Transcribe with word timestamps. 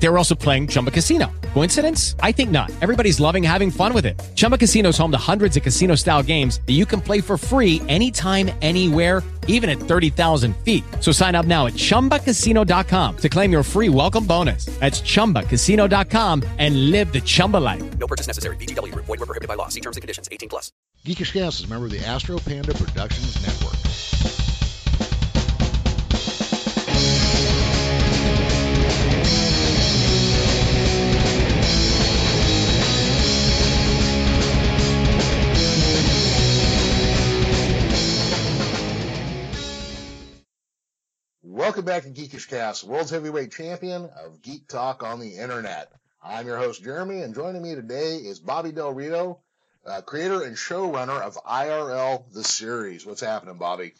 They 0.00 0.08
were 0.08 0.18
also 0.18 0.34
playing 0.34 0.68
Chumba 0.68 0.90
Casino. 0.90 1.30
Coincidence? 1.54 2.14
I 2.20 2.32
think 2.32 2.50
not. 2.50 2.70
Everybody's 2.80 3.18
loving 3.20 3.42
having 3.42 3.70
fun 3.70 3.92
with 3.92 4.06
it. 4.06 4.18
Chumba 4.36 4.56
Casino 4.56 4.90
is 4.90 4.98
home 4.98 5.10
to 5.10 5.18
hundreds 5.18 5.56
of 5.56 5.62
casino-style 5.62 6.22
games 6.22 6.60
that 6.66 6.74
you 6.74 6.86
can 6.86 7.00
play 7.00 7.20
for 7.20 7.36
free 7.36 7.82
anytime, 7.88 8.50
anywhere, 8.62 9.22
even 9.48 9.68
at 9.68 9.78
30,000 9.78 10.56
feet. 10.58 10.84
So 11.00 11.10
sign 11.10 11.34
up 11.34 11.46
now 11.46 11.66
at 11.66 11.72
ChumbaCasino.com 11.72 13.16
to 13.16 13.28
claim 13.28 13.50
your 13.50 13.62
free 13.62 13.88
welcome 13.88 14.24
bonus. 14.24 14.66
That's 14.78 15.00
ChumbaCasino.com 15.00 16.44
and 16.58 16.90
live 16.90 17.12
the 17.12 17.20
Chumba 17.20 17.56
life. 17.56 17.98
No 17.98 18.06
purchase 18.06 18.28
necessary. 18.28 18.56
VGW 18.56 18.92
Group. 18.92 19.06
Void 19.06 19.18
were 19.18 19.26
prohibited 19.26 19.48
by 19.48 19.54
law. 19.54 19.68
See 19.68 19.80
terms 19.80 19.96
and 19.96 20.02
conditions. 20.02 20.28
18 20.30 20.48
plus. 20.48 20.70
Geekish 21.04 21.32
Cast 21.32 21.60
is 21.60 21.66
a 21.66 21.68
member 21.68 21.86
of 21.86 21.92
the 21.92 22.04
Astro 22.04 22.38
Panda 22.38 22.74
Productions 22.74 23.40
Network. 23.40 23.77
Welcome 41.68 41.84
back 41.84 42.04
to 42.04 42.08
Geekish 42.08 42.48
Cast, 42.48 42.82
world's 42.82 43.10
heavyweight 43.10 43.52
champion 43.52 44.08
of 44.24 44.40
Geek 44.40 44.68
Talk 44.68 45.02
on 45.02 45.20
the 45.20 45.36
internet. 45.36 45.92
I'm 46.24 46.46
your 46.46 46.56
host, 46.56 46.82
Jeremy, 46.82 47.20
and 47.20 47.34
joining 47.34 47.60
me 47.60 47.74
today 47.74 48.16
is 48.16 48.40
Bobby 48.40 48.72
Del 48.72 48.94
Rio, 48.94 49.40
uh, 49.84 50.00
creator 50.00 50.44
and 50.44 50.56
showrunner 50.56 51.20
of 51.20 51.36
IRL, 51.44 52.24
the 52.32 52.42
series. 52.42 53.04
What's 53.04 53.20
happening, 53.20 53.58
Bobby? 53.58 53.92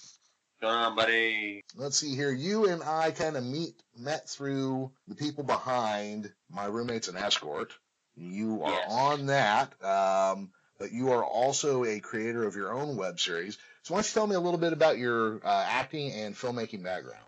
going 0.63 0.75
on, 0.77 0.97
buddy? 0.97 1.63
Let's 1.77 1.99
see 1.99 2.15
here. 2.17 2.33
You 2.33 2.71
and 2.71 2.83
I 2.83 3.11
kind 3.11 3.37
of 3.37 3.45
meet 3.45 3.75
met 3.95 4.31
through 4.31 4.91
the 5.07 5.15
people 5.15 5.45
behind 5.45 6.33
My 6.51 6.65
Roommate's 6.65 7.09
an 7.09 7.19
Escort. 7.19 7.75
You 8.17 8.63
are 8.63 8.73
Yes. 8.73 8.87
on 8.91 9.27
that, 9.27 9.75
um, 9.85 10.53
but 10.79 10.91
you 10.91 11.13
are 11.13 11.23
also 11.23 11.85
a 11.85 12.01
creator 12.01 12.45
of 12.47 12.57
your 12.57 12.73
own 12.73 12.97
web 12.97 13.21
series. 13.21 13.59
So 13.83 13.93
why 13.93 13.99
don't 14.01 14.09
you 14.09 14.15
tell 14.15 14.27
me 14.27 14.37
a 14.37 14.41
little 14.41 14.59
bit 14.59 14.73
about 14.73 14.97
your 14.97 15.45
uh, 15.45 15.67
acting 15.69 16.13
and 16.13 16.35
filmmaking 16.35 16.83
background? 16.83 17.28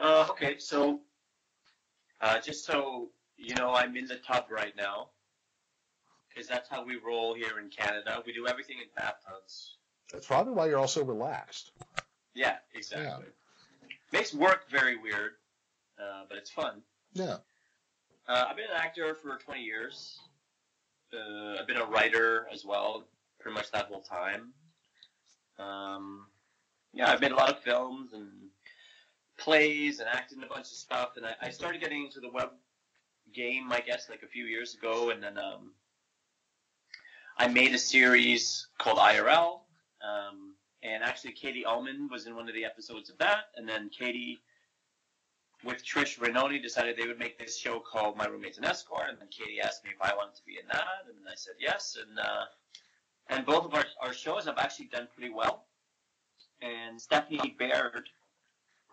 Uh, 0.00 0.26
okay, 0.30 0.58
so 0.58 1.00
uh, 2.20 2.40
just 2.40 2.64
so 2.64 3.08
you 3.36 3.54
know, 3.54 3.74
I'm 3.74 3.96
in 3.96 4.06
the 4.06 4.16
tub 4.16 4.46
right 4.50 4.74
now 4.76 5.08
because 6.28 6.48
that's 6.48 6.68
how 6.68 6.84
we 6.84 6.96
roll 6.96 7.34
here 7.34 7.58
in 7.60 7.68
Canada. 7.68 8.22
We 8.26 8.32
do 8.32 8.46
everything 8.46 8.76
in 8.78 8.88
bathtubs. 8.96 9.76
That's 10.12 10.26
probably 10.26 10.52
why 10.52 10.66
you're 10.66 10.78
also 10.78 11.04
relaxed. 11.04 11.72
Yeah, 12.34 12.56
exactly. 12.74 13.26
Makes 14.12 14.34
work 14.34 14.70
very 14.70 14.96
weird, 14.96 15.32
uh, 15.98 16.24
but 16.28 16.38
it's 16.38 16.50
fun. 16.50 16.82
Yeah. 17.12 17.38
Uh, 18.26 18.46
I've 18.48 18.56
been 18.56 18.66
an 18.66 18.76
actor 18.76 19.14
for 19.14 19.38
20 19.38 19.62
years. 19.62 20.18
Uh, 21.12 21.56
I've 21.60 21.66
been 21.66 21.76
a 21.76 21.84
writer 21.84 22.46
as 22.52 22.64
well, 22.64 23.04
pretty 23.38 23.54
much 23.54 23.70
that 23.72 23.86
whole 23.86 24.00
time. 24.00 24.52
Um, 25.58 26.26
yeah, 26.92 27.10
I've 27.10 27.20
made 27.20 27.32
a 27.32 27.36
lot 27.36 27.50
of 27.50 27.60
films 27.60 28.12
and 28.12 28.30
plays 29.38 30.00
and 30.00 30.08
acted 30.08 30.38
in 30.38 30.44
a 30.44 30.48
bunch 30.48 30.66
of 30.66 30.76
stuff. 30.76 31.10
And 31.16 31.26
I, 31.26 31.34
I 31.42 31.50
started 31.50 31.80
getting 31.80 32.04
into 32.04 32.20
the 32.20 32.30
web 32.30 32.50
game, 33.32 33.72
I 33.72 33.80
guess, 33.80 34.08
like 34.08 34.22
a 34.22 34.28
few 34.28 34.44
years 34.44 34.74
ago. 34.74 35.10
And 35.10 35.22
then 35.22 35.38
um, 35.38 35.72
I 37.38 37.48
made 37.48 37.74
a 37.74 37.78
series 37.78 38.68
called 38.78 38.98
IRL. 38.98 39.60
Um, 40.02 40.54
and 40.82 41.02
actually, 41.02 41.32
Katie 41.32 41.64
Ullman 41.64 42.08
was 42.10 42.26
in 42.26 42.36
one 42.36 42.48
of 42.48 42.54
the 42.54 42.64
episodes 42.64 43.08
of 43.08 43.18
that. 43.18 43.46
And 43.56 43.68
then 43.68 43.88
Katie 43.88 44.40
with 45.64 45.84
Trish 45.84 46.18
Renoni 46.18 46.62
decided 46.62 46.96
they 46.96 47.06
would 47.06 47.18
make 47.18 47.38
this 47.38 47.56
show 47.56 47.80
called 47.80 48.16
My 48.16 48.26
Roommate's 48.26 48.58
an 48.58 48.64
Escort, 48.64 49.08
and 49.08 49.18
then 49.18 49.28
Katie 49.28 49.60
asked 49.60 49.84
me 49.84 49.90
if 49.94 50.00
I 50.00 50.14
wanted 50.14 50.36
to 50.36 50.44
be 50.44 50.58
in 50.60 50.66
that, 50.68 51.06
and 51.06 51.16
I 51.26 51.34
said 51.34 51.54
yes, 51.58 51.96
and 52.00 52.18
uh, 52.18 52.44
and 53.28 53.46
both 53.46 53.64
of 53.64 53.74
our, 53.74 53.84
our 54.02 54.12
shows 54.12 54.44
have 54.44 54.58
actually 54.58 54.86
done 54.86 55.08
pretty 55.16 55.32
well. 55.32 55.64
And 56.60 57.00
Stephanie 57.00 57.56
Baird, 57.58 58.08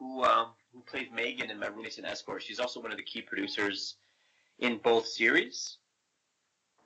who 0.01 0.23
um, 0.23 0.47
who 0.73 0.81
plays 0.81 1.07
Megan 1.13 1.51
in 1.51 1.59
My 1.59 1.67
Roommate's 1.67 1.99
an 1.99 2.05
Escort, 2.05 2.41
she's 2.41 2.59
also 2.59 2.81
one 2.81 2.91
of 2.91 2.97
the 2.97 3.03
key 3.03 3.21
producers 3.21 3.95
in 4.57 4.79
both 4.83 5.05
series. 5.05 5.77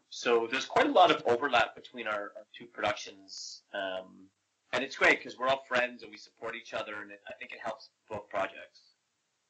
So 0.09 0.48
there's 0.52 0.66
quite 0.66 0.88
a 0.88 0.92
lot 0.92 1.12
of 1.12 1.24
overlap 1.26 1.76
between 1.76 2.08
our, 2.08 2.14
our 2.36 2.46
two 2.58 2.66
productions, 2.66 3.62
um, 3.74 4.28
and 4.74 4.84
it's 4.84 4.98
great 4.98 5.18
because 5.20 5.40
we're 5.40 5.48
all 5.48 5.64
friends 5.68 6.03
and 6.03 6.12
we 6.12 6.18
support 6.18 6.56
each 6.56 6.74
other, 6.74 7.02
and 7.02 7.12
it, 7.12 7.22
I 7.28 7.34
think 7.40 7.53
it 7.53 7.59
helps 7.64 7.90
both 8.09 8.30
projects. 8.30 8.81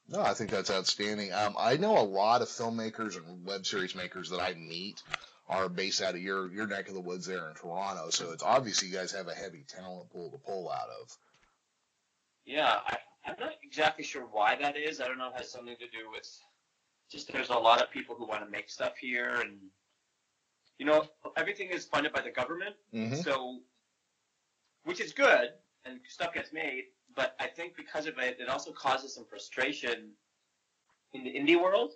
No, 0.07 0.21
I 0.21 0.35
think 0.35 0.51
that's 0.51 0.69
outstanding. 0.69 1.33
Um, 1.33 1.55
I 1.57 1.77
know 1.77 1.97
a 1.97 2.05
lot 2.05 2.43
of 2.43 2.47
filmmakers 2.47 3.17
and 3.17 3.45
web 3.45 3.65
series 3.65 3.95
makers 3.95 4.29
that 4.29 4.39
I 4.39 4.53
meet 4.53 5.01
are 5.49 5.69
based 5.69 6.01
out 6.01 6.13
of 6.13 6.21
your 6.21 6.51
your 6.51 6.67
neck 6.67 6.87
of 6.87 6.93
the 6.93 7.01
woods 7.01 7.25
there 7.25 7.49
in 7.49 7.55
Toronto. 7.55 8.11
So 8.11 8.31
it's 8.31 8.43
obvious 8.43 8.83
you 8.83 8.95
guys 8.95 9.11
have 9.13 9.27
a 9.27 9.33
heavy 9.33 9.65
talent 9.67 10.11
pool 10.11 10.29
to 10.29 10.37
pull 10.37 10.69
out 10.69 10.89
of. 11.01 11.17
Yeah, 12.45 12.79
I, 12.85 12.97
I'm 13.25 13.35
not 13.39 13.53
exactly 13.63 14.03
sure 14.03 14.23
why 14.31 14.55
that 14.61 14.77
is. 14.77 15.01
I 15.01 15.07
don't 15.07 15.17
know 15.17 15.27
if 15.29 15.35
it 15.35 15.39
has 15.39 15.51
something 15.51 15.75
to 15.77 15.87
do 15.87 16.09
with 16.11 16.27
just 17.11 17.31
there's 17.31 17.49
a 17.49 17.53
lot 17.55 17.81
of 17.81 17.91
people 17.91 18.15
who 18.15 18.25
want 18.27 18.43
to 18.43 18.49
make 18.49 18.69
stuff 18.69 18.97
here, 18.97 19.35
and 19.41 19.57
you 20.77 20.85
know 20.85 21.05
everything 21.37 21.69
is 21.69 21.85
funded 21.85 22.13
by 22.13 22.21
the 22.21 22.31
government, 22.31 22.75
Mm-hmm. 22.93 23.15
so 23.15 23.59
which 24.83 25.01
is 25.01 25.13
good, 25.13 25.49
and 25.85 25.99
stuff 26.07 26.33
gets 26.33 26.53
made. 26.53 26.85
But 27.15 27.35
I 27.39 27.47
think 27.47 27.75
because 27.75 28.05
of 28.07 28.17
it, 28.19 28.37
it 28.39 28.49
also 28.49 28.71
causes 28.71 29.15
some 29.15 29.25
frustration 29.25 30.11
in 31.13 31.23
the 31.23 31.31
indie 31.31 31.61
world 31.61 31.91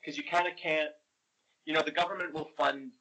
because 0.00 0.16
you 0.16 0.24
kind 0.24 0.46
of 0.48 0.56
can't. 0.56 0.90
You 1.66 1.74
know, 1.74 1.82
the 1.82 1.90
government 1.92 2.32
will 2.32 2.48
fund 2.56 2.92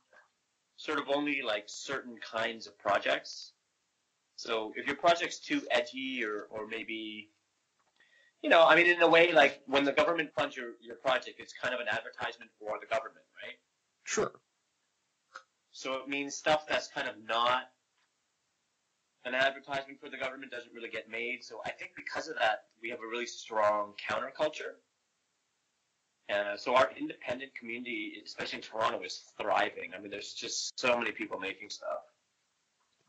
sort 0.76 1.00
of 1.00 1.06
only 1.10 1.42
like 1.42 1.64
certain 1.68 2.18
kinds 2.18 2.68
of 2.68 2.78
projects. 2.78 3.54
So 4.38 4.72
if 4.76 4.86
your 4.86 4.96
project's 4.96 5.40
too 5.40 5.62
edgy 5.72 6.24
or, 6.24 6.48
or 6.52 6.68
maybe, 6.68 7.30
you 8.44 8.50
know, 8.50 8.66
I 8.66 8.76
mean, 8.76 8.86
in 8.86 9.02
a 9.02 9.08
way, 9.08 9.34
like 9.34 9.62
when 9.66 9.84
the 9.84 9.92
government 9.92 10.32
funds 10.34 10.56
your, 10.56 10.74
your 10.80 10.96
project, 10.96 11.40
it's 11.40 11.54
kind 11.54 11.74
of 11.74 11.82
an 11.82 11.88
advertisement 11.88 12.52
for 12.60 12.78
the 12.80 12.86
government, 12.86 13.26
right? 13.44 13.56
Sure. 14.04 14.32
So 15.72 15.96
it 15.96 16.08
means 16.08 16.36
stuff 16.36 16.68
that's 16.68 16.88
kind 16.88 17.08
of 17.08 17.16
not 17.28 17.72
an 19.26 19.34
advertisement 19.34 20.00
for 20.00 20.10
the 20.10 20.18
government 20.18 20.52
doesn't 20.52 20.72
really 20.72 20.90
get 20.90 21.10
made. 21.10 21.44
So 21.44 21.62
I 21.66 21.72
think 21.72 21.92
because 21.96 22.28
of 22.28 22.36
that, 22.36 22.66
we 22.82 22.90
have 22.90 23.00
a 23.00 23.08
really 23.08 23.26
strong 23.26 23.94
counterculture. 24.10 24.78
Uh, 26.30 26.56
so 26.58 26.76
our 26.76 26.92
independent 26.96 27.56
community, 27.56 28.22
especially 28.24 28.58
in 28.58 28.64
Toronto, 28.64 29.02
is 29.02 29.24
thriving. 29.42 29.92
I 29.98 30.00
mean, 30.00 30.12
there's 30.12 30.34
just 30.34 30.80
so 30.80 30.98
many 30.98 31.12
people 31.12 31.40
making 31.40 31.70
stuff. 31.70 32.04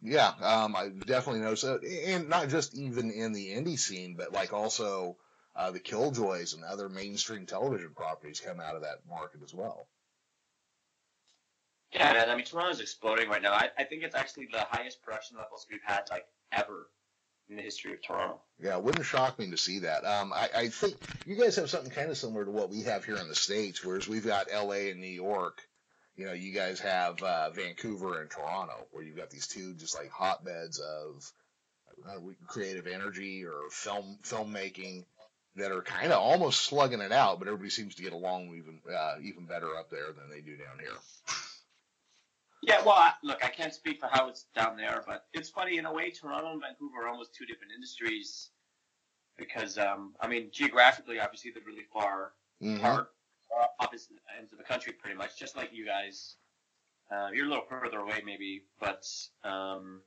Yeah, 0.00 0.32
um, 0.42 0.76
I 0.76 0.88
definitely 0.88 1.40
know. 1.40 1.54
So, 1.54 1.80
and 2.06 2.28
not 2.28 2.48
just 2.48 2.76
even 2.76 3.10
in 3.10 3.32
the 3.32 3.50
indie 3.50 3.78
scene, 3.78 4.14
but 4.16 4.32
like 4.32 4.52
also 4.52 5.16
uh, 5.56 5.72
the 5.72 5.80
Killjoys 5.80 6.54
and 6.54 6.62
other 6.62 6.88
mainstream 6.88 7.46
television 7.46 7.90
properties 7.94 8.40
come 8.40 8.60
out 8.60 8.76
of 8.76 8.82
that 8.82 8.98
market 9.08 9.40
as 9.42 9.52
well. 9.52 9.88
Yeah, 11.92 12.12
man. 12.12 12.30
I 12.30 12.36
mean, 12.36 12.44
Toronto's 12.44 12.80
exploding 12.80 13.28
right 13.28 13.42
now. 13.42 13.52
I, 13.52 13.70
I 13.76 13.84
think 13.84 14.02
it's 14.02 14.14
actually 14.14 14.48
the 14.52 14.66
highest 14.70 15.02
production 15.02 15.36
levels 15.38 15.66
we've 15.70 15.80
had 15.84 16.02
like 16.10 16.26
ever 16.52 16.88
in 17.48 17.56
the 17.56 17.62
history 17.62 17.94
of 17.94 18.02
Toronto. 18.02 18.40
Yeah, 18.62 18.76
it 18.76 18.82
wouldn't 18.84 19.06
shock 19.06 19.38
me 19.38 19.50
to 19.50 19.56
see 19.56 19.80
that. 19.80 20.04
Um, 20.04 20.32
I, 20.32 20.48
I 20.54 20.68
think 20.68 20.96
you 21.26 21.36
guys 21.36 21.56
have 21.56 21.70
something 21.70 21.90
kind 21.90 22.10
of 22.10 22.18
similar 22.18 22.44
to 22.44 22.50
what 22.50 22.70
we 22.70 22.82
have 22.82 23.04
here 23.04 23.16
in 23.16 23.28
the 23.28 23.34
states, 23.34 23.84
whereas 23.84 24.06
we've 24.06 24.26
got 24.26 24.48
L.A. 24.50 24.90
and 24.90 25.00
New 25.00 25.06
York. 25.06 25.62
You 26.18 26.26
know, 26.26 26.32
you 26.32 26.52
guys 26.52 26.80
have 26.80 27.22
uh, 27.22 27.50
Vancouver 27.50 28.20
and 28.20 28.28
Toronto, 28.28 28.74
where 28.90 29.04
you've 29.04 29.16
got 29.16 29.30
these 29.30 29.46
two 29.46 29.74
just 29.74 29.96
like 29.96 30.10
hotbeds 30.10 30.80
of 30.80 31.32
uh, 32.06 32.18
creative 32.48 32.88
energy 32.88 33.44
or 33.44 33.70
film 33.70 34.18
filmmaking 34.24 35.04
that 35.54 35.70
are 35.70 35.82
kind 35.82 36.12
of 36.12 36.18
almost 36.18 36.62
slugging 36.62 37.00
it 37.00 37.12
out, 37.12 37.38
but 37.38 37.46
everybody 37.46 37.70
seems 37.70 37.94
to 37.94 38.02
get 38.02 38.12
along 38.12 38.48
even 38.56 38.80
uh, 38.92 39.14
even 39.22 39.46
better 39.46 39.76
up 39.76 39.90
there 39.90 40.12
than 40.12 40.28
they 40.28 40.40
do 40.40 40.56
down 40.56 40.80
here. 40.80 40.98
Yeah, 42.62 42.82
well, 42.84 42.96
I, 42.96 43.12
look, 43.22 43.44
I 43.44 43.48
can't 43.48 43.72
speak 43.72 44.00
for 44.00 44.08
how 44.10 44.28
it's 44.28 44.44
down 44.56 44.76
there, 44.76 45.04
but 45.06 45.24
it's 45.32 45.48
funny 45.48 45.78
in 45.78 45.86
a 45.86 45.92
way. 45.92 46.10
Toronto 46.10 46.50
and 46.50 46.60
Vancouver 46.60 47.04
are 47.04 47.08
almost 47.08 47.32
two 47.32 47.46
different 47.46 47.72
industries 47.72 48.50
because, 49.36 49.78
um, 49.78 50.16
I 50.20 50.26
mean, 50.26 50.50
geographically, 50.52 51.20
obviously, 51.20 51.52
they're 51.52 51.62
really 51.64 51.86
far 51.92 52.32
Mhm. 52.60 52.78
apart, 52.78 53.12
opposite 53.80 54.16
ends 54.38 54.52
of 54.52 54.58
the 54.58 54.64
country, 54.64 54.92
pretty 54.92 55.16
much, 55.16 55.38
just 55.38 55.56
like 55.56 55.70
you 55.72 55.84
guys. 55.86 56.36
Uh, 57.12 57.28
you're 57.34 57.46
a 57.46 57.48
little 57.48 57.64
further 57.68 57.98
away, 58.00 58.22
maybe, 58.24 58.64
but 58.80 59.06
um, 59.44 60.02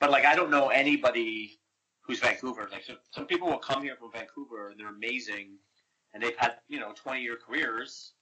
but 0.00 0.10
like 0.10 0.24
I 0.24 0.34
don't 0.36 0.50
know 0.50 0.68
anybody 0.68 1.60
who's 2.02 2.20
Vancouver. 2.20 2.68
Like, 2.72 2.84
so, 2.84 2.94
some 3.10 3.26
people 3.26 3.48
will 3.48 3.58
come 3.58 3.82
here 3.82 3.96
from 3.96 4.10
Vancouver 4.12 4.70
and 4.70 4.80
they're 4.80 4.88
amazing, 4.88 5.58
and 6.14 6.22
they've 6.22 6.36
had 6.36 6.54
you 6.68 6.80
know 6.80 6.92
20 6.94 7.22
year 7.22 7.36
careers, 7.36 8.14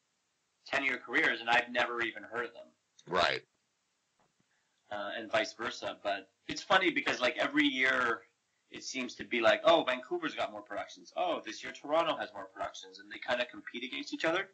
10 0.67 0.85
year 0.85 0.99
careers, 0.99 1.41
and 1.41 1.49
I've 1.51 1.71
never 1.71 2.03
even 2.03 2.23
heard 2.25 2.47
of 2.47 2.53
them. 2.55 2.69
Right. 3.09 3.43
uh, 4.91 5.11
and 5.19 5.31
vice 5.31 5.55
versa. 5.55 5.97
But 6.03 6.29
it's 6.49 6.63
funny 6.63 6.91
because 6.91 7.21
like 7.21 7.37
every 7.39 7.65
year 7.67 8.23
it 8.71 8.85
seems 8.85 9.15
to 9.17 9.25
be 9.25 9.41
like, 9.41 9.63
oh, 9.65 9.85
Vancouver's 9.85 10.35
got 10.35 10.53
more 10.53 10.63
productions. 10.63 11.13
Oh, 11.17 11.41
this 11.45 11.63
year 11.63 11.73
Toronto 11.73 12.17
has 12.17 12.33
more 12.33 12.47
productions, 12.47 12.99
and 12.99 13.11
they 13.11 13.19
kind 13.19 13.41
of 13.41 13.49
compete 13.49 13.85
against 13.85 14.13
each 14.13 14.25
other. 14.25 14.49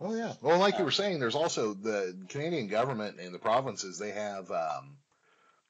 Oh 0.00 0.14
yeah. 0.14 0.32
Well, 0.40 0.58
like 0.58 0.78
you 0.78 0.84
were 0.84 0.90
saying, 0.90 1.20
there's 1.20 1.34
also 1.34 1.74
the 1.74 2.16
Canadian 2.28 2.68
government 2.68 3.20
and 3.20 3.34
the 3.34 3.38
provinces. 3.38 3.98
They 3.98 4.10
have 4.10 4.50
um, 4.50 4.96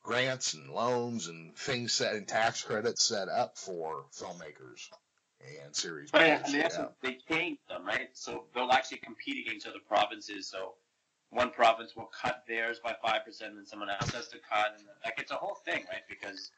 grants 0.03 0.55
and 0.55 0.71
loans 0.71 1.29
and 1.29 1.55
things 1.57 1.93
set 1.93 2.15
and 2.15 2.27
tax 2.27 2.63
credits 2.63 3.05
set 3.05 3.29
up 3.29 3.59
for 3.59 4.05
filmmakers 4.13 4.89
and 5.65 5.75
series. 5.75 6.11
Oh, 6.15 6.21
yeah, 6.21 6.43
and 6.45 6.55
they, 6.55 6.63
also, 6.63 6.93
they 7.03 7.19
change 7.29 7.59
them, 7.69 7.85
right? 7.85 8.09
So 8.15 8.45
they'll 8.55 8.71
actually 8.71 8.99
compete 8.99 9.47
against 9.47 9.67
other 9.67 9.81
provinces. 9.87 10.49
So 10.49 10.75
one 11.31 11.51
province 11.51 11.97
will 11.97 12.11
cut 12.23 12.45
theirs 12.47 12.79
by 12.83 12.95
five 13.05 13.25
percent, 13.25 13.51
and 13.51 13.59
then 13.59 13.67
someone 13.67 13.91
else 13.91 14.13
has 14.13 14.29
to 14.29 14.39
cut, 14.39 14.75
and 14.79 14.87
like 15.05 15.19
it's 15.19 15.33
a 15.33 15.37
whole 15.37 15.57
thing, 15.65 15.85
right? 15.91 16.03
Because 16.09 16.51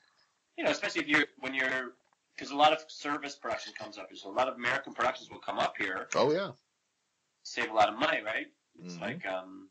you 0.56 0.64
know, 0.64 0.70
especially 0.70 1.02
if 1.02 1.08
you're 1.08 1.26
when 1.38 1.54
you're 1.54 1.92
because 2.36 2.50
a 2.50 2.56
lot 2.56 2.72
of 2.72 2.84
service 2.88 3.36
production 3.36 3.72
comes 3.78 3.98
up 3.98 4.08
here, 4.08 4.16
so 4.16 4.28
a 4.30 4.32
lot 4.32 4.48
of 4.48 4.54
American 4.56 4.92
productions 4.92 5.30
will 5.30 5.38
come 5.38 5.58
up 5.58 5.74
here, 5.78 6.08
Oh 6.14 6.32
yeah. 6.32 6.50
save 7.42 7.70
a 7.70 7.74
lot 7.74 7.88
of 7.88 7.98
money, 7.98 8.22
right? 8.22 8.46
It's 8.82 8.94
Mhm. 8.96 9.00
like, 9.00 9.26
um, 9.26 9.68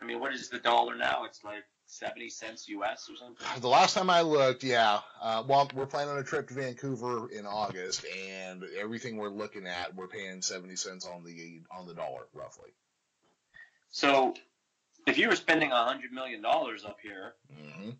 I 0.00 0.04
mean, 0.04 0.18
what 0.20 0.32
is 0.34 0.48
the 0.48 0.58
dollar 0.58 0.96
now? 0.96 1.24
It's 1.24 1.44
like 1.44 1.64
seventy 1.86 2.28
cents 2.28 2.68
US 2.68 3.08
or 3.08 3.16
something. 3.16 3.46
The 3.60 3.68
last 3.68 3.94
time 3.94 4.10
I 4.10 4.22
looked, 4.22 4.64
yeah. 4.64 5.00
Uh, 5.20 5.44
well, 5.46 5.68
we're 5.74 5.86
planning 5.86 6.10
on 6.10 6.18
a 6.18 6.24
trip 6.24 6.48
to 6.48 6.54
Vancouver 6.54 7.30
in 7.30 7.46
August, 7.46 8.04
and 8.04 8.64
everything 8.76 9.16
we're 9.16 9.28
looking 9.28 9.66
at, 9.66 9.94
we're 9.94 10.08
paying 10.08 10.42
seventy 10.42 10.76
cents 10.76 11.06
on 11.06 11.22
the 11.24 11.62
on 11.70 11.86
the 11.86 11.94
dollar, 11.94 12.26
roughly. 12.32 12.70
So 13.90 14.34
if 15.06 15.16
you 15.18 15.28
were 15.28 15.36
spending 15.36 15.70
a 15.70 15.84
hundred 15.84 16.12
million 16.12 16.42
dollars 16.42 16.84
up 16.84 16.98
here, 17.00 17.34
hmm 17.54 17.90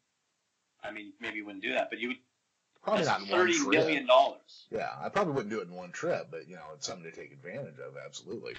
I 0.87 0.93
mean, 0.93 1.13
maybe 1.21 1.39
you 1.39 1.47
wouldn't 1.47 1.65
do 1.65 1.73
that, 1.73 1.91
but 1.91 1.99
you 1.99 2.09
would. 2.09 2.17
Probably 2.83 3.05
not 3.05 3.21
in 3.21 3.29
one 3.29 3.41
thirty 3.41 3.55
trip. 3.59 3.69
million 3.71 4.07
dollars. 4.07 4.67
Yeah, 4.71 4.89
I 5.01 5.09
probably 5.09 5.33
wouldn't 5.35 5.51
do 5.51 5.61
it 5.61 5.67
in 5.67 5.75
one 5.75 5.91
trip, 5.91 6.29
but 6.31 6.49
you 6.49 6.55
know, 6.55 6.63
it's 6.75 6.87
something 6.87 7.11
to 7.11 7.17
take 7.17 7.33
advantage 7.33 7.79
of. 7.79 7.95
Absolutely. 8.05 8.55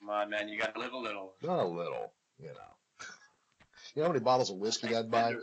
Come 0.00 0.08
on, 0.10 0.30
man, 0.30 0.48
you 0.48 0.58
got 0.58 0.74
to 0.74 0.80
live 0.80 0.92
a 0.92 0.98
little. 0.98 1.34
Not 1.42 1.60
a 1.60 1.66
little, 1.66 2.12
you 2.38 2.48
know. 2.48 2.52
You 3.94 4.00
know 4.00 4.08
how 4.08 4.12
many 4.14 4.24
bottles 4.24 4.48
of 4.48 4.56
whiskey 4.56 4.96
I'd 4.96 5.10
buy? 5.10 5.34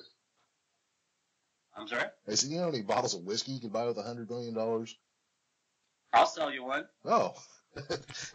I'm 1.78 1.88
sorry. 1.88 2.06
I 2.28 2.34
said, 2.34 2.50
you 2.50 2.58
know 2.58 2.64
how 2.64 2.72
many 2.72 2.82
bottles 2.82 3.14
of 3.14 3.22
whiskey 3.22 3.52
you 3.52 3.60
could 3.60 3.72
buy 3.72 3.86
with 3.86 3.98
a 3.98 4.02
hundred 4.02 4.30
million 4.30 4.56
dollars? 4.56 4.98
I'll 6.12 6.26
sell 6.26 6.52
you 6.52 6.64
one. 6.64 6.86
Oh, 7.06 7.36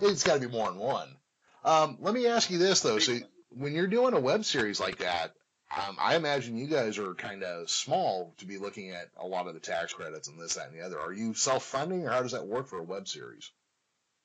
it's 0.00 0.22
got 0.22 0.34
to 0.34 0.40
be 0.40 0.52
more 0.52 0.70
than 0.70 0.78
one. 0.78 1.08
Um, 1.64 1.96
let 2.00 2.14
me 2.14 2.26
ask 2.28 2.50
you 2.50 2.58
this 2.58 2.80
though: 2.80 2.98
so 2.98 3.18
when 3.50 3.72
you're 3.72 3.86
doing 3.86 4.14
a 4.14 4.20
web 4.20 4.44
series 4.44 4.78
like 4.78 4.98
that, 4.98 5.34
um, 5.76 5.96
I 6.00 6.16
imagine 6.16 6.56
you 6.56 6.66
guys 6.66 6.98
are 6.98 7.14
kind 7.14 7.42
of 7.42 7.68
small 7.70 8.32
to 8.38 8.46
be 8.46 8.58
looking 8.58 8.90
at 8.90 9.08
a 9.16 9.26
lot 9.26 9.46
of 9.46 9.54
the 9.54 9.60
tax 9.60 9.92
credits 9.92 10.28
and 10.28 10.38
this, 10.38 10.54
that, 10.54 10.68
and 10.68 10.78
the 10.78 10.84
other. 10.84 11.00
Are 11.00 11.12
you 11.12 11.34
self-funding, 11.34 12.06
or 12.06 12.10
how 12.10 12.22
does 12.22 12.32
that 12.32 12.46
work 12.46 12.66
for 12.66 12.78
a 12.78 12.82
web 12.82 13.08
series? 13.08 13.50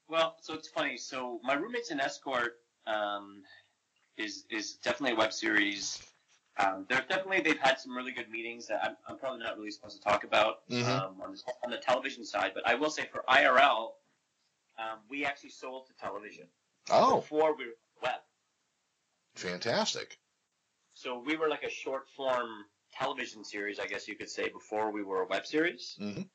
Well, 0.07 0.35
so 0.41 0.53
it's 0.53 0.67
funny. 0.67 0.97
So 0.97 1.39
My 1.43 1.53
Roommate's 1.53 1.91
an 1.91 1.99
Escort 2.01 2.57
um, 2.87 3.43
is 4.17 4.45
is 4.49 4.73
definitely 4.83 5.15
a 5.15 5.19
web 5.19 5.33
series. 5.33 6.01
Um, 6.57 6.85
they're 6.89 7.05
definitely 7.07 7.41
they've 7.41 7.59
had 7.59 7.79
some 7.79 7.95
really 7.95 8.11
good 8.11 8.29
meetings 8.29 8.67
that 8.67 8.83
I'm, 8.83 8.97
I'm 9.07 9.17
probably 9.17 9.39
not 9.39 9.57
really 9.57 9.71
supposed 9.71 9.97
to 9.97 10.03
talk 10.03 10.23
about 10.23 10.67
Mhm. 10.69 10.87
um, 10.87 11.21
on, 11.21 11.31
the, 11.31 11.41
on 11.63 11.71
the 11.71 11.77
television 11.77 12.25
side, 12.25 12.51
but 12.53 12.67
I 12.67 12.75
will 12.75 12.89
say 12.89 13.05
for 13.11 13.23
IRL, 13.29 13.91
um, 14.77 14.99
we 15.09 15.25
actually 15.25 15.51
sold 15.51 15.87
to 15.87 15.93
television 15.93 16.47
Oh, 16.89 17.17
before 17.17 17.55
we 17.55 17.65
were 17.67 17.73
web. 18.01 18.19
fantastic! 19.35 20.17
So 20.99 21.17
we 21.25 21.37
were 21.37 21.47
like 21.47 21.63
a 21.63 21.69
short 21.69 22.09
form 22.09 22.65
television 22.91 23.45
series, 23.45 23.79
I 23.79 23.87
guess 23.87 24.05
you 24.05 24.15
could 24.15 24.29
say, 24.29 24.49
before 24.49 24.91
we 24.91 25.01
were 25.01 25.21
a 25.21 25.27
web 25.27 25.45
series. 25.45 25.95
Mhm. 25.97 26.29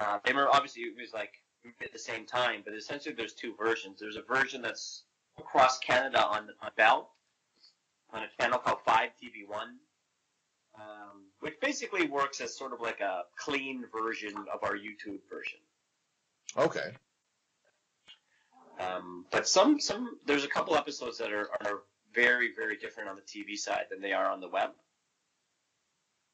Uh, 0.00 0.18
they 0.24 0.32
were 0.32 0.48
obviously 0.48 0.84
it 0.84 0.96
was 0.98 1.12
like 1.12 1.34
at 1.82 1.92
the 1.92 1.98
same 1.98 2.24
time, 2.24 2.62
but 2.64 2.72
essentially 2.72 3.14
there's 3.14 3.34
two 3.34 3.54
versions. 3.54 4.00
There's 4.00 4.16
a 4.16 4.22
version 4.22 4.62
that's 4.62 5.04
across 5.36 5.78
Canada 5.78 6.24
on 6.24 6.54
on 6.62 6.70
Bell 6.76 7.14
on 8.14 8.22
a 8.22 8.28
channel 8.40 8.58
called 8.58 8.82
Fibe 8.86 9.10
TV 9.22 9.46
One, 9.46 9.78
um, 10.76 11.26
which 11.40 11.60
basically 11.60 12.06
works 12.06 12.40
as 12.40 12.56
sort 12.56 12.72
of 12.72 12.80
like 12.80 13.00
a 13.02 13.24
clean 13.36 13.84
version 13.92 14.34
of 14.54 14.64
our 14.64 14.78
YouTube 14.78 15.20
version. 15.28 15.60
Okay, 16.56 16.96
Um, 18.78 19.26
but 19.30 19.46
some 19.46 19.78
some 19.80 20.18
there's 20.24 20.44
a 20.44 20.48
couple 20.48 20.76
episodes 20.76 21.18
that 21.18 21.30
are, 21.30 21.50
are 21.66 21.82
very 22.16 22.50
very 22.56 22.76
different 22.76 23.08
on 23.08 23.14
the 23.16 23.22
TV 23.22 23.56
side 23.56 23.84
than 23.90 24.00
they 24.00 24.12
are 24.12 24.26
on 24.28 24.40
the 24.40 24.48
web. 24.48 24.70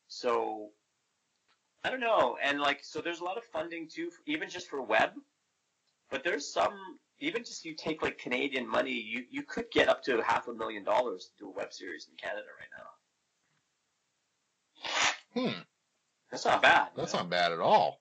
So 0.08 0.70
I 1.84 1.90
don't 1.90 2.00
know, 2.00 2.38
and 2.42 2.60
like 2.60 2.80
so 2.82 3.00
there's 3.02 3.20
a 3.20 3.24
lot 3.24 3.36
of 3.36 3.44
funding 3.44 3.88
too, 3.88 4.10
even 4.26 4.48
just 4.48 4.70
for 4.70 4.80
web. 4.80 5.10
But 6.10 6.24
there's 6.24 6.46
some 6.50 6.72
even 7.18 7.42
just 7.44 7.64
you 7.64 7.74
take 7.74 8.02
like 8.02 8.18
Canadian 8.18 8.68
money, 8.68 8.92
you 8.92 9.24
you 9.30 9.42
could 9.42 9.66
get 9.72 9.88
up 9.88 10.02
to 10.04 10.22
half 10.22 10.48
a 10.48 10.52
million 10.52 10.84
dollars 10.84 11.26
to 11.26 11.44
do 11.44 11.50
a 11.50 11.52
web 11.52 11.72
series 11.72 12.06
in 12.10 12.16
Canada 12.16 12.46
right 12.60 12.70
now. 15.34 15.50
hmm, 15.52 15.60
That's 16.30 16.44
not 16.44 16.62
bad. 16.62 16.88
that's 16.96 17.14
not 17.14 17.30
bad 17.30 17.52
at 17.52 17.60
all. 17.60 17.98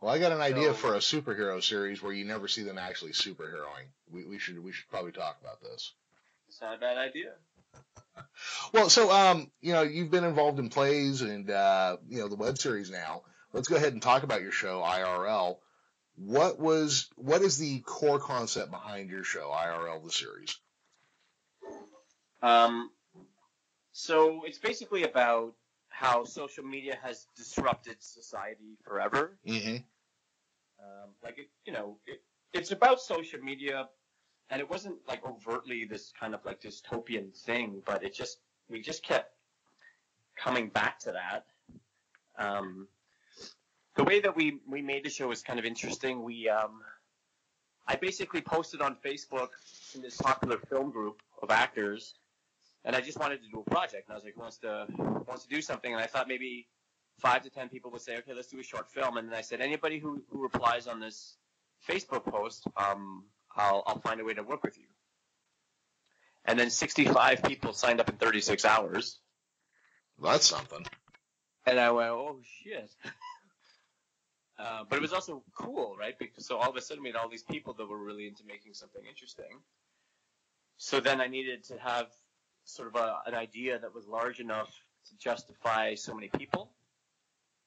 Well, 0.00 0.14
I 0.14 0.18
got 0.18 0.32
an 0.32 0.40
idea 0.40 0.68
So- 0.68 0.74
for 0.74 0.94
a 0.94 0.98
superhero 0.98 1.62
series 1.62 2.02
where 2.02 2.12
you 2.12 2.24
never 2.24 2.48
see 2.48 2.62
them 2.62 2.78
actually 2.78 3.12
superheroing. 3.12 3.88
We, 4.10 4.24
we 4.24 4.38
should 4.38 4.58
we 4.62 4.72
should 4.72 4.88
probably 4.88 5.12
talk 5.12 5.38
about 5.40 5.60
this. 5.60 5.92
It's 6.48 6.60
not 6.60 6.76
a 6.76 6.78
bad 6.78 6.98
idea. 6.98 7.32
Well, 8.72 8.90
so 8.90 9.10
um, 9.12 9.50
you 9.60 9.72
know, 9.72 9.82
you've 9.82 10.10
been 10.10 10.24
involved 10.24 10.58
in 10.58 10.70
plays 10.70 11.22
and 11.22 11.48
uh, 11.48 11.98
you 12.08 12.18
know 12.18 12.28
the 12.28 12.36
web 12.36 12.58
series 12.58 12.90
now. 12.90 13.22
Let's 13.52 13.68
go 13.68 13.76
ahead 13.76 13.92
and 13.92 14.02
talk 14.02 14.24
about 14.24 14.42
your 14.42 14.50
show 14.50 14.82
IRL. 14.82 15.58
What 16.16 16.58
was 16.58 17.08
what 17.14 17.42
is 17.42 17.58
the 17.58 17.80
core 17.80 18.18
concept 18.18 18.70
behind 18.70 19.08
your 19.08 19.24
show 19.24 19.50
IRL 19.50 20.04
the 20.04 20.10
series? 20.10 20.58
Um, 22.42 22.90
so 23.92 24.42
it's 24.44 24.58
basically 24.58 25.04
about 25.04 25.54
how 25.88 26.24
social 26.24 26.64
media 26.64 26.98
has 27.02 27.26
disrupted 27.36 27.96
society 28.00 28.76
forever. 28.84 29.38
Mm-hmm. 29.46 29.76
Um, 30.80 31.10
like 31.22 31.38
it, 31.38 31.50
you 31.64 31.72
know, 31.72 31.98
it, 32.06 32.20
it's 32.52 32.70
about 32.70 33.00
social 33.00 33.40
media, 33.40 33.88
and 34.50 34.60
it 34.60 34.68
wasn't 34.68 34.96
like 35.06 35.24
overtly 35.26 35.84
this 35.84 36.12
kind 36.18 36.34
of 36.34 36.44
like 36.44 36.60
dystopian 36.60 37.34
thing, 37.36 37.82
but 37.84 38.02
it 38.02 38.14
just 38.14 38.38
we 38.68 38.80
just 38.80 39.02
kept 39.02 39.32
coming 40.36 40.68
back 40.68 40.98
to 41.00 41.12
that. 41.12 41.46
Um, 42.38 42.88
the 43.96 44.04
way 44.04 44.20
that 44.20 44.34
we 44.34 44.60
we 44.66 44.80
made 44.82 45.04
the 45.04 45.10
show 45.10 45.28
was 45.28 45.42
kind 45.42 45.58
of 45.58 45.64
interesting. 45.64 46.22
We 46.22 46.48
um, 46.48 46.80
I 47.86 47.96
basically 47.96 48.40
posted 48.40 48.80
on 48.80 48.96
Facebook 49.04 49.48
in 49.94 50.02
this 50.02 50.16
popular 50.16 50.58
film 50.58 50.90
group 50.90 51.20
of 51.42 51.50
actors, 51.50 52.14
and 52.84 52.94
I 52.94 53.00
just 53.00 53.18
wanted 53.18 53.42
to 53.42 53.48
do 53.50 53.64
a 53.66 53.70
project. 53.70 54.08
And 54.08 54.12
I 54.12 54.14
was 54.14 54.24
like, 54.24 54.34
who 54.34 54.40
wants 54.40 54.58
to 54.58 54.86
who 54.96 55.24
wants 55.26 55.42
to 55.44 55.48
do 55.48 55.60
something? 55.60 55.92
And 55.92 56.02
I 56.02 56.06
thought 56.06 56.28
maybe 56.28 56.68
five 57.18 57.42
to 57.42 57.50
ten 57.50 57.68
people 57.68 57.90
would 57.90 58.00
say, 58.00 58.16
okay, 58.18 58.32
let's 58.32 58.48
do 58.48 58.60
a 58.60 58.62
short 58.62 58.88
film. 58.88 59.16
And 59.16 59.28
then 59.28 59.34
I 59.34 59.40
said, 59.40 59.60
anybody 59.60 59.98
who, 59.98 60.22
who 60.30 60.40
replies 60.40 60.86
on 60.86 61.00
this 61.00 61.36
Facebook 61.88 62.24
post, 62.24 62.66
um, 62.76 63.24
I'll, 63.58 63.82
I'll 63.86 64.00
find 64.00 64.20
a 64.20 64.24
way 64.24 64.34
to 64.34 64.42
work 64.42 64.62
with 64.62 64.78
you. 64.78 64.86
And 66.44 66.58
then 66.58 66.70
65 66.70 67.42
people 67.42 67.72
signed 67.72 68.00
up 68.00 68.08
in 68.08 68.16
36 68.16 68.64
hours. 68.64 69.18
That's 70.22 70.46
something. 70.46 70.86
And 71.66 71.78
I 71.78 71.90
went, 71.90 72.10
oh 72.10 72.40
shit. 72.62 72.90
uh, 74.58 74.84
but 74.88 74.96
it 74.96 75.02
was 75.02 75.12
also 75.12 75.42
cool, 75.54 75.96
right? 75.98 76.18
Because 76.18 76.46
so 76.46 76.56
all 76.56 76.70
of 76.70 76.76
a 76.76 76.80
sudden 76.80 77.02
we 77.02 77.10
had 77.10 77.16
all 77.16 77.28
these 77.28 77.42
people 77.42 77.74
that 77.74 77.86
were 77.86 78.02
really 78.02 78.26
into 78.26 78.44
making 78.46 78.72
something 78.72 79.02
interesting. 79.06 79.60
So 80.78 81.00
then 81.00 81.20
I 81.20 81.26
needed 81.26 81.64
to 81.64 81.78
have 81.78 82.06
sort 82.64 82.88
of 82.88 82.96
a, 82.96 83.18
an 83.26 83.34
idea 83.34 83.78
that 83.78 83.94
was 83.94 84.06
large 84.06 84.40
enough 84.40 84.70
to 85.08 85.16
justify 85.18 85.94
so 85.94 86.14
many 86.14 86.28
people, 86.28 86.70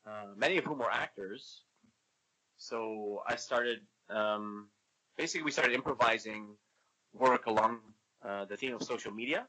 uh, 0.08 0.28
many 0.36 0.58
of 0.58 0.64
whom 0.64 0.80
were 0.80 0.92
actors. 0.92 1.62
So 2.58 3.22
I 3.28 3.36
started, 3.36 3.80
um, 4.10 4.68
basically 5.18 5.44
we 5.44 5.52
started 5.52 5.74
improvising 5.74 6.56
work 7.14 7.46
along 7.46 7.80
uh, 8.26 8.46
the 8.46 8.58
theme 8.58 8.74
of 8.76 8.84
social 8.84 9.12
media. 9.12 9.48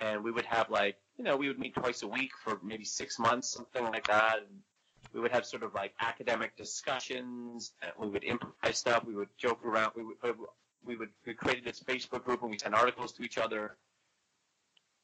And 0.00 0.22
we 0.22 0.30
would 0.30 0.44
have 0.44 0.68
like, 0.70 0.96
you 1.16 1.24
know, 1.24 1.36
we 1.36 1.48
would 1.48 1.58
meet 1.58 1.74
twice 1.74 2.02
a 2.02 2.06
week 2.06 2.32
for 2.44 2.58
maybe 2.62 2.84
six 2.84 3.18
months, 3.18 3.48
something 3.48 3.84
like 3.84 4.06
that. 4.08 4.38
And 4.38 4.60
we 5.14 5.20
would 5.20 5.32
have 5.32 5.46
sort 5.46 5.62
of 5.62 5.72
like 5.74 5.94
academic 6.00 6.56
discussions. 6.56 7.72
And 7.80 7.92
we 7.98 8.08
would 8.08 8.24
improvise 8.24 8.76
stuff. 8.76 9.04
We 9.04 9.14
would 9.14 9.28
joke 9.38 9.64
around. 9.64 9.92
We 9.96 10.04
would, 10.04 10.16
we 10.84 10.96
would, 10.96 11.08
we 11.26 11.34
created 11.34 11.64
this 11.64 11.80
Facebook 11.80 12.24
group 12.24 12.42
and 12.42 12.50
we 12.50 12.58
sent 12.58 12.74
articles 12.74 13.12
to 13.12 13.22
each 13.22 13.38
other. 13.38 13.76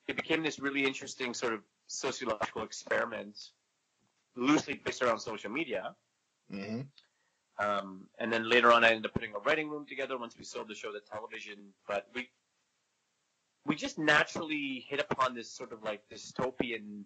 It 0.08 0.16
became 0.16 0.42
this 0.42 0.58
really 0.58 0.84
interesting 0.84 1.32
sort 1.32 1.54
of 1.54 1.60
sociological 1.86 2.62
experiment, 2.62 3.38
loosely 4.36 4.74
based 4.74 5.02
around 5.02 5.20
social 5.20 5.50
media. 5.50 5.94
Mm-hmm. 6.52 6.82
Um, 7.58 8.08
and 8.18 8.32
then 8.32 8.48
later 8.48 8.72
on, 8.72 8.84
I 8.84 8.88
ended 8.88 9.06
up 9.06 9.14
putting 9.14 9.34
a 9.34 9.38
writing 9.38 9.68
room 9.68 9.86
together 9.86 10.18
once 10.18 10.36
we 10.38 10.44
sold 10.44 10.68
the 10.68 10.74
show 10.74 10.92
to 10.92 11.00
television. 11.00 11.58
But 11.86 12.08
we 12.14 12.28
we 13.64 13.76
just 13.76 13.98
naturally 13.98 14.84
hit 14.88 15.00
upon 15.00 15.34
this 15.34 15.50
sort 15.50 15.72
of 15.72 15.82
like 15.82 16.02
dystopian 16.08 17.04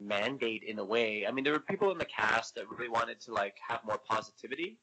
mandate 0.00 0.62
in 0.64 0.78
a 0.78 0.84
way. 0.84 1.26
I 1.26 1.32
mean, 1.32 1.44
there 1.44 1.52
were 1.52 1.60
people 1.60 1.90
in 1.90 1.98
the 1.98 2.04
cast 2.04 2.54
that 2.56 2.68
really 2.70 2.88
wanted 2.88 3.20
to 3.22 3.32
like 3.32 3.56
have 3.66 3.80
more 3.84 3.98
positivity. 3.98 4.78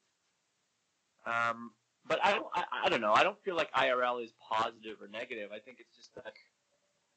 Um, 1.26 1.72
but 2.06 2.20
I 2.24 2.32
don't, 2.32 2.46
I, 2.54 2.64
I 2.84 2.88
don't 2.88 3.00
know. 3.00 3.12
I 3.12 3.22
don't 3.22 3.40
feel 3.42 3.56
like 3.56 3.72
IRL 3.72 4.22
is 4.22 4.32
positive 4.50 5.00
or 5.00 5.08
negative. 5.08 5.50
I 5.52 5.58
think 5.58 5.78
it's 5.80 5.96
just 5.96 6.14
that, 6.14 6.32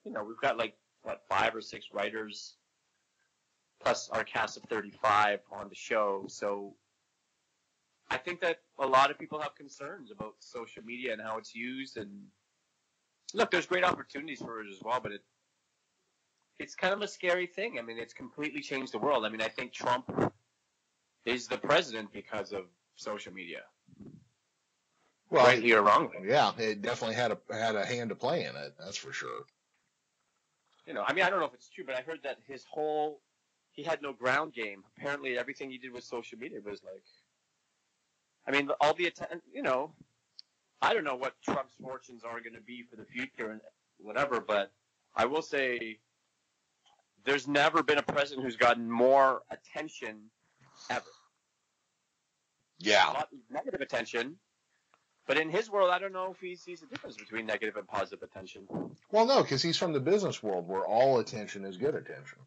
you 0.04 0.12
know, 0.12 0.24
we've 0.24 0.40
got 0.42 0.58
like 0.58 0.76
what 1.04 1.22
five 1.30 1.56
or 1.56 1.62
six 1.62 1.88
writers 1.94 2.56
plus 3.82 4.10
our 4.10 4.24
cast 4.24 4.58
of 4.58 4.64
35 4.64 5.40
on 5.52 5.70
the 5.70 5.76
show. 5.76 6.26
So 6.28 6.74
I 8.10 8.18
think 8.18 8.42
that 8.42 8.60
a 8.80 8.88
lot 8.88 9.12
of 9.12 9.20
people 9.20 9.40
have 9.40 9.56
concerns 9.56 10.12
about 10.12 10.36
social 10.40 10.84
media 10.84 11.14
and 11.14 11.22
how 11.22 11.38
it's 11.38 11.56
used. 11.56 11.98
And 11.98 12.28
look, 13.34 13.52
there's 13.52 13.66
great 13.68 13.84
opportunities 13.84 14.40
for 14.40 14.62
it 14.62 14.68
as 14.70 14.82
well, 14.84 15.00
but 15.02 15.12
it 15.12 15.22
it's 16.60 16.76
kind 16.76 16.94
of 16.94 17.02
a 17.02 17.08
scary 17.08 17.48
thing. 17.48 17.80
I 17.80 17.82
mean, 17.82 17.98
it's 17.98 18.14
completely 18.14 18.62
changed 18.62 18.94
the 18.94 19.00
world. 19.00 19.26
I 19.26 19.30
mean, 19.30 19.42
I 19.42 19.50
think 19.50 19.74
Trump 19.74 20.10
is 21.26 21.48
the 21.48 21.58
president 21.58 22.12
because 22.12 22.52
of 22.54 22.66
social 22.96 23.34
media, 23.34 23.62
Well, 25.30 25.46
rightly 25.46 25.74
or 25.74 25.82
wrongly. 25.82 26.20
yeah, 26.28 26.54
it 26.58 26.82
definitely 26.82 27.16
had 27.16 27.32
a 27.32 27.40
had 27.52 27.76
a 27.76 27.86
hand 27.86 28.10
to 28.10 28.16
play 28.16 28.46
in 28.46 28.56
it. 28.56 28.76
That's 28.80 28.98
for 28.98 29.14
sure. 29.14 29.46
You 30.86 30.94
know, 30.94 31.04
I 31.06 31.14
mean, 31.14 31.24
I 31.26 31.30
don't 31.30 31.40
know 31.40 31.46
if 31.46 31.54
it's 31.54 31.70
true, 31.70 31.86
but 31.86 31.96
I 31.96 32.02
heard 32.02 32.22
that 32.24 32.40
his 32.48 32.66
whole 32.66 33.22
he 33.72 33.84
had 33.84 34.02
no 34.02 34.14
ground 34.14 34.54
game. 34.54 34.84
Apparently, 34.98 35.38
everything 35.38 35.70
he 35.72 35.78
did 35.78 35.92
with 35.92 36.04
social 36.04 36.38
media 36.38 36.60
was 36.64 36.84
like, 36.84 37.04
I 38.50 38.52
mean, 38.52 38.72
all 38.82 38.96
the 38.96 39.06
atten- 39.06 39.44
you 39.54 39.62
know, 39.62 39.94
I 40.82 40.96
don't 40.96 41.04
know 41.04 41.16
what 41.16 41.40
Trump's 41.44 41.76
fortunes 41.80 42.24
are 42.24 42.40
going 42.42 42.56
to 42.56 42.62
be 42.62 42.82
for 42.82 42.96
the 42.96 43.06
future 43.06 43.52
and 43.52 43.62
whatever, 44.00 44.42
but 44.42 44.72
I 45.16 45.26
will 45.26 45.44
say 45.44 46.00
there's 47.26 47.48
never 47.48 47.84
been 47.84 48.00
a 48.00 48.04
president 48.04 48.46
who's 48.46 48.56
gotten 48.56 48.90
more 48.90 49.44
attention 49.52 50.32
ever. 50.90 51.06
Yeah, 52.80 53.24
negative 53.52 53.82
attention. 53.82 54.38
But 55.28 55.38
in 55.38 55.52
his 55.52 55.70
world, 55.70 55.92
I 55.92 56.00
don't 56.00 56.14
know 56.14 56.32
if 56.32 56.40
he 56.40 56.56
sees 56.56 56.80
the 56.80 56.88
difference 56.88 57.18
between 57.18 57.46
negative 57.46 57.76
and 57.76 57.88
positive 57.88 58.24
attention. 58.24 58.68
well, 59.12 59.28
no, 59.28 59.44
because 59.44 59.62
he's 59.62 59.78
from 59.78 59.94
the 59.94 60.00
business 60.00 60.42
world 60.42 60.68
where 60.68 60.86
all 60.86 61.20
attention 61.20 61.66
is 61.66 61.78
good 61.78 61.94
attention. 61.94 62.40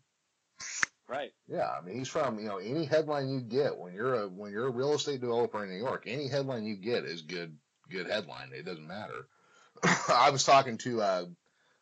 Right. 1.09 1.33
Yeah, 1.49 1.69
I 1.69 1.85
mean, 1.85 1.99
he's 1.99 2.09
from 2.09 2.39
you 2.39 2.47
know 2.47 2.59
any 2.59 2.85
headline 2.85 3.29
you 3.29 3.41
get 3.41 3.77
when 3.77 3.93
you're 3.93 4.15
a 4.15 4.29
when 4.29 4.53
you're 4.53 4.69
a 4.69 4.73
real 4.73 4.95
estate 4.95 5.21
developer 5.21 5.63
in 5.63 5.71
New 5.71 5.77
York, 5.77 6.05
any 6.07 6.29
headline 6.29 6.65
you 6.65 6.77
get 6.77 7.05
is 7.05 7.23
good 7.23 7.57
good 7.91 8.07
headline. 8.07 8.51
It 8.53 8.65
doesn't 8.65 8.87
matter. 8.87 9.27
I 10.09 10.31
was 10.31 10.45
talking 10.45 10.79
to 10.79 11.03
uh, 11.03 11.25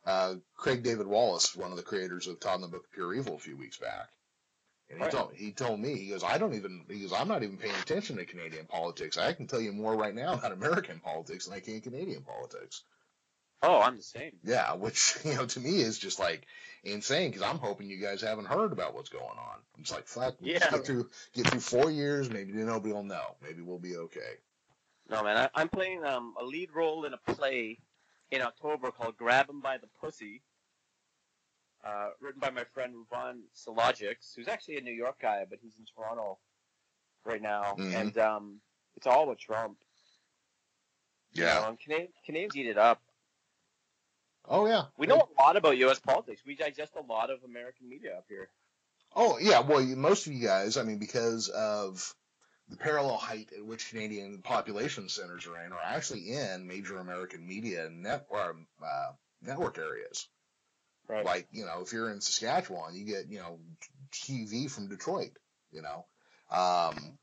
uh, 0.06 0.34
Craig 0.56 0.82
David 0.82 1.06
Wallace, 1.06 1.54
one 1.54 1.70
of 1.70 1.76
the 1.76 1.82
creators 1.82 2.26
of 2.26 2.40
Todd 2.40 2.56
and 2.56 2.64
the 2.64 2.68
Book 2.68 2.84
of 2.84 2.92
Pure 2.92 3.14
Evil, 3.14 3.34
a 3.34 3.38
few 3.38 3.56
weeks 3.56 3.78
back, 3.78 4.08
and 4.88 4.98
he 4.98 5.04
Right. 5.04 5.12
told 5.12 5.32
he 5.34 5.52
told 5.52 5.78
me 5.78 5.96
he 5.96 6.08
goes, 6.08 6.24
I 6.24 6.38
don't 6.38 6.54
even 6.54 6.84
he 6.88 7.00
goes, 7.00 7.12
I'm 7.12 7.28
not 7.28 7.42
even 7.42 7.58
paying 7.58 7.74
attention 7.76 8.16
to 8.16 8.24
Canadian 8.24 8.66
politics. 8.66 9.18
I 9.18 9.32
can 9.34 9.46
tell 9.46 9.60
you 9.60 9.72
more 9.72 9.94
right 9.94 10.14
now 10.14 10.34
about 10.34 10.52
American 10.52 10.98
politics 11.00 11.46
than 11.46 11.54
I 11.54 11.60
can 11.60 11.80
Canadian 11.80 12.22
politics. 12.22 12.82
Oh, 13.62 13.80
I'm 13.80 13.96
the 13.96 14.02
same. 14.02 14.32
Yeah, 14.42 14.74
which 14.74 15.16
you 15.24 15.34
know 15.34 15.46
to 15.46 15.60
me 15.60 15.80
is 15.80 15.98
just 15.98 16.18
like 16.18 16.46
insane 16.82 17.30
because 17.30 17.46
I'm 17.46 17.58
hoping 17.58 17.90
you 17.90 17.98
guys 17.98 18.22
haven't 18.22 18.46
heard 18.46 18.72
about 18.72 18.94
what's 18.94 19.10
going 19.10 19.24
on. 19.24 19.58
It's 19.78 19.92
like 19.92 20.06
fuck, 20.06 20.36
Yeah. 20.40 20.70
get 20.70 20.86
through 20.86 21.10
get 21.34 21.46
through 21.48 21.60
four 21.60 21.90
years, 21.90 22.30
maybe 22.30 22.52
nobody 22.52 22.92
will 22.94 23.02
know. 23.02 23.36
Maybe 23.42 23.60
we'll 23.62 23.78
be 23.78 23.96
okay. 23.96 24.38
No, 25.08 25.22
man, 25.22 25.36
I, 25.36 25.60
I'm 25.60 25.68
playing 25.68 26.04
um, 26.04 26.34
a 26.40 26.44
lead 26.44 26.70
role 26.72 27.04
in 27.04 27.12
a 27.14 27.18
play 27.18 27.78
in 28.30 28.42
October 28.42 28.92
called 28.92 29.16
Grab 29.16 29.48
'em 29.50 29.60
by 29.60 29.76
the 29.76 29.88
Pussy, 30.00 30.40
uh, 31.84 32.10
written 32.20 32.40
by 32.40 32.50
my 32.50 32.64
friend 32.64 32.94
Ruban 32.94 33.40
Sologics, 33.56 34.34
who's 34.36 34.46
actually 34.48 34.76
a 34.78 34.82
New 34.82 34.92
York 34.92 35.18
guy, 35.20 35.44
but 35.50 35.58
he's 35.60 35.76
in 35.78 35.84
Toronto 35.84 36.38
right 37.24 37.42
now. 37.42 37.74
Mhm. 37.76 37.94
And 38.00 38.18
um, 38.18 38.60
it's 38.96 39.06
all 39.06 39.26
with 39.26 39.38
Trump. 39.38 39.78
You 41.32 41.44
know, 41.44 41.76
Canadians 42.24 42.56
eat 42.56 42.66
it 42.66 42.78
up. 42.78 43.00
Oh 44.48 44.66
yeah. 44.66 44.84
We 44.96 45.06
know 45.06 45.16
a 45.38 45.42
lot 45.42 45.56
about 45.56 45.76
U.S. 45.78 45.98
politics. 45.98 46.42
We 46.44 46.56
digest 46.56 46.92
a 46.96 47.02
lot 47.02 47.30
of 47.30 47.44
American 47.44 47.88
media 47.88 48.16
up 48.16 48.24
here. 48.28 48.48
Oh 49.14 49.38
yeah. 49.40 49.60
Well, 49.60 49.80
you, 49.80 49.96
most 49.96 50.26
of 50.26 50.32
you 50.32 50.44
guys, 50.46 50.76
I 50.76 50.82
mean, 50.82 50.98
because 50.98 51.48
of 51.48 52.14
the 52.68 52.76
parallel 52.76 53.16
height 53.16 53.50
at 53.56 53.64
which 53.64 53.90
Canadian 53.90 54.38
population 54.42 55.08
centers 55.08 55.46
are 55.46 55.64
in, 55.64 55.72
are 55.72 55.80
actually 55.84 56.30
in 56.30 56.66
major 56.66 56.98
American 56.98 57.46
media 57.46 57.88
net 57.90 58.26
or, 58.30 58.56
uh, 58.82 59.12
network 59.42 59.78
areas. 59.78 60.28
Right. 61.08 61.24
Like, 61.24 61.48
you 61.50 61.64
know, 61.64 61.80
if 61.82 61.92
you're 61.92 62.10
in 62.10 62.20
Saskatchewan, 62.20 62.94
you 62.94 63.04
get, 63.04 63.28
you 63.28 63.38
know, 63.38 63.58
TV 64.12 64.70
from 64.70 64.88
Detroit, 64.88 65.32
you 65.72 65.82
know. 65.82 66.06
Um, 66.50 67.18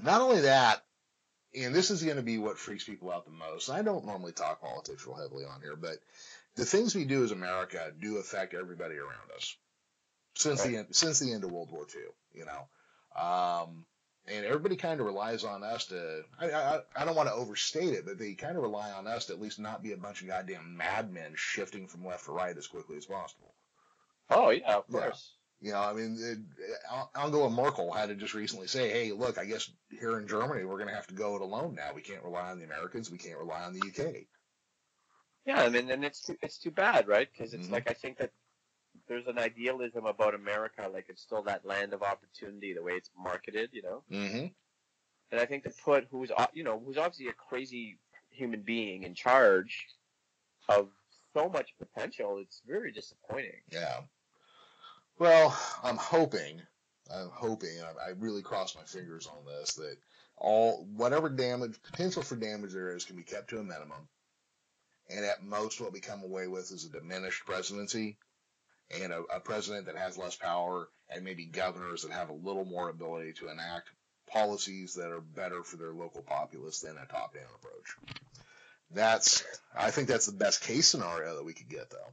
not 0.00 0.20
only 0.20 0.42
that, 0.42 0.84
and 1.54 1.74
this 1.74 1.90
is 1.90 2.02
going 2.02 2.16
to 2.16 2.22
be 2.22 2.38
what 2.38 2.58
freaks 2.58 2.84
people 2.84 3.10
out 3.10 3.24
the 3.24 3.30
most. 3.30 3.70
I 3.70 3.82
don't 3.82 4.06
normally 4.06 4.32
talk 4.32 4.60
politics 4.60 5.06
real 5.06 5.16
heavily 5.16 5.44
on 5.44 5.60
here, 5.60 5.76
but 5.76 5.98
the 6.56 6.64
things 6.64 6.94
we 6.94 7.04
do 7.04 7.24
as 7.24 7.30
America 7.30 7.92
do 8.00 8.18
affect 8.18 8.54
everybody 8.54 8.96
around 8.96 9.30
us 9.36 9.56
since 10.34 10.62
the 10.62 10.78
end, 10.78 10.86
since 10.92 11.18
the 11.18 11.32
end 11.32 11.44
of 11.44 11.52
World 11.52 11.70
War 11.70 11.86
II, 11.94 12.02
you 12.34 12.46
know. 12.46 12.68
Um, 13.20 13.84
and 14.26 14.46
everybody 14.46 14.76
kind 14.76 15.00
of 15.00 15.06
relies 15.06 15.44
on 15.44 15.62
us 15.62 15.86
to. 15.86 16.22
I, 16.38 16.50
I, 16.50 16.80
I 16.96 17.04
don't 17.04 17.16
want 17.16 17.28
to 17.28 17.34
overstate 17.34 17.92
it, 17.92 18.06
but 18.06 18.18
they 18.18 18.34
kind 18.34 18.56
of 18.56 18.62
rely 18.62 18.90
on 18.92 19.06
us 19.06 19.26
to 19.26 19.32
at 19.32 19.40
least 19.40 19.58
not 19.58 19.82
be 19.82 19.92
a 19.92 19.96
bunch 19.96 20.22
of 20.22 20.28
goddamn 20.28 20.76
madmen 20.76 21.32
shifting 21.34 21.88
from 21.88 22.06
left 22.06 22.26
to 22.26 22.32
right 22.32 22.56
as 22.56 22.66
quickly 22.66 22.96
as 22.96 23.06
possible. 23.06 23.52
Oh 24.30 24.50
yeah, 24.50 24.76
of 24.76 24.86
course. 24.88 25.32
You 25.62 25.70
know, 25.70 25.80
I 25.80 25.92
mean, 25.92 26.18
it, 26.20 26.38
Angela 27.14 27.48
Merkel 27.48 27.92
had 27.92 28.08
to 28.08 28.16
just 28.16 28.34
recently 28.34 28.66
say, 28.66 28.90
"Hey, 28.90 29.12
look, 29.12 29.38
I 29.38 29.44
guess 29.44 29.70
here 29.90 30.18
in 30.18 30.26
Germany 30.26 30.64
we're 30.64 30.76
going 30.76 30.88
to 30.88 30.94
have 30.94 31.06
to 31.06 31.14
go 31.14 31.36
it 31.36 31.40
alone 31.40 31.76
now. 31.76 31.92
We 31.94 32.02
can't 32.02 32.24
rely 32.24 32.50
on 32.50 32.58
the 32.58 32.64
Americans. 32.64 33.12
We 33.12 33.18
can't 33.18 33.38
rely 33.38 33.62
on 33.62 33.72
the 33.72 33.86
UK." 33.86 34.26
Yeah, 35.46 35.62
I 35.62 35.68
mean, 35.68 35.88
and 35.88 36.04
it's 36.04 36.20
too, 36.22 36.36
it's 36.42 36.58
too 36.58 36.72
bad, 36.72 37.06
right? 37.06 37.28
Because 37.30 37.54
it's 37.54 37.68
Mhm. 37.68 37.72
like 37.72 37.88
I 37.88 37.94
think 37.94 38.18
that 38.18 38.32
there's 39.06 39.28
an 39.28 39.38
idealism 39.38 40.04
about 40.04 40.34
America, 40.34 40.88
like 40.92 41.08
it's 41.08 41.22
still 41.22 41.42
that 41.44 41.64
land 41.64 41.92
of 41.92 42.02
opportunity, 42.02 42.72
the 42.72 42.82
way 42.82 42.94
it's 42.94 43.10
marketed, 43.16 43.70
you 43.72 43.82
know. 43.82 44.02
Mm-hmm. 44.10 44.46
And 45.30 45.40
I 45.40 45.46
think 45.46 45.62
to 45.62 45.70
put 45.70 46.08
who's 46.10 46.32
you 46.52 46.64
know 46.64 46.80
who's 46.80 46.98
obviously 46.98 47.28
a 47.28 47.32
crazy 47.34 47.98
human 48.30 48.62
being 48.62 49.04
in 49.04 49.14
charge 49.14 49.86
of 50.68 50.90
so 51.34 51.48
much 51.48 51.72
potential, 51.78 52.38
it's 52.38 52.62
very 52.66 52.90
disappointing. 52.90 53.62
Yeah. 53.70 54.00
Well, 55.22 55.56
I'm 55.84 55.98
hoping, 55.98 56.60
I'm 57.08 57.30
hoping, 57.32 57.80
I, 57.80 58.08
I 58.08 58.10
really 58.18 58.42
cross 58.42 58.74
my 58.74 58.82
fingers 58.82 59.28
on 59.28 59.44
this 59.46 59.74
that 59.74 59.96
all 60.36 60.84
whatever 60.96 61.28
damage, 61.28 61.80
potential 61.80 62.22
for 62.22 62.34
damage 62.34 62.72
there 62.72 62.96
is, 62.96 63.04
can 63.04 63.14
be 63.14 63.22
kept 63.22 63.50
to 63.50 63.60
a 63.60 63.62
minimum, 63.62 64.08
and 65.08 65.24
at 65.24 65.44
most, 65.44 65.80
what 65.80 65.92
we 65.92 66.00
come 66.00 66.24
away 66.24 66.48
with 66.48 66.72
is 66.72 66.84
a 66.84 66.90
diminished 66.90 67.46
presidency, 67.46 68.16
and 69.00 69.12
a, 69.12 69.22
a 69.32 69.38
president 69.38 69.86
that 69.86 69.96
has 69.96 70.18
less 70.18 70.34
power, 70.34 70.88
and 71.08 71.24
maybe 71.24 71.46
governors 71.46 72.02
that 72.02 72.10
have 72.10 72.30
a 72.30 72.44
little 72.44 72.64
more 72.64 72.88
ability 72.88 73.34
to 73.34 73.48
enact 73.48 73.90
policies 74.28 74.94
that 74.94 75.12
are 75.12 75.20
better 75.20 75.62
for 75.62 75.76
their 75.76 75.92
local 75.92 76.22
populace 76.22 76.80
than 76.80 76.96
a 76.96 77.06
top-down 77.06 77.44
approach. 77.60 77.96
That's, 78.90 79.44
I 79.72 79.92
think 79.92 80.08
that's 80.08 80.26
the 80.26 80.32
best 80.32 80.62
case 80.62 80.88
scenario 80.88 81.36
that 81.36 81.44
we 81.44 81.54
could 81.54 81.68
get, 81.68 81.90
though. 81.90 82.12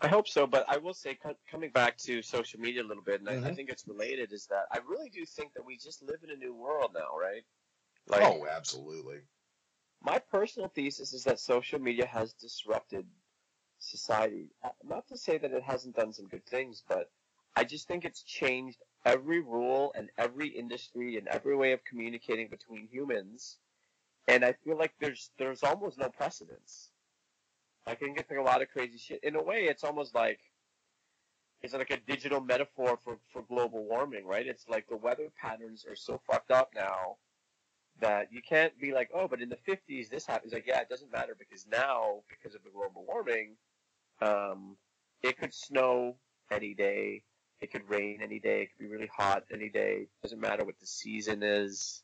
I 0.00 0.08
hope 0.08 0.28
so, 0.28 0.46
but 0.46 0.64
I 0.68 0.78
will 0.78 0.94
say, 0.94 1.14
co- 1.14 1.36
coming 1.50 1.70
back 1.70 1.96
to 1.98 2.22
social 2.22 2.60
media 2.60 2.82
a 2.82 2.86
little 2.88 3.02
bit, 3.02 3.20
and 3.20 3.28
I, 3.30 3.38
I 3.44 3.50
Mhm. 3.50 3.52
think 3.52 3.70
it's 3.70 3.86
related, 3.86 4.32
is 4.32 4.46
that 4.46 4.66
I 4.72 4.78
really 4.78 5.10
do 5.10 5.24
think 5.26 5.54
that 5.54 5.64
we 5.64 5.76
just 5.78 6.02
live 6.02 6.22
in 6.22 6.30
a 6.30 6.36
new 6.36 6.54
world 6.54 6.92
now, 6.94 7.16
right? 7.18 7.44
Like, 8.06 8.30
oh, 8.30 8.46
absolutely. 8.46 9.22
my 10.00 10.18
personal 10.18 10.68
thesis 10.68 11.12
is 11.12 11.24
that 11.24 11.38
social 11.40 11.78
media 11.78 12.06
has 12.06 12.32
disrupted 12.34 13.06
society. 13.78 14.54
Uh, 14.62 14.70
Not 14.82 15.06
to 15.08 15.16
say 15.16 15.38
that 15.38 15.52
it 15.52 15.62
hasn't 15.62 15.96
done 15.96 16.12
some 16.12 16.28
good 16.28 16.46
things, 16.46 16.82
but 16.86 17.10
I 17.56 17.64
just 17.64 17.86
think 17.88 18.04
it's 18.04 18.22
changed 18.22 18.82
every 19.04 19.40
rule 19.40 19.92
and 19.94 20.10
every 20.18 20.48
industry 20.48 21.16
and 21.16 21.26
every 21.28 21.56
way 21.56 21.72
of 21.72 21.84
communicating 21.84 22.48
between 22.48 22.88
humans. 22.88 23.58
And 24.28 24.44
I 24.44 24.52
feel 24.52 24.76
like 24.76 24.94
there's 24.98 25.30
there's 25.38 25.62
almost 25.64 25.98
no 25.98 26.08
precedence. 26.10 26.87
I 27.88 27.94
can 27.94 28.12
get 28.12 28.28
through 28.28 28.42
a 28.42 28.44
lot 28.44 28.60
of 28.60 28.68
crazy 28.68 28.98
shit. 28.98 29.24
In 29.24 29.34
a 29.34 29.42
way, 29.42 29.64
it's 29.64 29.82
almost 29.82 30.14
like 30.14 30.40
it's 31.62 31.72
like 31.72 31.90
a 31.90 31.96
digital 31.96 32.40
metaphor 32.40 32.98
for, 33.02 33.18
for 33.32 33.42
global 33.42 33.84
warming, 33.84 34.26
right? 34.26 34.46
It's 34.46 34.68
like 34.68 34.86
the 34.88 34.96
weather 34.96 35.28
patterns 35.40 35.86
are 35.88 35.96
so 35.96 36.20
fucked 36.30 36.50
up 36.50 36.70
now 36.74 37.16
that 38.00 38.28
you 38.30 38.42
can't 38.46 38.78
be 38.78 38.92
like, 38.92 39.10
oh, 39.14 39.26
but 39.26 39.40
in 39.40 39.48
the 39.48 39.58
50s 39.66 40.10
this 40.10 40.26
happens. 40.26 40.52
Like, 40.52 40.66
yeah, 40.66 40.80
it 40.80 40.90
doesn't 40.90 41.10
matter 41.10 41.34
because 41.36 41.66
now, 41.66 42.20
because 42.28 42.54
of 42.54 42.62
the 42.62 42.70
global 42.70 43.04
warming, 43.08 43.56
um, 44.20 44.76
it 45.22 45.38
could 45.38 45.54
snow 45.54 46.16
any 46.52 46.74
day. 46.74 47.22
It 47.60 47.72
could 47.72 47.88
rain 47.88 48.20
any 48.22 48.38
day. 48.38 48.62
It 48.62 48.68
could 48.70 48.84
be 48.84 48.94
really 48.94 49.10
hot 49.16 49.44
any 49.52 49.70
day. 49.70 50.02
It 50.02 50.22
doesn't 50.22 50.40
matter 50.40 50.64
what 50.64 50.78
the 50.78 50.86
season 50.86 51.42
is. 51.42 52.02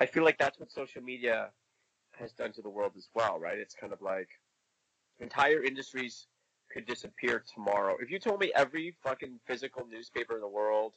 I 0.00 0.06
feel 0.06 0.24
like 0.24 0.36
that's 0.36 0.58
what 0.58 0.72
social 0.72 1.00
media 1.00 1.50
has 2.18 2.32
done 2.32 2.52
to 2.52 2.62
the 2.62 2.68
world 2.68 2.92
as 2.98 3.08
well, 3.14 3.38
right? 3.38 3.58
It's 3.58 3.74
kind 3.74 3.92
of 3.92 4.02
like 4.02 4.28
entire 5.20 5.62
industries 5.62 6.26
could 6.72 6.86
disappear 6.86 7.44
tomorrow. 7.54 7.96
If 8.00 8.10
you 8.10 8.18
told 8.18 8.40
me 8.40 8.52
every 8.54 8.94
fucking 9.02 9.38
physical 9.46 9.86
newspaper 9.86 10.34
in 10.34 10.40
the 10.40 10.48
world 10.48 10.94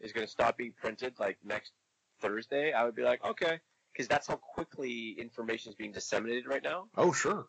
is 0.00 0.12
going 0.12 0.26
to 0.26 0.30
stop 0.30 0.56
being 0.56 0.72
printed 0.76 1.14
like 1.18 1.38
next 1.44 1.72
Thursday, 2.20 2.72
I 2.72 2.84
would 2.84 2.96
be 2.96 3.02
like, 3.02 3.24
okay, 3.24 3.60
because 3.92 4.08
that's 4.08 4.26
how 4.26 4.36
quickly 4.36 5.16
information 5.18 5.70
is 5.70 5.76
being 5.76 5.92
disseminated 5.92 6.46
right 6.46 6.62
now. 6.62 6.86
Oh, 6.96 7.12
sure. 7.12 7.46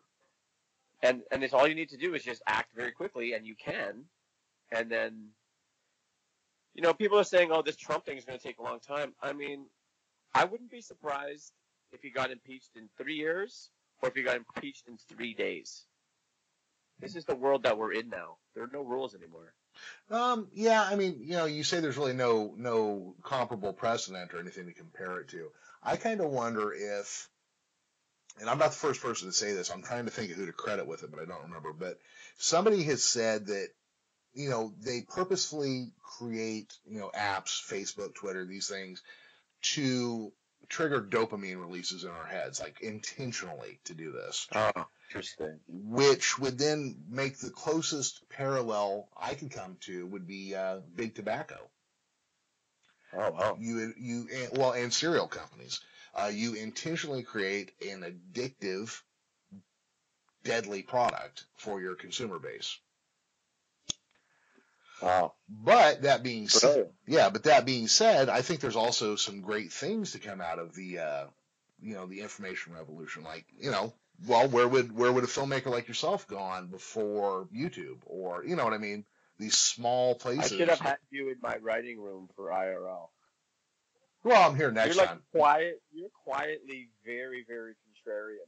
And 1.02 1.22
and 1.32 1.42
it's 1.42 1.52
all 1.52 1.66
you 1.66 1.74
need 1.74 1.88
to 1.88 1.96
do 1.96 2.14
is 2.14 2.22
just 2.22 2.42
act 2.46 2.74
very 2.76 2.92
quickly, 2.92 3.32
and 3.32 3.44
you 3.44 3.56
can. 3.56 4.04
And 4.70 4.90
then, 4.90 5.28
you 6.74 6.82
know, 6.82 6.94
people 6.94 7.18
are 7.18 7.24
saying, 7.24 7.50
oh, 7.52 7.62
this 7.62 7.76
Trump 7.76 8.04
thing 8.04 8.16
is 8.16 8.24
going 8.24 8.38
to 8.38 8.44
take 8.44 8.58
a 8.58 8.62
long 8.62 8.78
time. 8.78 9.12
I 9.20 9.32
mean, 9.32 9.66
I 10.34 10.44
wouldn't 10.44 10.70
be 10.70 10.80
surprised 10.80 11.52
if 11.92 12.02
he 12.02 12.10
got 12.10 12.30
impeached 12.30 12.70
in 12.76 12.88
three 12.96 13.16
years 13.16 13.70
or 14.00 14.08
if 14.08 14.14
he 14.14 14.22
got 14.22 14.36
impeached 14.36 14.88
in 14.88 14.96
three 14.96 15.34
days. 15.34 15.84
This 17.02 17.16
is 17.16 17.24
the 17.24 17.34
world 17.34 17.64
that 17.64 17.76
we're 17.76 17.92
in 17.92 18.08
now. 18.08 18.36
There 18.54 18.62
are 18.62 18.70
no 18.72 18.82
rules 18.82 19.14
anymore. 19.14 19.52
Um, 20.08 20.46
yeah, 20.54 20.82
I 20.82 20.94
mean, 20.94 21.16
you 21.20 21.32
know, 21.32 21.46
you 21.46 21.64
say 21.64 21.80
there's 21.80 21.96
really 21.96 22.12
no 22.12 22.54
no 22.56 23.16
comparable 23.24 23.72
precedent 23.72 24.32
or 24.32 24.38
anything 24.38 24.66
to 24.66 24.72
compare 24.72 25.18
it 25.18 25.28
to. 25.30 25.48
I 25.82 25.96
kind 25.96 26.20
of 26.20 26.30
wonder 26.30 26.72
if, 26.72 27.28
and 28.40 28.48
I'm 28.48 28.58
not 28.58 28.70
the 28.70 28.76
first 28.76 29.02
person 29.02 29.28
to 29.28 29.32
say 29.34 29.52
this. 29.52 29.70
I'm 29.70 29.82
trying 29.82 30.04
to 30.04 30.12
think 30.12 30.30
of 30.30 30.36
who 30.36 30.46
to 30.46 30.52
credit 30.52 30.86
with 30.86 31.02
it, 31.02 31.10
but 31.10 31.20
I 31.20 31.24
don't 31.24 31.42
remember. 31.42 31.72
But 31.72 31.98
somebody 32.38 32.84
has 32.84 33.02
said 33.02 33.46
that, 33.46 33.68
you 34.34 34.48
know, 34.48 34.72
they 34.80 35.02
purposefully 35.02 35.90
create, 36.18 36.72
you 36.86 37.00
know, 37.00 37.10
apps, 37.18 37.60
Facebook, 37.68 38.14
Twitter, 38.14 38.44
these 38.44 38.68
things, 38.68 39.02
to 39.62 40.32
trigger 40.68 41.02
dopamine 41.02 41.60
releases 41.60 42.04
in 42.04 42.10
our 42.10 42.26
heads, 42.26 42.60
like 42.60 42.80
intentionally 42.80 43.80
to 43.84 43.94
do 43.94 44.12
this 44.12 44.46
Oh, 44.54 44.86
interesting. 45.14 45.60
which 45.68 46.38
would 46.38 46.58
then 46.58 46.96
make 47.08 47.38
the 47.38 47.50
closest 47.50 48.28
parallel 48.28 49.08
I 49.16 49.34
could 49.34 49.50
come 49.50 49.76
to 49.82 50.06
would 50.06 50.26
be 50.26 50.54
uh, 50.54 50.78
big 50.94 51.14
tobacco. 51.14 51.58
Oh, 53.14 53.30
wow. 53.30 53.56
You 53.60 53.92
you 53.98 54.28
and- 54.34 54.58
well 54.58 54.72
and 54.72 54.92
cereal 54.92 55.28
companies. 55.28 55.80
Uh, 56.14 56.30
you 56.32 56.54
intentionally 56.54 57.22
create 57.22 57.72
an 57.90 58.02
addictive, 58.02 59.00
deadly 60.44 60.82
product 60.82 61.44
for 61.56 61.80
your 61.80 61.94
consumer 61.94 62.38
base. 62.38 62.78
Wow. 65.00 65.32
But 65.48 66.02
that 66.02 66.22
being 66.22 66.48
said, 66.48 66.90
yeah, 67.06 67.28
but 67.30 67.44
that 67.44 67.64
being 67.66 67.88
said, 67.88 68.28
I 68.28 68.42
think 68.42 68.60
there's 68.60 68.76
also 68.76 69.16
some 69.16 69.40
great 69.40 69.72
things 69.72 70.12
to 70.12 70.18
come 70.20 70.40
out 70.40 70.58
of 70.58 70.74
the, 70.74 70.98
uh, 71.00 71.24
you 71.82 71.94
know, 71.94 72.06
the 72.06 72.20
information 72.20 72.72
revolution. 72.74 73.24
Like, 73.24 73.44
you 73.58 73.70
know, 73.70 73.92
well, 74.26 74.48
where 74.48 74.68
would 74.68 74.96
where 74.96 75.12
would 75.12 75.24
a 75.24 75.28
filmmaker 75.28 75.66
like 75.66 75.88
yourself 75.88 76.26
gone 76.28 76.68
before 76.68 77.48
YouTube, 77.54 77.98
or 78.06 78.44
you 78.44 78.56
know 78.56 78.64
what 78.64 78.72
I 78.72 78.78
mean? 78.78 79.04
These 79.38 79.56
small 79.58 80.14
places 80.14 80.52
I 80.52 80.56
should 80.56 80.68
have 80.68 80.78
had 80.80 80.98
you 81.10 81.28
in 81.30 81.36
my 81.42 81.56
writing 81.56 82.00
room 82.00 82.28
for 82.36 82.50
IRL. 82.50 83.08
well, 84.22 84.48
I'm 84.50 84.56
here 84.56 84.70
next 84.70 84.94
you're 84.94 85.04
like 85.04 85.08
time. 85.08 85.22
quiet. 85.34 85.82
You're 85.92 86.10
quietly 86.24 86.90
very, 87.04 87.44
very 87.48 87.72
contrarian, 87.72 88.46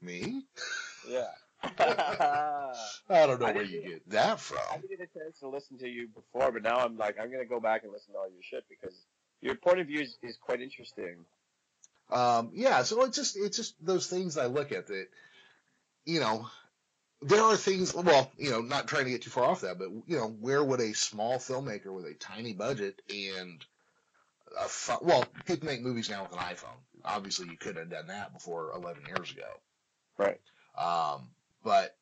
Me? 0.00 0.42
eh? 1.06 1.10
Yeah. 1.10 1.26
I 3.10 3.26
don't 3.26 3.40
know 3.40 3.46
I 3.46 3.52
where 3.52 3.64
you 3.64 3.82
get 3.82 4.08
that 4.10 4.38
from. 4.40 4.58
I 4.72 4.76
didn't 4.78 4.90
get 4.98 5.08
a 5.14 5.18
chance 5.18 5.40
to 5.40 5.48
listen 5.48 5.76
to 5.78 5.88
you 5.88 6.08
before, 6.08 6.52
but 6.52 6.62
now 6.62 6.78
I'm 6.78 6.96
like, 6.96 7.16
I'm 7.20 7.30
gonna 7.32 7.44
go 7.44 7.60
back 7.60 7.82
and 7.82 7.92
listen 7.92 8.14
to 8.14 8.18
all 8.20 8.30
your 8.30 8.42
shit 8.42 8.64
because 8.70 8.94
your 9.40 9.56
point 9.56 9.80
of 9.80 9.88
view 9.88 10.00
is, 10.00 10.16
is 10.22 10.36
quite 10.40 10.60
interesting. 10.62 11.16
Um, 12.10 12.50
yeah, 12.54 12.82
so 12.82 13.04
it's 13.04 13.16
just 13.16 13.36
it's 13.36 13.56
just 13.56 13.74
those 13.84 14.06
things 14.06 14.38
I 14.38 14.46
look 14.46 14.72
at 14.72 14.86
that, 14.86 15.08
you 16.06 16.20
know, 16.20 16.48
there 17.20 17.42
are 17.42 17.56
things. 17.56 17.94
Well, 17.94 18.30
you 18.38 18.50
know, 18.50 18.60
not 18.60 18.88
trying 18.88 19.04
to 19.04 19.10
get 19.10 19.22
too 19.22 19.30
far 19.30 19.44
off 19.44 19.62
that, 19.62 19.78
but 19.78 19.90
you 20.06 20.16
know, 20.16 20.28
where 20.28 20.62
would 20.62 20.80
a 20.80 20.94
small 20.94 21.36
filmmaker 21.36 21.92
with 21.92 22.06
a 22.06 22.14
tiny 22.14 22.52
budget 22.52 23.02
and 23.10 23.64
a 24.58 24.68
fu- 24.68 25.04
well, 25.04 25.24
people 25.44 25.66
make 25.66 25.82
movies 25.82 26.08
now 26.08 26.22
with 26.22 26.32
an 26.32 26.38
iPhone. 26.38 26.78
Obviously, 27.04 27.48
you 27.48 27.56
could 27.56 27.76
have 27.76 27.90
done 27.90 28.06
that 28.08 28.32
before 28.32 28.72
11 28.74 29.04
years 29.06 29.30
ago. 29.30 29.48
Right. 30.16 30.40
Um, 30.76 31.28
but 31.64 31.96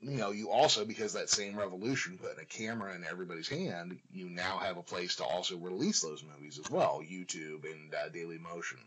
you 0.00 0.18
know, 0.18 0.32
you 0.32 0.50
also 0.50 0.84
because 0.84 1.12
that 1.12 1.30
same 1.30 1.56
revolution 1.56 2.18
put 2.18 2.42
a 2.42 2.44
camera 2.44 2.94
in 2.94 3.04
everybody's 3.04 3.48
hand, 3.48 3.98
you 4.12 4.28
now 4.28 4.58
have 4.58 4.76
a 4.76 4.82
place 4.82 5.16
to 5.16 5.24
also 5.24 5.56
release 5.56 6.00
those 6.00 6.24
movies 6.24 6.58
as 6.58 6.70
well, 6.70 7.02
YouTube 7.08 7.64
and 7.70 7.94
uh, 7.94 8.08
Daily 8.08 8.38
Motion. 8.38 8.78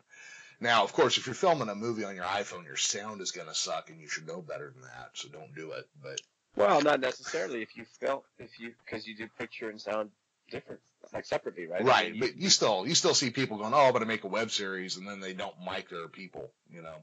Now, 0.59 0.83
of 0.83 0.93
course, 0.93 1.17
if 1.17 1.25
you're 1.25 1.35
filming 1.35 1.69
a 1.69 1.75
movie 1.75 2.05
on 2.05 2.15
your 2.15 2.25
iPhone, 2.25 2.65
your 2.65 2.77
sound 2.77 3.21
is 3.21 3.31
going 3.31 3.47
to 3.47 3.55
suck, 3.55 3.89
and 3.89 3.99
you 4.01 4.07
should 4.07 4.27
know 4.27 4.41
better 4.41 4.71
than 4.71 4.83
that. 4.83 5.09
So 5.13 5.27
don't 5.29 5.53
do 5.55 5.71
it. 5.71 5.87
But 6.01 6.21
Well, 6.55 6.81
not 6.81 6.99
necessarily 7.01 7.61
if 7.61 7.75
you 7.75 7.85
felt 7.99 8.25
if 8.39 8.59
you 8.59 8.73
because 8.85 9.05
you 9.07 9.15
do 9.15 9.27
picture 9.37 9.69
and 9.69 9.79
sound 9.81 10.11
different, 10.49 10.81
like 11.13 11.25
separately, 11.25 11.67
right? 11.67 11.81
I 11.81 11.85
right, 11.85 12.11
mean, 12.11 12.19
but 12.21 12.35
you 12.37 12.49
still 12.49 12.87
you 12.87 12.95
still 12.95 13.13
see 13.13 13.29
people 13.31 13.57
going, 13.57 13.73
"Oh, 13.73 13.91
but 13.91 14.01
I 14.01 14.05
make 14.05 14.23
a 14.23 14.27
web 14.27 14.51
series," 14.51 14.97
and 14.97 15.07
then 15.07 15.19
they 15.19 15.33
don't 15.33 15.55
mic 15.65 15.89
their 15.89 16.07
people. 16.07 16.51
You 16.71 16.81
know. 16.81 16.95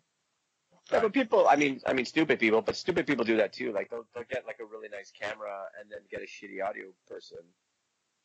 Yeah, 0.90 1.00
but 1.00 1.12
people, 1.12 1.46
I 1.48 1.56
mean, 1.56 1.80
I 1.86 1.92
mean, 1.92 2.04
stupid 2.06 2.38
people, 2.40 2.60
but 2.60 2.76
stupid 2.76 3.06
people 3.06 3.24
do 3.24 3.36
that 3.36 3.52
too. 3.52 3.72
Like 3.72 3.90
they'll, 3.90 4.04
they'll 4.14 4.24
get 4.24 4.46
like 4.46 4.58
a 4.60 4.64
really 4.64 4.88
nice 4.88 5.12
camera 5.12 5.64
and 5.80 5.90
then 5.90 6.00
get 6.10 6.20
a 6.22 6.26
shitty 6.26 6.62
audio 6.66 6.86
person, 7.08 7.38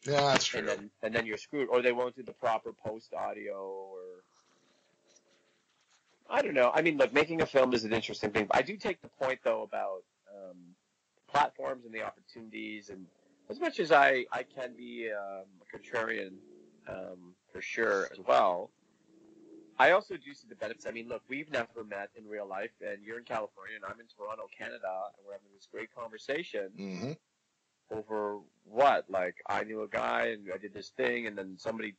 Yeah, 0.06 0.22
that's 0.22 0.46
true. 0.46 0.60
and 0.60 0.68
then 0.68 0.90
and 1.04 1.14
then 1.16 1.26
you're 1.26 1.38
screwed. 1.38 1.70
Or 1.70 1.82
they 1.82 1.92
won't 1.92 2.16
do 2.16 2.24
the 2.24 2.34
proper 2.34 2.74
post 2.74 3.14
audio, 3.14 3.56
or 3.62 4.00
I 6.30 6.42
don't 6.42 6.54
know. 6.54 6.72
I 6.74 6.82
mean, 6.82 6.98
look, 6.98 7.14
making 7.14 7.42
a 7.42 7.46
film 7.46 7.74
is 7.74 7.84
an 7.86 7.94
interesting 7.94 8.32
thing. 8.32 8.48
I 8.52 8.62
do 8.62 8.78
take 8.78 9.02
the 9.02 9.10
point 9.10 9.40
though 9.44 9.64
about 9.64 10.04
um, 10.34 10.58
platforms 11.28 11.86
and 11.86 11.94
the 11.94 12.04
opportunities, 12.04 12.90
and 12.90 13.06
as 13.50 13.60
much 13.60 13.80
as 13.80 13.92
I 13.92 14.26
I 14.32 14.44
can 14.44 14.76
be 14.76 15.10
um, 15.12 15.46
a 15.62 15.78
contrarian 15.78 16.34
um, 16.88 17.36
for 17.52 17.62
sure 17.62 18.10
as 18.12 18.20
well. 18.26 18.72
I 19.80 19.92
also 19.92 20.16
do 20.18 20.34
see 20.34 20.48
the 20.50 20.56
benefits. 20.56 20.88
I 20.88 20.92
mean, 20.92 21.08
look, 21.08 21.22
we've 21.30 21.52
never 21.52 21.84
met 21.88 22.10
in 22.16 22.28
real 22.28 22.48
life, 22.48 22.72
and 22.82 23.04
you're 23.04 23.20
in 23.20 23.24
California, 23.26 23.76
and 23.76 23.86
I'm 23.86 24.00
in 24.00 24.08
Toronto, 24.08 24.46
Canada, 24.58 25.12
and 25.16 25.26
we're 25.26 25.34
having 25.34 25.50
this 25.56 25.68
great 25.72 25.94
conversation 25.94 26.70
hmm 26.78 27.12
over 27.92 28.40
what? 28.66 29.06
Like, 29.10 29.36
I 29.48 29.64
knew 29.64 29.84
a 29.84 29.88
guy, 29.88 30.28
and 30.28 30.48
I 30.54 30.58
did 30.58 30.74
this 30.74 30.90
thing, 30.90 31.28
and 31.28 31.38
then 31.38 31.56
somebody 31.58 31.96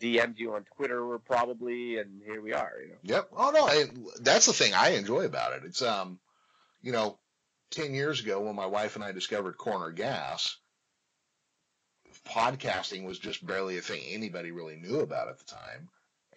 DM'd 0.00 0.38
you 0.38 0.54
on 0.54 0.64
Twitter, 0.76 1.18
probably, 1.18 1.98
and 1.98 2.22
here 2.24 2.40
we 2.40 2.52
are. 2.52 2.72
You 2.82 2.88
know. 2.88 2.96
Yep. 3.02 3.28
Oh 3.36 3.50
no, 3.50 3.68
and 3.68 4.06
that's 4.20 4.46
the 4.46 4.52
thing 4.52 4.74
I 4.74 4.90
enjoy 4.90 5.24
about 5.24 5.52
it. 5.52 5.62
It's 5.64 5.82
um, 5.82 6.18
you 6.82 6.92
know, 6.92 7.18
ten 7.70 7.94
years 7.94 8.20
ago 8.20 8.40
when 8.40 8.56
my 8.56 8.66
wife 8.66 8.96
and 8.96 9.04
I 9.04 9.12
discovered 9.12 9.58
Corner 9.58 9.90
Gas, 9.90 10.56
podcasting 12.26 13.04
was 13.04 13.18
just 13.18 13.46
barely 13.46 13.78
a 13.78 13.82
thing 13.82 14.02
anybody 14.08 14.50
really 14.50 14.76
knew 14.76 15.00
about 15.00 15.28
at 15.28 15.38
the 15.38 15.44
time. 15.44 15.88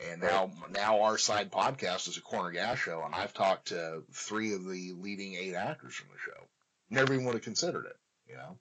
And 0.10 0.21
now, 0.21 0.52
now 0.71 1.02
our 1.04 1.17
side 1.17 1.52
podcast 1.52 2.08
is 2.08 2.17
a 2.17 2.21
Corner 2.21 2.52
Gas 2.52 2.80
show, 2.80 3.04
and 3.06 3.13
I've 3.13 3.34
talked 3.34 3.67
to 3.67 4.04
three 4.12 4.54
of 4.54 4.65
the 4.65 4.93
leading 4.97 5.36
eight 5.36 5.54
actors 5.54 5.93
from 5.93 6.10
the 6.12 6.19
show. 6.19 6.47
Never 6.89 7.13
even 7.13 7.26
would 7.26 7.36
have 7.36 7.43
considered 7.43 7.86
it, 7.86 7.95
you 8.28 8.36
know. 8.36 8.58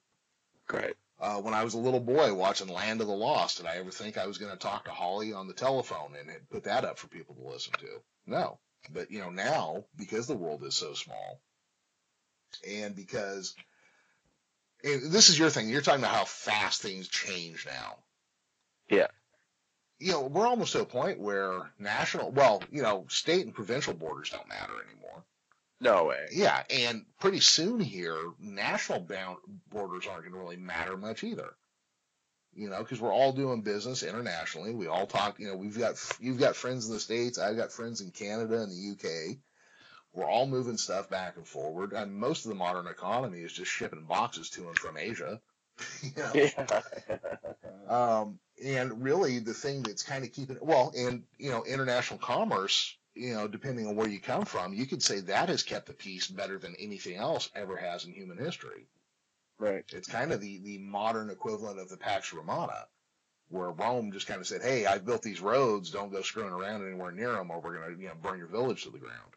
Great. 0.68 0.94
Uh, 1.22 1.36
when 1.36 1.54
I 1.54 1.62
was 1.62 1.74
a 1.74 1.78
little 1.78 2.00
boy 2.00 2.34
watching 2.34 2.66
Land 2.66 3.00
of 3.00 3.06
the 3.06 3.12
Lost, 3.14 3.58
did 3.58 3.66
I 3.66 3.76
ever 3.76 3.92
think 3.92 4.18
I 4.18 4.26
was 4.26 4.38
going 4.38 4.50
to 4.50 4.58
talk 4.58 4.86
to 4.86 4.90
Holly 4.90 5.32
on 5.32 5.46
the 5.46 5.54
telephone 5.54 6.16
and 6.18 6.28
put 6.50 6.64
that 6.64 6.84
up 6.84 6.98
for 6.98 7.06
people 7.06 7.36
to 7.36 7.48
listen 7.48 7.74
to? 7.74 8.02
No. 8.26 8.58
But, 8.92 9.12
you 9.12 9.20
know, 9.20 9.30
now, 9.30 9.84
because 9.96 10.26
the 10.26 10.34
world 10.34 10.64
is 10.64 10.74
so 10.74 10.94
small, 10.94 11.40
and 12.68 12.96
because, 12.96 13.54
and 14.82 15.12
this 15.12 15.28
is 15.28 15.38
your 15.38 15.48
thing, 15.48 15.68
you're 15.68 15.80
talking 15.80 16.00
about 16.02 16.16
how 16.16 16.24
fast 16.24 16.82
things 16.82 17.06
change 17.06 17.66
now. 17.66 17.98
Yeah. 18.90 19.06
You 20.00 20.10
know, 20.10 20.22
we're 20.22 20.48
almost 20.48 20.72
to 20.72 20.80
a 20.80 20.84
point 20.84 21.20
where 21.20 21.70
national, 21.78 22.32
well, 22.32 22.64
you 22.72 22.82
know, 22.82 23.06
state 23.08 23.44
and 23.44 23.54
provincial 23.54 23.94
borders 23.94 24.30
don't 24.30 24.48
matter 24.48 24.72
anymore. 24.72 25.22
No 25.82 26.04
way. 26.04 26.28
Yeah, 26.30 26.62
and 26.70 27.04
pretty 27.18 27.40
soon 27.40 27.80
here, 27.80 28.16
national 28.38 29.00
bound 29.00 29.38
borders 29.68 30.06
aren't 30.06 30.22
going 30.22 30.32
to 30.32 30.38
really 30.38 30.56
matter 30.56 30.96
much 30.96 31.24
either. 31.24 31.54
You 32.54 32.70
know, 32.70 32.78
because 32.78 33.00
we're 33.00 33.12
all 33.12 33.32
doing 33.32 33.62
business 33.62 34.04
internationally. 34.04 34.74
We 34.74 34.86
all 34.86 35.06
talk. 35.06 35.40
You 35.40 35.48
know, 35.48 35.56
we've 35.56 35.76
got 35.76 35.96
you've 36.20 36.38
got 36.38 36.54
friends 36.54 36.86
in 36.86 36.94
the 36.94 37.00
states. 37.00 37.38
I've 37.38 37.56
got 37.56 37.72
friends 37.72 38.00
in 38.00 38.12
Canada 38.12 38.62
and 38.62 38.70
the 38.70 38.92
UK. 38.92 39.38
We're 40.12 40.28
all 40.28 40.46
moving 40.46 40.76
stuff 40.76 41.10
back 41.10 41.36
and 41.36 41.48
forward. 41.48 41.94
And 41.94 42.14
most 42.14 42.44
of 42.44 42.50
the 42.50 42.54
modern 42.54 42.86
economy 42.86 43.40
is 43.40 43.52
just 43.52 43.70
shipping 43.70 44.04
boxes 44.04 44.50
to 44.50 44.68
and 44.68 44.78
from 44.78 44.98
Asia. 44.98 45.40
you 46.02 46.10
know? 46.16 46.32
Yeah. 46.34 46.80
Um, 47.88 48.38
and 48.64 49.02
really, 49.02 49.40
the 49.40 49.54
thing 49.54 49.82
that's 49.82 50.04
kind 50.04 50.22
of 50.22 50.32
keeping 50.32 50.58
well, 50.60 50.92
and 50.96 51.24
you 51.38 51.50
know, 51.50 51.64
international 51.64 52.20
commerce, 52.20 52.96
you 53.14 53.34
know, 53.34 53.48
depending 53.48 53.86
on 53.86 53.96
where 53.96 54.08
you 54.08 54.20
come 54.20 54.44
from, 54.44 54.74
you 54.74 54.86
could 54.86 55.02
say 55.02 55.20
that 55.20 55.48
has 55.48 55.62
kept 55.62 55.86
the 55.86 55.94
peace 55.94 56.28
better 56.28 56.58
than 56.58 56.76
anything 56.76 57.16
else 57.16 57.50
ever 57.54 57.76
has 57.76 58.04
in 58.04 58.12
human 58.12 58.38
history. 58.38 58.88
right. 59.58 59.92
It's 59.92 60.08
kind 60.08 60.32
of 60.32 60.40
the 60.40 60.58
the 60.58 60.78
modern 60.78 61.30
equivalent 61.30 61.78
of 61.78 61.88
the 61.88 61.96
Pax 61.96 62.32
Romana, 62.32 62.88
where 63.48 63.70
Rome 63.72 64.12
just 64.12 64.26
kind 64.26 64.40
of 64.40 64.46
said, 64.46 64.62
"Hey, 64.62 64.86
I've 64.86 65.04
built 65.06 65.22
these 65.22 65.40
roads. 65.40 65.90
Don't 65.92 66.10
go 66.10 66.22
screwing 66.22 66.52
around 66.52 66.86
anywhere 66.86 67.12
near 67.12 67.32
them, 67.34 67.50
or 67.50 67.60
we're 67.60 67.78
gonna, 67.80 67.96
you 67.98 68.08
know, 68.08 68.14
burn 68.16 68.38
your 68.38 68.48
village 68.48 68.84
to 68.84 68.90
the 68.90 68.98
ground." 68.98 69.36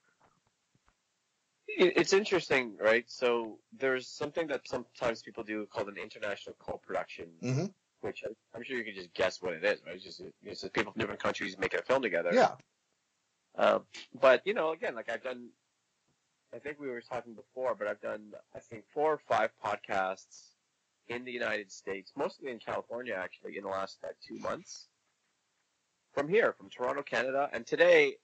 it's 1.68 2.14
interesting, 2.14 2.78
right? 2.78 3.10
So 3.10 3.60
there's 3.74 4.08
something 4.08 4.48
that 4.48 4.68
sometimes 4.68 5.22
people 5.24 5.44
do 5.44 5.66
called 5.68 5.90
an 5.90 5.98
international 5.98 6.56
co-production, 6.60 7.32
Mhm. 7.42 7.74
which 8.02 8.24
I, 8.26 8.30
I'm 8.56 8.64
sure 8.64 8.78
you 8.78 8.84
can 8.86 8.96
just 8.96 9.14
guess 9.14 9.42
what 9.42 9.54
it 9.54 9.64
is, 9.64 9.82
right? 9.86 9.96
It's 9.96 10.04
just 10.04 10.22
it's 10.44 10.62
just 10.62 10.74
people 10.74 10.94
from 10.94 11.00
different 11.00 11.22
countries 11.22 11.58
making 11.58 11.80
a 11.80 11.84
film 11.84 12.02
together. 12.02 12.38
Yeah. 12.38 12.58
Um, 13.58 13.84
but 14.20 14.42
you 14.46 14.54
know, 14.54 14.72
again, 14.72 14.96
like 14.96 15.10
I've 15.10 15.24
done, 15.24 15.50
I 16.54 16.60
think 16.60 16.80
we 16.80 16.88
were 16.88 17.02
talking 17.02 17.34
before, 17.34 17.76
but 17.76 17.88
I've 17.88 18.02
done, 18.02 18.34
I 18.56 18.60
think, 18.60 18.84
four 18.94 19.14
or 19.14 19.20
five 19.30 19.52
podcasts 19.64 20.50
in 21.08 21.24
the 21.24 21.32
United 21.32 21.72
States, 21.72 22.12
mostly 22.16 22.52
in 22.52 22.60
California, 22.60 23.16
actually, 23.18 23.58
in 23.58 23.64
the 23.64 23.70
last 23.70 23.98
like 24.04 24.16
two 24.26 24.38
months. 24.40 24.88
From 26.14 26.30
here, 26.30 26.54
from 26.54 26.70
Toronto, 26.70 27.02
Canada, 27.02 27.50
and 27.52 27.66
today, 27.66 28.16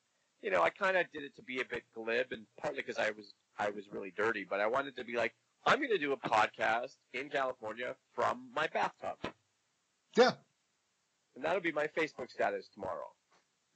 you 0.42 0.50
know, 0.50 0.62
I 0.62 0.70
kind 0.70 0.96
of 0.96 1.12
did 1.12 1.24
it 1.24 1.36
to 1.36 1.42
be 1.42 1.60
a 1.60 1.66
bit 1.66 1.84
glib, 1.94 2.28
and 2.32 2.44
partly 2.62 2.82
because 2.82 2.98
I 2.98 3.12
was 3.12 3.34
I 3.60 3.70
was 3.70 3.90
really 3.92 4.14
dirty, 4.16 4.46
but 4.50 4.60
I 4.60 4.68
wanted 4.68 4.96
to 4.96 5.04
be 5.04 5.16
like, 5.16 5.34
I'm 5.66 5.78
going 5.78 5.92
to 5.92 5.98
do 5.98 6.14
a 6.14 6.18
podcast 6.18 6.96
in 7.14 7.30
California 7.30 7.96
from 8.16 8.50
my 8.56 8.68
bathtub. 8.68 9.18
Yeah. 10.18 10.32
And 11.36 11.44
that'll 11.46 11.62
be 11.62 11.72
my 11.72 11.88
Facebook 11.88 12.32
status 12.32 12.68
tomorrow. 12.74 13.12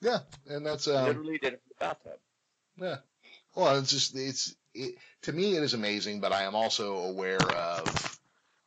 Yeah. 0.02 0.20
And 0.48 0.66
that's 0.66 0.88
um, 0.88 1.06
Literally 1.06 1.38
did 1.38 1.54
it 1.54 1.62
from 1.62 1.70
the 1.70 1.86
bathtub. 1.86 2.20
Yeah. 2.78 2.98
Well, 3.56 3.78
it's 3.80 3.92
just 3.92 4.16
it's 4.16 4.56
it, 4.74 4.96
to 5.24 5.32
me 5.34 5.56
it 5.56 5.64
is 5.64 5.74
amazing, 5.74 6.20
but 6.20 6.34
I 6.34 6.44
am 6.44 6.56
also 6.56 6.98
aware 6.98 7.42
of 7.42 8.20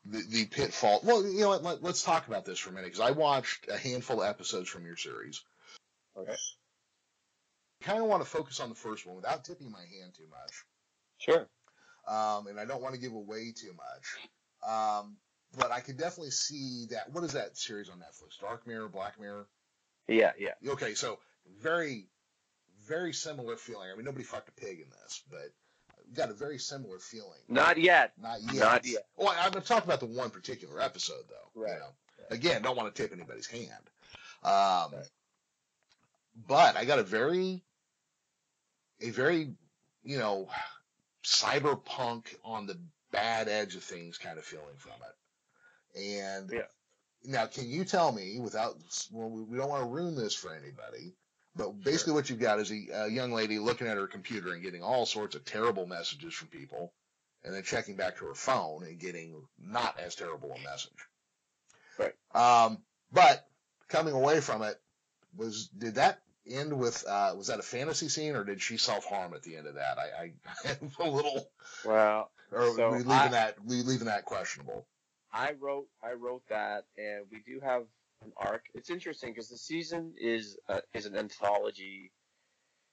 the, 0.06 0.22
the 0.28 0.46
pitfall. 0.46 1.00
Well, 1.04 1.24
you 1.26 1.40
know 1.40 1.48
what? 1.50 1.62
Let, 1.62 1.82
let's 1.82 2.02
talk 2.02 2.26
about 2.26 2.44
this 2.44 2.58
for 2.58 2.70
a 2.70 2.72
minute 2.72 2.86
because 2.92 3.00
I 3.00 3.10
watched 3.10 3.68
a 3.68 3.76
handful 3.76 4.22
of 4.22 4.28
episodes 4.28 4.68
from 4.68 4.86
your 4.86 4.96
series. 4.96 5.42
Okay. 6.16 6.34
Kind 7.82 8.00
of 8.02 8.08
want 8.08 8.22
to 8.22 8.28
focus 8.28 8.60
on 8.60 8.70
the 8.70 8.74
first 8.74 9.06
one 9.06 9.16
without 9.16 9.44
tipping 9.44 9.70
my 9.70 9.78
hand 9.80 10.12
too 10.16 10.26
much, 10.28 10.64
Sure. 11.18 11.46
um, 12.08 12.48
and 12.48 12.58
I 12.58 12.64
don't 12.64 12.82
want 12.82 12.94
to 12.94 13.00
give 13.00 13.12
away 13.12 13.52
too 13.56 13.72
much. 13.76 14.68
Um, 14.68 15.16
but 15.56 15.70
I 15.70 15.78
could 15.80 15.96
definitely 15.96 16.32
see 16.32 16.86
that. 16.90 17.12
What 17.12 17.22
is 17.22 17.34
that 17.34 17.56
series 17.56 17.88
on 17.88 17.98
Netflix? 17.98 18.40
Dark 18.40 18.66
Mirror, 18.66 18.88
Black 18.88 19.20
Mirror. 19.20 19.46
Yeah, 20.08 20.32
yeah. 20.38 20.54
Okay, 20.72 20.94
so 20.94 21.18
very, 21.60 22.06
very 22.86 23.12
similar 23.12 23.56
feeling. 23.56 23.88
I 23.92 23.96
mean, 23.96 24.04
nobody 24.04 24.24
fucked 24.24 24.48
a 24.48 24.52
pig 24.52 24.80
in 24.80 24.86
this, 25.02 25.22
but 25.30 25.52
got 26.14 26.30
a 26.30 26.34
very 26.34 26.58
similar 26.58 26.98
feeling. 26.98 27.40
Not 27.48 27.78
yet. 27.78 28.12
Not 28.20 28.40
yet. 28.40 28.54
Not 28.54 28.86
yet. 28.86 29.06
Well, 29.16 29.34
I'm 29.38 29.52
going 29.52 29.62
to 29.62 29.68
talk 29.68 29.84
about 29.84 30.00
the 30.00 30.06
one 30.06 30.30
particular 30.30 30.80
episode, 30.80 31.24
though. 31.28 31.60
Right. 31.60 31.74
You 31.74 31.78
know? 31.78 31.90
Again, 32.30 32.62
don't 32.62 32.76
want 32.76 32.94
to 32.94 33.02
tip 33.02 33.12
anybody's 33.12 33.46
hand. 33.46 33.70
Um, 34.42 34.94
But 36.46 36.76
I 36.76 36.84
got 36.84 36.98
a 36.98 37.02
very, 37.02 37.62
a 39.00 39.10
very, 39.10 39.50
you 40.04 40.18
know, 40.18 40.48
cyberpunk 41.24 42.26
on 42.44 42.66
the 42.66 42.78
bad 43.10 43.48
edge 43.48 43.74
of 43.74 43.82
things 43.82 44.18
kind 44.18 44.38
of 44.38 44.44
feeling 44.44 44.76
from 44.76 44.92
it. 44.92 46.00
And 46.00 46.50
Yeah. 46.52 46.66
Now, 47.24 47.46
can 47.46 47.68
you 47.68 47.84
tell 47.84 48.12
me, 48.12 48.38
without, 48.40 48.76
well, 49.12 49.28
we 49.30 49.56
don't 49.58 49.68
want 49.68 49.82
to 49.82 49.88
ruin 49.88 50.14
this 50.14 50.34
for 50.34 50.52
anybody, 50.54 51.14
but 51.56 51.82
basically 51.82 52.12
what 52.12 52.30
you've 52.30 52.38
got 52.40 52.60
is 52.60 52.70
a, 52.70 52.86
a 52.94 53.08
young 53.08 53.32
lady 53.32 53.58
looking 53.58 53.86
at 53.86 53.96
her 53.96 54.06
computer 54.06 54.52
and 54.52 54.62
getting 54.62 54.82
all 54.82 55.06
sorts 55.06 55.34
of 55.34 55.44
terrible 55.44 55.86
messages 55.86 56.34
from 56.34 56.48
people, 56.48 56.92
and 57.44 57.54
then 57.54 57.62
checking 57.62 57.96
back 57.96 58.18
to 58.18 58.26
her 58.26 58.34
phone 58.34 58.84
and 58.84 58.98
getting 58.98 59.42
not 59.60 59.98
as 59.98 60.14
terrible 60.14 60.52
a 60.52 60.62
message. 60.64 60.92
Right. 61.98 62.14
Um, 62.34 62.78
but 63.12 63.46
coming 63.88 64.14
away 64.14 64.40
from 64.40 64.62
it 64.62 64.80
was 65.36 65.68
did 65.68 65.96
that 65.96 66.20
end 66.48 66.72
with 66.78 67.04
uh, 67.06 67.34
was 67.36 67.48
that 67.48 67.58
a 67.58 67.62
fantasy 67.62 68.08
scene 68.08 68.34
or 68.36 68.44
did 68.44 68.60
she 68.60 68.76
self 68.76 69.04
harm 69.04 69.34
at 69.34 69.42
the 69.42 69.56
end 69.56 69.66
of 69.66 69.74
that? 69.74 69.98
I, 69.98 70.32
I 70.64 70.70
am 70.82 70.90
a 71.00 71.08
little 71.10 71.48
Well, 71.84 72.30
or 72.52 72.74
So 72.74 72.90
we 72.90 72.98
leaving 72.98 73.10
I- 73.12 73.28
that 73.28 73.56
we 73.64 73.82
leaving 73.82 74.06
that 74.06 74.24
questionable. 74.24 74.86
I 75.32 75.52
wrote 75.58 75.88
I 76.02 76.12
wrote 76.12 76.42
that, 76.48 76.84
and 76.96 77.24
we 77.30 77.40
do 77.46 77.60
have 77.60 77.84
an 78.22 78.32
arc. 78.36 78.66
It's 78.74 78.90
interesting 78.90 79.32
because 79.32 79.48
the 79.48 79.58
season 79.58 80.14
is 80.18 80.56
uh, 80.68 80.80
is 80.94 81.06
an 81.06 81.16
anthology 81.16 82.12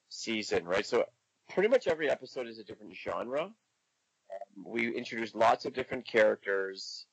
season, 0.10 0.66
right? 0.66 0.86
So 0.86 1.06
pretty 1.50 1.70
much 1.70 1.88
every 1.88 2.10
episode 2.10 2.48
is 2.48 2.60
a 2.60 2.64
different 2.64 2.96
genre. 2.96 3.44
Um, 3.44 4.64
we 4.66 4.94
introduce 4.96 5.36
lots 5.36 5.66
of 5.66 5.74
different 5.74 6.06
characters 6.06 7.06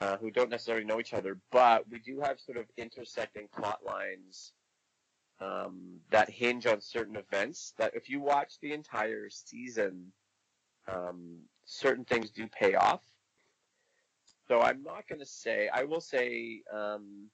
uh, 0.00 0.16
who 0.16 0.30
don't 0.30 0.50
necessarily 0.50 0.84
know 0.84 1.00
each 1.00 1.14
other, 1.14 1.38
but 1.50 1.88
we 1.90 1.98
do 1.98 2.20
have 2.20 2.40
sort 2.40 2.58
of 2.58 2.66
intersecting 2.76 3.48
plot 3.54 3.80
lines 3.84 4.52
um, 5.40 6.00
that 6.10 6.30
hinge 6.30 6.66
on 6.66 6.80
certain 6.80 7.16
events. 7.16 7.74
That 7.78 7.94
if 7.94 8.08
you 8.08 8.20
watch 8.20 8.54
the 8.60 8.72
entire 8.72 9.28
season, 9.30 10.12
um, 10.88 11.38
certain 11.64 12.04
things 12.04 12.30
do 12.30 12.46
pay 12.48 12.74
off. 12.74 13.02
So 14.48 14.60
I'm 14.60 14.82
not 14.82 15.08
going 15.08 15.20
to 15.20 15.26
say. 15.26 15.68
I 15.72 15.84
will 15.84 16.00
say, 16.00 16.62
um, 16.72 17.28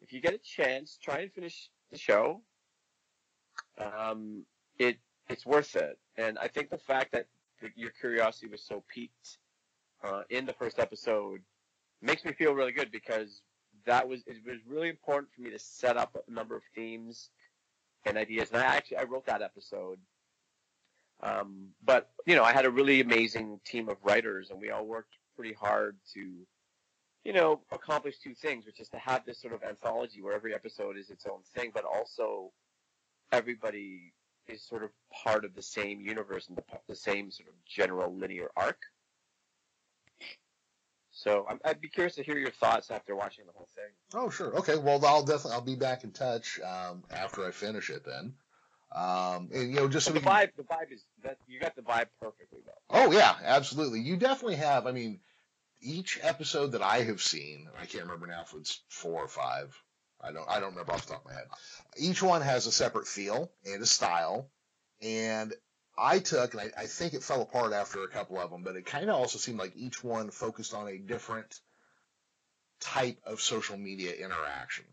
if 0.00 0.12
you 0.12 0.20
get 0.20 0.34
a 0.34 0.38
chance, 0.38 0.98
try 1.00 1.20
and 1.20 1.32
finish 1.32 1.70
the 1.90 1.98
show. 1.98 2.42
Um, 3.78 4.44
it 4.78 4.98
it's 5.28 5.46
worth 5.46 5.76
it, 5.76 5.98
and 6.16 6.38
I 6.38 6.48
think 6.48 6.70
the 6.70 6.78
fact 6.78 7.12
that 7.12 7.26
the, 7.60 7.70
your 7.74 7.90
curiosity 7.90 8.48
was 8.48 8.62
so 8.62 8.82
piqued 8.92 9.38
uh, 10.04 10.22
in 10.30 10.44
the 10.44 10.52
first 10.52 10.78
episode 10.78 11.40
makes 12.02 12.24
me 12.24 12.32
feel 12.32 12.52
really 12.52 12.72
good 12.72 12.92
because 12.92 13.42
that 13.86 14.06
was 14.06 14.22
it 14.26 14.36
was 14.46 14.58
really 14.66 14.88
important 14.88 15.32
for 15.32 15.40
me 15.42 15.50
to 15.50 15.58
set 15.58 15.96
up 15.96 16.16
a 16.28 16.30
number 16.30 16.56
of 16.56 16.62
themes 16.74 17.30
and 18.04 18.18
ideas, 18.18 18.50
and 18.50 18.60
I 18.60 18.64
actually 18.64 18.98
I 18.98 19.04
wrote 19.04 19.26
that 19.26 19.42
episode. 19.42 19.98
Um, 21.22 21.68
but 21.84 22.10
you 22.26 22.34
know, 22.34 22.44
I 22.44 22.52
had 22.52 22.66
a 22.66 22.70
really 22.70 23.00
amazing 23.00 23.60
team 23.64 23.88
of 23.88 23.96
writers, 24.02 24.50
and 24.50 24.60
we 24.60 24.70
all 24.70 24.84
worked 24.84 25.14
pretty 25.36 25.54
hard 25.54 25.96
to, 26.14 26.32
you 27.26 27.32
know, 27.32 27.60
accomplish 27.72 28.18
two 28.18 28.34
things, 28.34 28.66
which 28.66 28.78
is 28.78 28.88
to 28.88 28.98
have 28.98 29.26
this 29.26 29.40
sort 29.40 29.52
of 29.52 29.64
anthology 29.64 30.22
where 30.22 30.32
every 30.32 30.54
episode 30.54 30.96
is 30.96 31.10
its 31.10 31.26
own 31.26 31.40
thing, 31.56 31.72
but 31.74 31.84
also 31.84 32.52
everybody 33.32 34.12
is 34.46 34.62
sort 34.62 34.84
of 34.84 34.90
part 35.12 35.44
of 35.44 35.52
the 35.56 35.62
same 35.62 36.00
universe 36.00 36.46
and 36.46 36.56
the, 36.56 36.62
the 36.88 36.94
same 36.94 37.32
sort 37.32 37.48
of 37.48 37.54
general 37.64 38.14
linear 38.14 38.48
arc. 38.56 38.78
So 41.10 41.46
I'm, 41.50 41.58
I'd 41.64 41.80
be 41.80 41.88
curious 41.88 42.14
to 42.14 42.22
hear 42.22 42.38
your 42.38 42.52
thoughts 42.52 42.92
after 42.92 43.16
watching 43.16 43.44
the 43.46 43.52
whole 43.52 43.68
thing. 43.74 43.92
Oh 44.14 44.30
sure, 44.30 44.54
okay. 44.58 44.76
Well, 44.76 45.04
I'll 45.04 45.24
definitely 45.24 45.52
I'll 45.52 45.62
be 45.62 45.74
back 45.74 46.04
in 46.04 46.12
touch 46.12 46.60
um, 46.60 47.02
after 47.10 47.44
I 47.44 47.50
finish 47.50 47.90
it 47.90 48.04
then. 48.04 48.34
Um, 48.92 49.48
and 49.52 49.70
you 49.70 49.80
know, 49.80 49.88
just 49.88 50.06
so 50.06 50.12
the 50.12 50.20
can- 50.20 50.30
vibe, 50.30 50.50
the 50.56 50.62
vibe 50.62 50.92
is 50.92 51.04
that 51.24 51.38
you 51.48 51.58
got 51.58 51.74
the 51.74 51.82
vibe 51.82 52.06
perfectly 52.20 52.60
though. 52.64 52.72
Oh 52.90 53.10
yeah, 53.10 53.34
absolutely. 53.42 54.00
You 54.00 54.16
definitely 54.16 54.56
have. 54.56 54.86
I 54.86 54.92
mean, 54.92 55.18
each 55.80 56.18
episode 56.22 56.72
that 56.72 56.82
I 56.82 57.02
have 57.02 57.22
seen, 57.22 57.68
I 57.80 57.86
can't 57.86 58.04
remember 58.04 58.26
now 58.26 58.42
if 58.42 58.54
it's 58.54 58.80
four 58.88 59.22
or 59.22 59.28
five. 59.28 59.76
I 60.20 60.32
don't. 60.32 60.48
I 60.48 60.60
don't 60.60 60.70
remember 60.70 60.92
off 60.92 61.06
the 61.06 61.12
top 61.12 61.24
of 61.24 61.30
my 61.30 61.34
head. 61.36 61.46
Each 61.98 62.22
one 62.22 62.40
has 62.42 62.66
a 62.66 62.72
separate 62.72 63.06
feel 63.06 63.52
and 63.66 63.82
a 63.82 63.86
style, 63.86 64.50
and 65.02 65.52
I 65.96 66.18
took, 66.18 66.54
and 66.54 66.62
I, 66.62 66.82
I 66.82 66.86
think 66.86 67.14
it 67.14 67.22
fell 67.22 67.42
apart 67.42 67.72
after 67.72 68.02
a 68.02 68.08
couple 68.08 68.38
of 68.38 68.50
them, 68.50 68.62
but 68.62 68.76
it 68.76 68.86
kind 68.86 69.10
of 69.10 69.16
also 69.16 69.38
seemed 69.38 69.58
like 69.58 69.76
each 69.76 70.02
one 70.02 70.30
focused 70.30 70.74
on 70.74 70.88
a 70.88 70.98
different 70.98 71.60
type 72.80 73.18
of 73.24 73.40
social 73.40 73.76
media 73.76 74.14
interaction. 74.14 74.84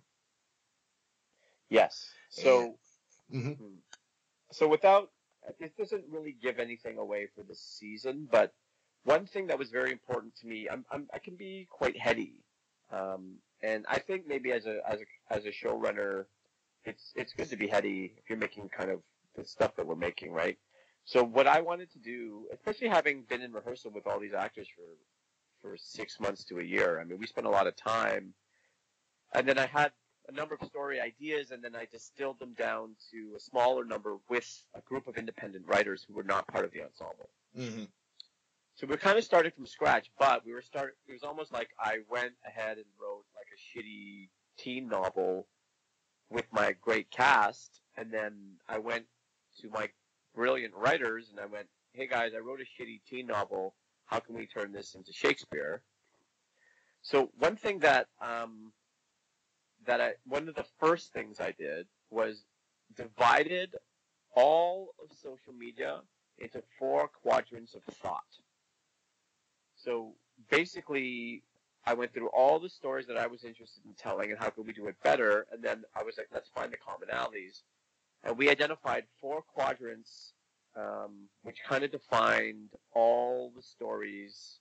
Yes. 1.70 2.10
So 2.30 2.78
Mhm. 3.32 3.80
so 4.52 4.68
without 4.68 5.12
this 5.60 5.72
doesn't 5.78 6.06
really 6.10 6.32
give 6.34 6.60
anything 6.60 6.98
away 6.98 7.28
for 7.36 7.44
this 7.44 7.62
season, 7.62 8.28
but 8.30 8.54
one 9.04 9.26
thing 9.26 9.48
that 9.48 9.60
was 9.60 9.70
very 9.70 9.92
important 9.92 10.36
to 10.38 10.48
me, 10.48 10.68
I'm, 10.70 10.86
I'm 10.92 11.08
I 11.14 11.20
can 11.20 11.36
be 11.36 11.68
quite 11.70 11.98
heady, 12.00 12.44
um, 12.92 13.36
and 13.62 13.86
I 13.90 14.00
think 14.00 14.28
maybe 14.28 14.52
as 14.52 14.66
a 14.66 14.80
as 14.88 15.00
a 15.02 15.34
as 15.34 15.46
a 15.46 15.52
showrunner, 15.52 16.26
it's 16.86 17.12
it's 17.16 17.34
good 17.34 17.50
to 17.50 17.58
be 17.58 17.68
heady 17.68 18.14
if 18.18 18.30
you're 18.30 18.38
making 18.38 18.70
kind 18.70 18.92
of 18.92 19.02
the 19.36 19.44
stuff 19.44 19.76
that 19.76 19.86
we're 19.86 19.96
making, 19.96 20.32
right? 20.32 20.58
So 21.06 21.24
what 21.24 21.48
I 21.48 21.60
wanted 21.62 21.92
to 21.94 22.00
do, 22.00 22.48
especially 22.54 22.88
having 22.88 23.24
been 23.24 23.42
in 23.42 23.52
rehearsal 23.52 23.92
with 23.92 24.08
all 24.08 24.20
these 24.20 24.34
actors 24.34 24.68
for 24.74 24.84
for 25.62 25.78
six 25.78 26.20
months 26.20 26.44
to 26.46 26.60
a 26.60 26.64
year, 26.64 27.00
I 27.00 27.04
mean, 27.04 27.20
we 27.20 27.28
spent 27.28 27.48
a 27.48 27.50
lot 27.50 27.68
of 27.68 27.76
time, 27.76 28.34
and 29.34 29.48
then 29.48 29.58
I 29.58 29.66
had 29.66 29.92
a 30.30 30.32
number 30.32 30.56
of 30.56 30.66
story 30.68 31.02
ideas, 31.02 31.52
and 31.52 31.62
then 31.62 31.76
I 31.76 31.86
distilled 31.92 32.40
them 32.40 32.54
down 32.54 32.96
to 33.12 33.34
a 33.36 33.40
smaller 33.40 33.84
number 33.84 34.18
with 34.30 34.66
a 34.74 34.82
group 34.82 35.08
of 35.08 35.18
independent 35.18 35.68
writers 35.68 36.06
who 36.08 36.14
were 36.14 36.24
not 36.24 36.48
part 36.48 36.64
of 36.64 36.72
the 36.72 36.84
ensemble. 36.84 37.30
Mm-hmm. 37.58 37.84
So 38.76 38.88
we 38.88 38.98
kind 38.98 39.18
of 39.18 39.24
started 39.24 39.54
from 39.54 39.68
scratch, 39.68 40.12
but 40.18 40.46
we 40.46 40.54
were 40.54 40.62
start. 40.62 40.98
It 41.08 41.14
was 41.14 41.24
almost 41.24 41.54
like 41.54 41.70
I 41.80 42.00
went 42.10 42.34
ahead 42.46 42.78
and 42.78 42.86
wrote 43.00 43.26
like 43.36 43.48
a 43.54 43.80
shitty 43.80 44.30
teen 44.58 44.88
novel 44.88 45.48
with 46.30 46.46
my 46.52 46.76
great 46.82 47.12
cast, 47.12 47.82
and 47.98 48.12
then 48.12 48.58
I 48.68 48.80
went 48.80 49.06
to 49.62 49.70
my 49.70 49.90
brilliant 50.34 50.74
writers 50.74 51.30
and 51.30 51.40
I 51.40 51.46
went, 51.46 51.68
"Hey 51.92 52.08
guys, 52.08 52.34
I 52.34 52.40
wrote 52.40 52.62
a 52.62 52.82
shitty 52.82 53.02
teen 53.08 53.28
novel. 53.28 53.76
How 54.06 54.20
can 54.20 54.36
we 54.36 54.48
turn 54.48 54.72
this 54.72 54.96
into 54.96 55.14
Shakespeare?" 55.14 55.84
So 57.04 57.32
one 57.38 57.56
thing 57.56 57.80
that 57.80 58.08
um, 58.22 58.74
that 59.86 60.02
I 60.02 60.14
one 60.26 60.50
of 60.50 60.56
the 60.56 60.66
first 60.80 61.14
things 61.14 61.40
I 61.40 61.52
did 61.52 61.86
was 62.10 62.44
divided 62.96 63.76
all 64.36 64.96
of 65.02 65.16
social 65.16 65.54
media 65.54 66.02
into 66.40 66.64
four 66.80 67.08
quadrants 67.08 67.76
of 67.76 67.84
thought. 67.84 68.24
So 69.84 70.14
basically, 70.50 71.44
I 71.86 71.94
went 71.94 72.14
through 72.14 72.28
all 72.28 72.60
the 72.60 72.70
stories 72.70 73.08
that 73.08 73.18
I 73.18 73.28
was 73.28 73.44
interested 73.44 73.84
in 73.86 73.94
telling 73.94 74.32
and 74.32 74.40
how 74.40 74.50
could 74.50 74.66
we 74.66 74.74
do 74.74 74.88
it 74.88 74.96
better, 75.04 75.46
and 75.52 75.62
then 75.62 75.84
I 75.96 76.04
was 76.04 76.18
like, 76.18 76.30
let's 76.34 76.50
find 76.50 76.72
the 76.72 76.78
commonalities. 76.78 77.64
And 78.24 78.38
we 78.38 78.50
identified 78.50 79.04
four 79.20 79.42
quadrants, 79.42 80.34
um, 80.78 81.28
which 81.44 81.58
kind 81.68 81.84
of 81.84 81.92
defined 81.92 82.70
all 82.94 83.52
the 83.56 83.62
stories 83.62 84.60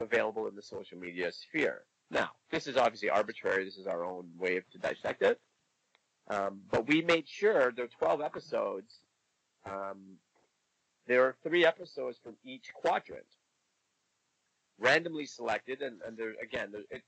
available 0.00 0.46
in 0.46 0.54
the 0.54 0.62
social 0.62 0.98
media 0.98 1.32
sphere. 1.32 1.82
Now, 2.10 2.30
this 2.50 2.66
is 2.66 2.76
obviously 2.76 3.10
arbitrary. 3.10 3.64
This 3.64 3.78
is 3.78 3.86
our 3.86 4.04
own 4.04 4.26
way 4.38 4.60
to 4.70 4.78
dissect 4.78 5.22
it. 5.22 5.40
Um, 6.28 6.60
but 6.70 6.86
we 6.86 7.02
made 7.02 7.28
sure 7.28 7.72
there 7.72 7.86
are 7.86 7.98
12 7.98 8.20
episodes. 8.20 8.94
Um, 9.66 10.18
there 11.06 11.24
are 11.24 11.34
three 11.42 11.64
episodes 11.64 12.18
from 12.22 12.34
each 12.44 12.72
quadrant, 12.74 13.26
randomly 14.78 15.26
selected, 15.26 15.82
and, 15.82 16.00
and 16.06 16.16
there 16.16 16.34
again, 16.42 16.70
there, 16.72 16.82
it, 16.90 17.02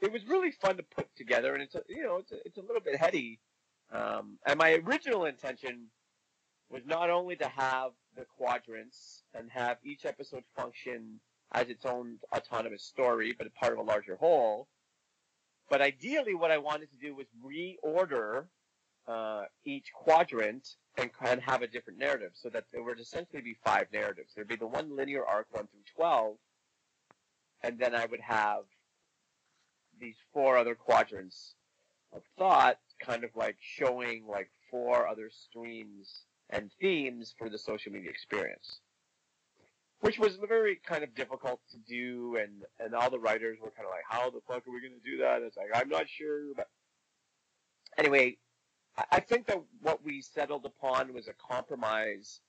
it 0.00 0.12
was 0.12 0.26
really 0.26 0.50
fun 0.50 0.76
to 0.76 0.82
put 0.82 1.06
together, 1.16 1.54
and 1.54 1.62
it's 1.62 1.74
a, 1.74 1.82
you 1.88 2.02
know 2.02 2.16
it's 2.18 2.32
a, 2.32 2.36
it's 2.46 2.58
a 2.58 2.62
little 2.62 2.80
bit 2.80 2.96
heady. 2.96 3.38
Um, 3.92 4.38
and 4.46 4.58
my 4.58 4.74
original 4.74 5.24
intention 5.24 5.86
was 6.70 6.82
not 6.86 7.10
only 7.10 7.36
to 7.36 7.48
have 7.48 7.90
the 8.16 8.24
quadrants 8.24 9.24
and 9.34 9.50
have 9.50 9.78
each 9.84 10.04
episode 10.04 10.44
function 10.56 11.20
as 11.52 11.68
its 11.68 11.84
own 11.84 12.18
autonomous 12.34 12.84
story, 12.84 13.34
but 13.36 13.46
a 13.46 13.50
part 13.50 13.72
of 13.72 13.78
a 13.78 13.82
larger 13.82 14.16
whole. 14.16 14.68
But 15.68 15.80
ideally, 15.80 16.34
what 16.34 16.50
I 16.50 16.58
wanted 16.58 16.90
to 16.92 16.98
do 16.98 17.14
was 17.14 17.26
reorder 17.44 18.46
uh, 19.08 19.44
each 19.64 19.92
quadrant 19.92 20.76
and 20.96 21.10
of 21.12 21.40
have 21.40 21.62
a 21.62 21.66
different 21.66 21.98
narrative, 21.98 22.30
so 22.34 22.48
that 22.50 22.64
there 22.72 22.82
would 22.82 23.00
essentially 23.00 23.42
be 23.42 23.56
five 23.64 23.86
narratives. 23.92 24.32
There'd 24.34 24.48
be 24.48 24.56
the 24.56 24.66
one 24.66 24.96
linear 24.96 25.24
arc, 25.24 25.46
one 25.50 25.66
through 25.66 25.80
twelve, 25.96 26.36
and 27.62 27.78
then 27.78 27.94
I 27.94 28.06
would 28.06 28.20
have 28.20 28.64
these 29.98 30.16
four 30.32 30.56
other 30.56 30.74
quadrants 30.74 31.54
of 32.12 32.22
thought, 32.38 32.78
kind 33.04 33.24
of 33.24 33.30
like 33.36 33.56
showing 33.60 34.26
like 34.26 34.50
four 34.70 35.06
other 35.06 35.30
streams 35.30 36.22
and 36.48 36.70
themes 36.80 37.34
for 37.38 37.48
the 37.48 37.58
social 37.58 37.92
media 37.92 38.10
experience 38.10 38.80
which 40.00 40.18
was 40.18 40.38
very 40.48 40.76
kind 40.76 41.04
of 41.04 41.14
difficult 41.14 41.60
to 41.70 41.78
do, 41.78 42.36
and 42.40 42.64
and 42.78 42.94
all 42.94 43.10
the 43.10 43.18
writers 43.18 43.58
were 43.62 43.70
kind 43.70 43.86
of 43.86 43.92
like, 43.92 44.04
how 44.08 44.30
the 44.30 44.40
fuck 44.46 44.66
are 44.66 44.72
we 44.72 44.80
going 44.80 44.98
to 44.98 45.10
do 45.10 45.18
that? 45.18 45.42
It's 45.42 45.56
like 45.56 45.70
I'm 45.74 45.88
not 45.88 46.08
sure, 46.08 46.54
but 46.56 46.68
anyway, 47.98 48.38
I, 49.12 49.20
think 49.20 49.46
that 49.46 49.62
what 49.82 50.04
we 50.04 50.22
settled 50.22 50.64
upon 50.64 51.12
was 51.12 51.28
a 51.28 51.34
compromise, 51.34 52.40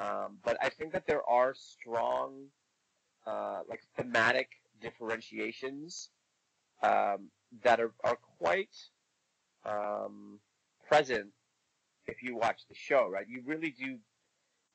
um, 0.00 0.38
but 0.42 0.56
I 0.62 0.70
think 0.70 0.92
that 0.92 1.06
there 1.06 1.22
are 1.28 1.54
strong, 1.54 2.46
uh, 3.26 3.60
like 3.68 3.80
thematic 3.96 4.50
differentiations 4.80 6.10
um, 6.82 7.30
that 7.62 7.80
are 7.80 7.92
are 8.04 8.18
quite 8.38 8.74
um, 9.64 10.40
present 10.88 11.30
if 12.06 12.22
you 12.22 12.36
watch 12.36 12.62
the 12.68 12.74
show, 12.74 13.08
right? 13.08 13.26
You 13.28 13.42
really 13.46 13.70
do 13.70 13.98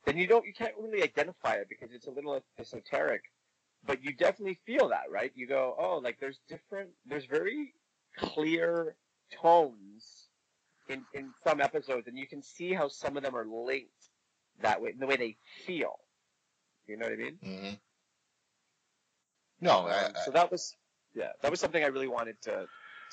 then 0.05 0.17
you 0.17 0.27
don't 0.27 0.45
you 0.45 0.53
can't 0.53 0.73
really 0.79 1.03
identify 1.03 1.55
it 1.55 1.67
because 1.69 1.89
it's 1.93 2.07
a 2.07 2.12
little 2.12 2.41
esoteric 2.57 3.23
but 3.85 4.03
you 4.03 4.13
definitely 4.13 4.59
feel 4.65 4.89
that 4.89 5.03
right 5.12 5.31
you 5.35 5.47
go 5.47 5.75
oh 5.77 5.97
like 6.03 6.19
there's 6.19 6.39
different 6.47 6.89
there's 7.05 7.25
very 7.25 7.73
clear 8.17 8.95
tones 9.41 10.29
in 10.88 11.03
in 11.13 11.31
some 11.43 11.62
episodes 11.62 12.07
and 12.07 12.17
you 12.17 12.27
can 12.27 12.41
see 12.41 12.73
how 12.73 12.88
some 12.88 13.17
of 13.17 13.23
them 13.23 13.35
are 13.35 13.45
linked 13.45 14.09
that 14.62 14.81
way 14.81 14.91
in 14.91 14.99
the 14.99 15.07
way 15.07 15.15
they 15.15 15.38
feel 15.65 15.99
you 16.88 16.97
know 16.97 17.05
what 17.05 17.13
i 17.13 17.17
mean 17.17 17.38
Mm-hmm. 17.45 17.73
No, 19.62 19.88
I, 19.88 20.06
Um, 20.06 20.12
so 20.26 20.32
that 20.32 20.52
was 20.52 20.76
yeah 21.15 21.32
that 21.41 21.52
was 21.52 21.60
something 21.60 21.84
i 21.84 21.88
really 21.88 22.08
wanted 22.08 22.41
to 22.43 22.67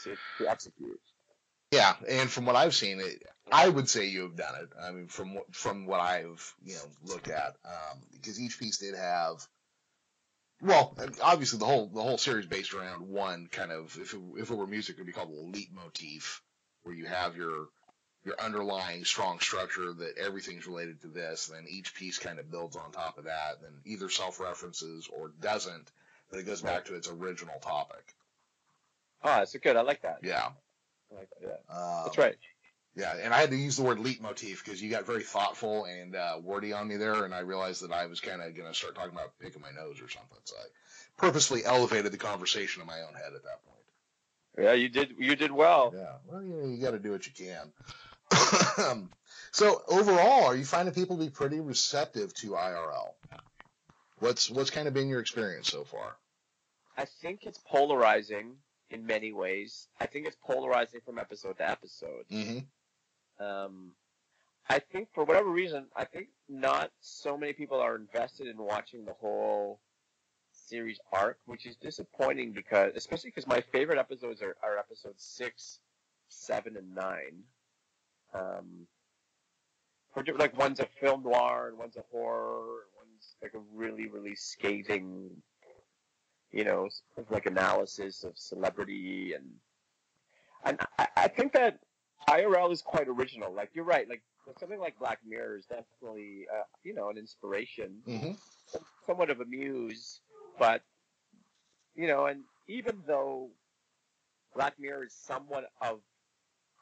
to, 0.04 0.16
to 0.38 0.50
execute 0.50 1.00
Yeah, 1.72 1.94
and 2.08 2.30
from 2.30 2.46
what 2.46 2.54
I've 2.54 2.74
seen, 2.74 3.00
it, 3.00 3.24
I 3.50 3.68
would 3.68 3.88
say 3.88 4.06
you 4.06 4.22
have 4.22 4.36
done 4.36 4.54
it. 4.62 4.68
I 4.80 4.90
mean, 4.92 5.08
from 5.08 5.34
what 5.34 5.54
from 5.54 5.86
what 5.86 6.00
I've 6.00 6.54
you 6.64 6.74
know 6.74 7.12
looked 7.12 7.28
at, 7.28 7.56
um, 7.64 7.98
because 8.12 8.40
each 8.40 8.58
piece 8.58 8.78
did 8.78 8.94
have, 8.94 9.46
well, 10.60 10.96
obviously 11.22 11.58
the 11.58 11.66
whole 11.66 11.88
the 11.88 12.02
whole 12.02 12.18
series 12.18 12.46
based 12.46 12.74
around 12.74 13.08
one 13.08 13.48
kind 13.50 13.72
of 13.72 13.96
if 14.00 14.14
it, 14.14 14.20
if 14.36 14.50
it 14.50 14.54
were 14.54 14.66
music, 14.66 14.96
it 14.96 15.00
would 15.00 15.06
be 15.06 15.12
called 15.12 15.30
a 15.30 15.56
leitmotif, 15.56 16.42
where 16.82 16.94
you 16.94 17.06
have 17.06 17.36
your 17.36 17.68
your 18.24 18.40
underlying 18.40 19.04
strong 19.04 19.38
structure 19.38 19.92
that 19.92 20.18
everything's 20.18 20.66
related 20.66 21.00
to 21.00 21.08
this, 21.08 21.46
then 21.46 21.64
each 21.68 21.94
piece 21.94 22.18
kind 22.18 22.40
of 22.40 22.50
builds 22.50 22.74
on 22.76 22.90
top 22.90 23.18
of 23.18 23.24
that, 23.24 23.62
then 23.62 23.72
either 23.84 24.08
self 24.08 24.40
references 24.40 25.08
or 25.16 25.30
doesn't, 25.40 25.90
but 26.30 26.38
it 26.38 26.46
goes 26.46 26.62
back 26.62 26.84
to 26.86 26.94
its 26.94 27.08
original 27.08 27.58
topic. 27.60 28.14
ah 29.22 29.44
so 29.44 29.58
good 29.58 29.76
i 29.76 29.80
like 29.82 30.02
that 30.02 30.18
Yeah, 30.22 30.48
I 31.12 31.14
like 31.14 31.28
that, 31.40 31.46
yeah 31.68 31.74
um, 31.74 32.04
that's 32.04 32.18
right 32.18 32.36
Yeah, 32.94 33.14
and 33.22 33.34
I 33.34 33.38
had 33.38 33.50
to 33.50 33.56
use 33.56 33.76
the 33.76 33.82
word 33.82 33.98
leitmotif 33.98 34.64
because 34.64 34.82
you 34.82 34.90
got 34.90 35.04
very 35.06 35.22
thoughtful 35.22 35.84
and 35.84 36.16
uh, 36.16 36.38
wordy 36.42 36.72
on 36.72 36.88
me 36.88 36.96
there, 36.96 37.24
and 37.24 37.34
I 37.34 37.40
realized 37.40 37.82
that 37.82 37.92
I 37.92 38.06
was 38.06 38.20
kind 38.20 38.40
of 38.40 38.54
going 38.56 38.68
to 38.68 38.74
start 38.74 38.94
talking 38.94 39.12
about 39.12 39.38
picking 39.38 39.60
my 39.62 39.70
nose 39.70 40.00
or 40.00 40.08
something. 40.08 40.38
So 40.44 40.56
I 40.56 40.64
purposely 41.18 41.64
elevated 41.64 42.10
the 42.12 42.18
conversation 42.18 42.80
in 42.80 42.86
my 42.86 43.00
own 43.02 43.14
head 43.14 43.34
at 43.34 43.42
that 43.44 43.64
point. 43.66 44.66
yeah 44.66 44.72
you 44.72 44.88
did 44.88 45.14
you 45.18 45.36
did 45.36 45.52
well 45.52 45.92
Yeah, 45.94 46.14
well, 46.26 46.42
you 46.42 46.54
know, 46.54 46.66
you 46.68 46.78
got 46.82 46.92
to 46.92 46.98
do 46.98 47.12
what 47.12 47.26
you 47.26 47.32
can. 47.34 47.72
so 49.52 49.82
overall, 49.88 50.46
are 50.46 50.56
you 50.56 50.64
finding 50.64 50.94
people 50.94 51.16
to 51.18 51.24
be 51.24 51.30
pretty 51.30 51.60
receptive 51.60 52.32
to 52.34 52.48
IRL? 52.52 53.12
What's 54.26 54.50
what's 54.50 54.70
kind 54.70 54.88
of 54.88 54.94
been 54.94 55.08
your 55.08 55.20
experience 55.20 55.68
so 55.68 55.84
far? 55.84 56.16
I 56.98 57.04
think 57.04 57.44
it's 57.44 57.58
polarizing 57.58 58.56
in 58.90 59.06
many 59.06 59.32
ways. 59.32 59.86
I 60.00 60.06
think 60.06 60.26
it's 60.26 60.36
polarizing 60.44 61.00
from 61.06 61.20
episode 61.20 61.58
to 61.58 61.70
episode. 61.70 62.24
Mm-hmm. 62.32 63.44
Um, 63.44 63.92
I 64.68 64.80
think 64.80 65.10
for 65.14 65.22
whatever 65.22 65.48
reason, 65.48 65.86
I 65.94 66.06
think 66.06 66.26
not 66.48 66.90
so 67.00 67.38
many 67.38 67.52
people 67.52 67.78
are 67.78 67.94
invested 67.94 68.48
in 68.48 68.56
watching 68.58 69.04
the 69.04 69.12
whole 69.12 69.78
series 70.50 70.98
arc, 71.12 71.38
which 71.46 71.64
is 71.64 71.76
disappointing 71.76 72.50
because, 72.50 72.94
especially 72.96 73.30
because 73.30 73.46
my 73.46 73.60
favorite 73.60 73.98
episodes 73.98 74.42
are, 74.42 74.56
are 74.60 74.76
episodes 74.76 75.22
six, 75.22 75.78
seven, 76.28 76.76
and 76.76 76.96
nine. 76.96 77.44
Um, 78.34 78.88
for 80.12 80.24
like 80.36 80.58
one's 80.58 80.80
a 80.80 80.86
film 81.00 81.22
noir 81.22 81.68
and 81.68 81.78
one's 81.78 81.96
a 81.96 82.04
horror, 82.10 82.86
like 83.42 83.54
a 83.54 83.60
really, 83.74 84.08
really 84.08 84.34
scathing, 84.34 85.30
you 86.50 86.64
know, 86.64 86.88
like 87.30 87.46
analysis 87.46 88.24
of 88.24 88.36
celebrity 88.38 89.34
and 89.34 89.44
and 90.64 90.80
I, 90.98 91.08
I 91.16 91.28
think 91.28 91.52
that 91.52 91.78
IRL 92.28 92.72
is 92.72 92.82
quite 92.82 93.08
original. 93.08 93.52
Like 93.52 93.70
you're 93.74 93.84
right. 93.84 94.08
Like 94.08 94.22
something 94.58 94.80
like 94.80 94.98
Black 94.98 95.20
Mirror 95.26 95.58
is 95.58 95.66
definitely, 95.66 96.46
uh, 96.52 96.62
you 96.82 96.94
know, 96.94 97.10
an 97.10 97.18
inspiration, 97.18 98.02
Mm-hmm. 98.08 98.32
somewhat 99.06 99.30
of 99.30 99.40
a 99.40 99.44
muse, 99.44 100.20
but 100.58 100.82
you 101.94 102.06
know, 102.08 102.26
and 102.26 102.42
even 102.68 103.02
though 103.06 103.50
Black 104.54 104.78
Mirror 104.78 105.04
is 105.04 105.14
somewhat 105.14 105.70
of 105.80 106.00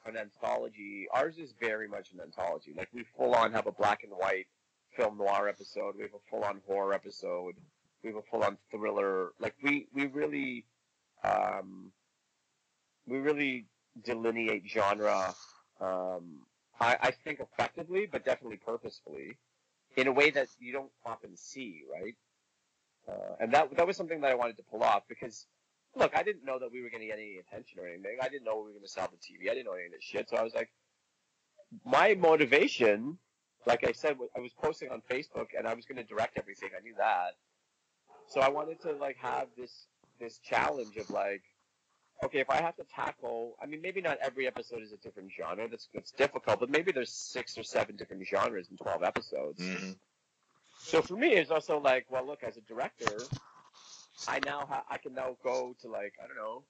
an 0.07 0.17
anthology, 0.17 1.07
ours 1.13 1.39
is 1.39 1.53
very 1.61 1.89
much 1.89 2.13
an 2.13 2.21
anthology. 2.21 2.75
Like 2.77 2.89
we 2.93 3.05
full 3.17 3.35
on 3.35 3.53
have 3.53 3.67
a 3.67 3.73
black 3.73 4.03
and 4.05 4.13
white 4.13 4.47
film 4.97 5.19
noir 5.19 5.49
episode. 5.49 5.97
We 5.97 6.03
have 6.03 6.15
a 6.15 6.31
full 6.31 6.45
on 6.45 6.61
horror 6.67 6.93
episode. 6.93 7.55
We 8.03 8.11
have 8.11 8.17
a 8.19 8.23
full 8.23 8.45
on 8.45 8.59
thriller. 8.71 9.33
Like 9.39 9.55
we 9.63 9.87
we 9.93 10.07
really, 10.07 10.65
um, 11.23 11.93
we 13.07 13.19
really 13.19 13.67
delineate 14.03 14.65
genre. 14.69 15.35
Um, 15.81 16.47
I, 16.81 16.97
I 17.01 17.11
think 17.11 17.41
effectively, 17.41 18.07
but 18.11 18.25
definitely 18.25 18.59
purposefully, 18.59 19.39
in 19.97 20.07
a 20.07 20.13
way 20.13 20.31
that 20.31 20.49
you 20.59 20.73
don't 20.73 20.91
often 21.07 21.37
see, 21.37 21.83
right? 21.93 22.15
Uh, 23.09 23.37
and 23.41 23.53
that 23.53 23.77
that 23.77 23.87
was 23.87 23.97
something 23.97 24.21
that 24.23 24.31
I 24.31 24.35
wanted 24.35 24.57
to 24.57 24.63
pull 24.63 24.83
off 24.83 25.03
because, 25.09 25.47
look, 25.95 26.17
I 26.17 26.23
didn't 26.23 26.45
know 26.45 26.59
that 26.59 26.73
we 26.73 26.83
were 26.83 26.91
going 26.91 27.03
to 27.03 27.07
get 27.07 27.19
any 27.19 27.37
attention 27.37 27.79
or 27.81 27.87
anything. 27.87 28.17
I 28.21 28.29
didn't 28.29 28.45
know 28.45 28.57
we 28.57 28.65
were 28.65 28.71
going 28.71 28.83
to 28.83 28.89
sell 28.89 29.09
the 29.11 29.17
TV. 29.17 29.51
I 29.51 29.55
didn't 29.55 29.67
know 29.67 29.75
any 29.75 29.87
of 29.87 29.93
this 29.93 30.03
shit. 30.03 30.29
So 30.31 30.37
I 30.37 30.43
was 30.43 30.55
like, 30.55 30.71
my 31.85 32.15
motivation, 32.15 33.19
like 33.67 33.87
I 33.87 33.93
said, 33.93 34.17
I 34.37 34.41
was 34.41 34.53
posting 34.53 34.91
on 34.91 35.03
Facebook 35.11 35.49
and 35.57 35.67
I 35.67 35.75
was 35.75 35.85
going 35.87 35.97
to 35.97 36.05
direct 36.05 36.39
everything. 36.39 36.71
I 36.77 36.83
knew 36.83 36.95
that. 36.99 37.37
So 38.29 38.41
I 38.41 38.49
wanted 38.49 38.81
to 38.83 38.93
like 38.93 39.17
have 39.19 39.49
this 39.57 39.87
this 40.21 40.39
challenge 40.39 40.97
of 40.97 41.11
like, 41.11 41.43
okay, 42.25 42.39
if 42.39 42.49
I 42.49 42.57
have 42.57 42.77
to 42.77 42.85
tackle, 42.85 43.57
I 43.63 43.67
mean, 43.67 43.83
maybe 43.83 44.01
not 44.01 44.19
every 44.23 44.47
episode 44.47 44.83
is 44.83 44.93
a 44.93 44.97
different 44.97 45.31
genre. 45.37 45.69
That's 45.69 45.89
that's 45.95 46.13
difficult, 46.13 46.61
but 46.61 46.71
maybe 46.71 46.93
there's 46.93 47.13
six 47.13 47.59
or 47.59 47.63
seven 47.63 47.97
different 47.97 48.27
genres 48.27 48.69
in 48.71 48.77
twelve 48.77 49.03
episodes. 49.03 49.61
Mm-hmm. 49.61 49.93
So 50.79 51.01
for 51.01 51.15
me, 51.15 51.35
it's 51.35 51.51
also 51.51 51.79
like, 51.79 52.07
well, 52.11 52.27
look, 52.27 52.43
as 52.43 52.57
a 52.57 52.61
director, 52.63 53.19
I 54.29 54.41
now 54.45 54.67
ha- 54.69 54.85
I 54.89 54.99
can 54.99 55.15
now 55.15 55.37
go 55.43 55.75
to 55.81 55.89
like 55.89 56.15
I 56.23 56.27
don't 56.27 56.37
know, 56.37 56.63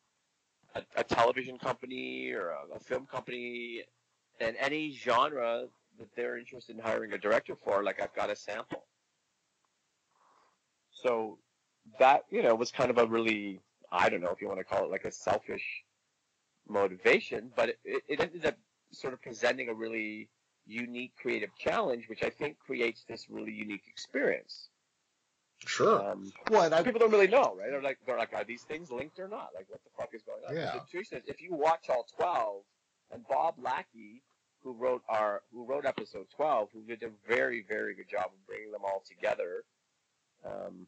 a, 0.74 1.00
a 1.00 1.04
television 1.04 1.58
company 1.58 2.30
or 2.32 2.50
a, 2.50 2.76
a 2.76 2.78
film 2.78 3.06
company, 3.06 3.84
and 4.40 4.56
any 4.58 4.92
genre 4.92 5.66
that 5.98 6.08
they're 6.16 6.38
interested 6.38 6.76
in 6.76 6.82
hiring 6.82 7.12
a 7.12 7.18
director 7.18 7.54
for, 7.56 7.82
like 7.82 8.00
I've 8.00 8.14
got 8.14 8.30
a 8.30 8.36
sample. 8.36 8.84
So 10.90 11.38
that 11.98 12.24
you 12.30 12.42
know 12.42 12.54
was 12.54 12.70
kind 12.70 12.90
of 12.90 12.98
a 12.98 13.06
really 13.06 13.60
I 13.92 14.08
don't 14.08 14.20
know 14.20 14.30
if 14.30 14.40
you 14.40 14.48
want 14.48 14.60
to 14.60 14.64
call 14.64 14.84
it 14.84 14.90
like 14.90 15.04
a 15.04 15.12
selfish 15.12 15.84
motivation, 16.68 17.50
but 17.54 17.70
it, 17.84 18.02
it 18.08 18.20
ended 18.20 18.46
up 18.46 18.56
sort 18.90 19.12
of 19.12 19.22
presenting 19.22 19.68
a 19.68 19.74
really 19.74 20.28
unique 20.66 21.12
creative 21.20 21.50
challenge, 21.58 22.08
which 22.08 22.22
I 22.22 22.30
think 22.30 22.58
creates 22.58 23.04
this 23.08 23.26
really 23.28 23.52
unique 23.52 23.84
experience. 23.86 24.68
Sure. 25.66 26.10
Um, 26.10 26.32
well, 26.50 26.72
I, 26.72 26.82
people 26.82 27.00
don't 27.00 27.10
really 27.10 27.28
know, 27.28 27.54
right? 27.58 27.70
They're 27.70 27.82
like, 27.82 27.98
they're 28.06 28.18
like, 28.18 28.34
are 28.34 28.44
these 28.44 28.62
things 28.62 28.90
linked 28.90 29.18
or 29.18 29.28
not? 29.28 29.50
Like, 29.54 29.66
what 29.68 29.80
the 29.84 29.90
fuck 29.96 30.10
is 30.12 30.22
going 30.22 30.42
on? 30.48 30.56
Yeah. 30.56 30.72
The 30.74 30.90
truth 30.90 31.12
is, 31.12 31.22
if 31.26 31.40
you 31.40 31.54
watch 31.54 31.88
all 31.88 32.06
twelve, 32.16 32.62
and 33.12 33.26
Bob 33.28 33.54
Lackey, 33.62 34.22
who 34.64 34.72
wrote 34.72 35.02
our, 35.08 35.42
who 35.52 35.64
wrote 35.64 35.84
episode 35.86 36.26
twelve, 36.34 36.70
who 36.72 36.82
did 36.82 37.02
a 37.04 37.10
very, 37.28 37.64
very 37.68 37.94
good 37.94 38.08
job 38.08 38.26
of 38.26 38.46
bringing 38.46 38.72
them 38.72 38.80
all 38.84 39.02
together, 39.06 39.64
um, 40.44 40.86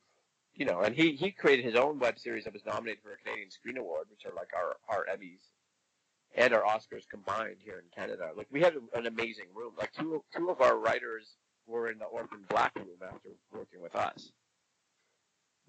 you 0.55 0.65
know, 0.65 0.81
and 0.81 0.95
he 0.97 1.13
he 1.13 1.31
created 1.31 1.65
his 1.65 1.77
own 1.77 1.99
web 1.99 2.19
series 2.19 2.45
that 2.45 2.53
was 2.55 2.65
nominated 2.65 3.03
for 3.03 3.13
a 3.13 3.17
Canadian 3.19 3.51
Screen 3.51 3.77
Award, 3.77 4.07
which 4.11 4.25
are 4.25 4.35
like 4.35 4.51
our 4.57 4.77
our 4.89 5.05
Emmys 5.15 5.43
and 6.35 6.53
our 6.55 6.63
Oscars 6.63 7.09
combined 7.09 7.57
here 7.65 7.79
in 7.79 7.85
Canada. 7.95 8.31
Like, 8.37 8.49
we 8.51 8.61
had 8.61 8.75
an 8.95 9.07
amazing 9.07 9.47
room. 9.55 9.73
Like, 9.79 9.93
two 9.93 10.23
two 10.37 10.51
of 10.51 10.61
our 10.61 10.77
writers 10.79 11.37
were 11.67 11.91
in 11.91 11.99
the 11.99 12.05
Orphan 12.07 12.45
Black 12.49 12.75
room 12.77 12.89
after 13.03 13.31
working 13.53 13.81
with 13.83 13.95
us. 13.97 14.33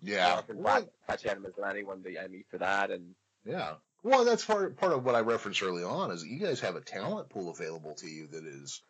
yeah. 0.02 0.36
Orphan 0.36 0.62
Black, 0.62 0.84
Tatiana 1.08 1.40
Maslany 1.42 1.86
won 1.86 2.04
the 2.04 2.18
Emmy 2.18 2.44
for 2.50 2.58
that, 2.58 2.92
and 2.92 3.16
Yeah. 3.46 3.76
Well, 4.04 4.26
that's 4.26 4.46
part 4.46 4.78
part 4.78 4.94
of 4.94 5.04
what 5.04 5.16
I 5.16 5.22
referenced 5.22 5.64
early 5.64 5.84
on 5.84 6.12
is 6.12 6.24
you 6.24 6.40
guys 6.40 6.60
have 6.62 6.76
a 6.76 6.82
talent 6.82 7.30
pool 7.30 7.50
available 7.50 7.96
to 7.96 8.08
you 8.08 8.28
that 8.28 8.46
is 8.46 8.82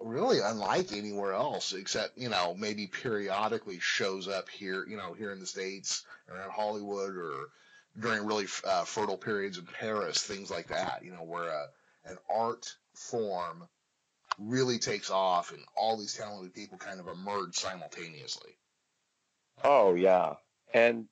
really 0.00 0.40
unlike 0.40 0.92
anywhere 0.92 1.32
else, 1.32 1.72
except 1.72 2.18
you 2.18 2.28
know 2.28 2.54
maybe 2.54 2.86
periodically 2.86 3.78
shows 3.80 4.28
up 4.28 4.48
here, 4.48 4.86
you 4.86 4.96
know, 4.96 5.14
here 5.14 5.32
in 5.32 5.40
the 5.40 5.46
states 5.46 6.04
around 6.28 6.50
Hollywood 6.50 7.16
or 7.16 7.48
during 7.98 8.26
really 8.26 8.46
uh, 8.66 8.84
fertile 8.84 9.16
periods 9.16 9.58
in 9.58 9.66
Paris, 9.66 10.22
things 10.22 10.50
like 10.50 10.68
that. 10.68 11.00
You 11.04 11.12
know, 11.12 11.24
where 11.24 11.48
a, 11.48 11.66
an 12.04 12.18
art 12.32 12.74
form 12.94 13.68
really 14.38 14.78
takes 14.78 15.10
off 15.10 15.52
and 15.52 15.60
all 15.76 15.96
these 15.96 16.14
talented 16.14 16.54
people 16.54 16.76
kind 16.76 17.00
of 17.00 17.08
emerge 17.08 17.56
simultaneously. 17.56 18.52
oh 19.62 19.94
yeah, 19.94 20.34
and 20.72 21.06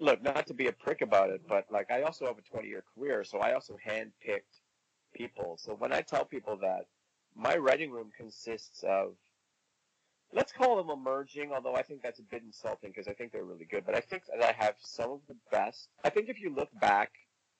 look, 0.00 0.22
not 0.22 0.46
to 0.46 0.54
be 0.54 0.68
a 0.68 0.72
prick 0.72 1.00
about 1.02 1.30
it, 1.30 1.42
but 1.48 1.66
like 1.70 1.90
I 1.90 2.02
also 2.02 2.26
have 2.26 2.38
a 2.38 2.42
20 2.42 2.68
year 2.68 2.84
career, 2.94 3.24
so 3.24 3.38
I 3.38 3.54
also 3.54 3.76
handpicked 3.86 4.60
people. 5.14 5.56
So 5.58 5.74
when 5.74 5.92
I 5.92 6.02
tell 6.02 6.24
people 6.24 6.56
that 6.58 6.86
my 7.34 7.56
writing 7.56 7.90
room 7.90 8.10
consists 8.16 8.82
of 8.84 9.14
let's 10.32 10.52
call 10.52 10.76
them 10.76 10.90
emerging, 10.90 11.52
although 11.52 11.74
I 11.74 11.82
think 11.82 12.02
that's 12.02 12.18
a 12.18 12.24
bit 12.24 12.42
insulting 12.42 12.90
because 12.90 13.08
I 13.08 13.14
think 13.14 13.32
they're 13.32 13.44
really 13.44 13.64
good. 13.64 13.84
But 13.86 13.94
I 13.94 14.00
think 14.00 14.24
that 14.26 14.42
I 14.42 14.52
have 14.62 14.74
some 14.78 15.10
of 15.10 15.20
the 15.28 15.36
best. 15.50 15.88
I 16.04 16.10
think 16.10 16.28
if 16.28 16.40
you 16.40 16.54
look 16.54 16.68
back 16.80 17.12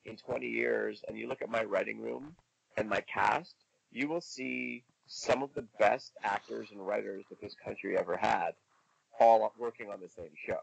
in 0.04 0.16
20 0.16 0.46
years 0.46 1.02
and 1.08 1.18
you 1.18 1.28
look 1.28 1.42
at 1.42 1.50
my 1.50 1.64
writing 1.64 2.00
room 2.00 2.34
and 2.76 2.88
my 2.88 3.02
cast, 3.12 3.54
you 3.90 4.08
will 4.08 4.20
see 4.20 4.84
some 5.06 5.42
of 5.42 5.50
the 5.54 5.64
best 5.78 6.12
actors 6.22 6.68
and 6.70 6.86
writers 6.86 7.24
that 7.30 7.40
this 7.40 7.54
country 7.64 7.96
ever 7.96 8.16
had, 8.16 8.52
all 9.18 9.52
working 9.58 9.90
on 9.90 10.00
the 10.00 10.08
same 10.08 10.30
show. 10.46 10.60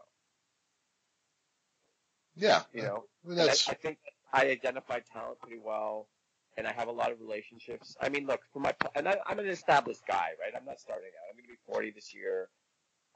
Yeah, 2.36 2.62
You 2.72 2.82
know, 2.82 3.04
And 3.26 3.40
I, 3.40 3.72
I 3.72 3.74
think 3.74 3.98
I 4.32 4.46
identify 4.48 5.00
talent 5.00 5.40
pretty 5.40 5.60
well, 5.64 6.08
and 6.56 6.66
I 6.66 6.72
have 6.72 6.88
a 6.88 6.92
lot 6.92 7.10
of 7.10 7.20
relationships. 7.20 7.96
I 8.00 8.08
mean, 8.10 8.26
look, 8.26 8.40
for 8.52 8.60
my 8.60 8.74
and 8.94 9.08
I, 9.08 9.16
I'm 9.26 9.38
an 9.38 9.48
established 9.48 10.02
guy, 10.06 10.30
right? 10.40 10.52
I'm 10.56 10.66
not 10.66 10.78
starting 10.80 11.08
out. 11.08 11.30
I'm 11.30 11.36
going 11.36 11.44
to 11.44 11.52
be 11.52 11.58
40 11.72 11.90
this 11.92 12.14
year. 12.14 12.48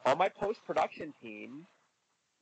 On 0.06 0.16
my 0.16 0.28
post 0.30 0.61
production 0.66 1.12
team, 1.20 1.66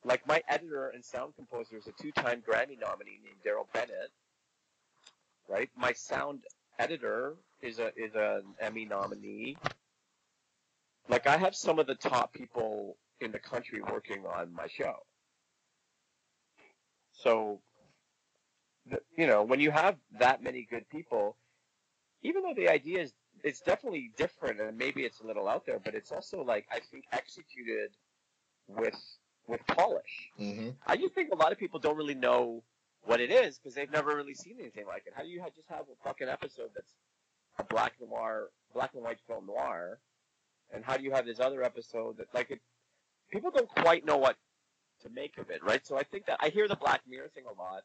like 0.05 0.27
my 0.27 0.43
editor 0.49 0.91
and 0.91 1.05
sound 1.05 1.35
composer 1.35 1.77
is 1.77 1.87
a 1.88 1.93
two 1.93 2.12
time 2.12 2.43
Grammy 2.49 2.79
nominee 2.81 3.19
named 3.25 3.43
Daryl 3.45 3.67
Bennett. 3.73 4.11
Right, 5.49 5.71
my 5.77 5.93
sound 5.93 6.45
editor 6.79 7.35
is 7.62 7.79
a 7.81 7.88
is 7.97 8.14
an 8.14 8.43
Emmy 8.61 8.85
nominee. 8.85 9.57
Like 11.09 11.27
I 11.27 11.37
have 11.38 11.57
some 11.57 11.79
of 11.79 11.87
the 11.87 11.95
top 11.97 12.33
people 12.33 12.97
in 13.21 13.33
the 13.33 13.38
country 13.38 13.81
working 13.83 14.25
on 14.27 14.53
my 14.55 14.69
show. 14.69 14.95
So, 17.23 17.61
you 19.17 19.27
know, 19.27 19.43
when 19.43 19.61
you 19.61 19.71
have 19.71 19.97
that 20.19 20.43
many 20.43 20.67
good 20.71 20.89
people, 20.89 21.37
even 22.23 22.43
though 22.43 22.55
the 22.55 22.69
idea 22.69 23.03
is 23.03 23.13
it's 23.45 23.61
definitely 23.61 24.13
different 24.17 24.61
and 24.61 24.77
maybe 24.77 25.03
it's 25.05 25.21
a 25.21 25.27
little 25.27 25.49
out 25.49 25.67
there, 25.67 25.79
but 25.79 25.95
it's 25.95 26.13
also 26.13 26.43
like 26.43 26.67
I 26.73 26.81
think 26.81 27.05
executed 27.13 27.91
with 28.69 28.99
with 29.47 29.67
polish. 29.67 30.31
hmm 30.37 30.71
I 30.87 30.97
just 30.97 31.15
think 31.15 31.31
a 31.33 31.37
lot 31.37 31.53
of 31.53 31.59
people 31.59 31.81
don't 31.81 31.97
really 31.97 32.15
know 32.15 32.63
what 33.03 33.21
it 33.21 33.31
is 33.31 33.59
because 33.59 33.75
they've 33.75 33.91
never 33.91 34.15
really 34.15 34.35
seen 34.35 34.57
anything 34.61 34.87
like 34.87 35.05
it. 35.07 35.13
How 35.17 35.23
do 35.23 35.29
you 35.29 35.43
just 35.55 35.69
have 35.69 35.87
a 35.93 36.05
fucking 36.05 36.29
episode 36.29 36.71
that's 36.75 36.95
a 37.59 37.65
black 37.65 37.95
noir, 38.01 38.49
black 38.75 38.95
and 38.95 39.03
white 39.03 39.19
film 39.27 39.47
noir, 39.47 39.99
and 40.73 40.85
how 40.85 40.97
do 40.97 41.03
you 41.05 41.13
have 41.13 41.27
this 41.27 41.41
other 41.41 41.63
episode 41.63 42.19
that 42.19 42.27
like 42.35 42.51
it? 42.51 42.61
People 43.31 43.51
don't 43.51 43.69
quite 43.69 44.07
know 44.07 44.17
what 44.17 44.37
to 45.03 45.11
make 45.11 45.39
of 45.39 45.51
it, 45.51 45.63
right? 45.63 45.87
So 45.87 45.97
I 45.97 46.03
think 46.03 46.27
that 46.27 46.39
I 46.41 46.49
hear 46.49 46.69
the 46.69 46.77
Black 46.77 47.03
Mirror 47.09 47.29
thing 47.29 47.45
a 47.45 47.61
lot, 47.61 47.83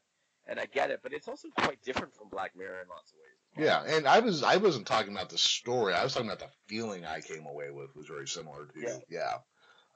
and 0.47 0.59
I 0.59 0.65
get 0.65 0.91
it, 0.91 0.99
but 1.03 1.13
it's 1.13 1.27
also 1.27 1.47
quite 1.57 1.81
different 1.83 2.13
from 2.15 2.29
Black 2.29 2.55
Mirror 2.55 2.81
in 2.81 2.89
lots 2.89 3.11
of 3.11 3.17
ways. 3.17 3.57
well. 3.57 3.85
Yeah, 3.87 3.95
and 3.97 4.07
I 4.07 4.19
was 4.19 4.43
I 4.43 4.57
wasn't 4.57 4.87
talking 4.87 5.13
about 5.13 5.29
the 5.29 5.37
story. 5.37 5.93
I 5.93 6.03
was 6.03 6.13
talking 6.13 6.27
about 6.27 6.39
the 6.39 6.49
feeling 6.67 7.05
I 7.05 7.21
came 7.21 7.45
away 7.45 7.71
with 7.71 7.95
was 7.95 8.07
very 8.07 8.27
similar 8.27 8.65
to 8.65 8.73
Yeah. 8.79 8.97
yeah. 9.09 9.37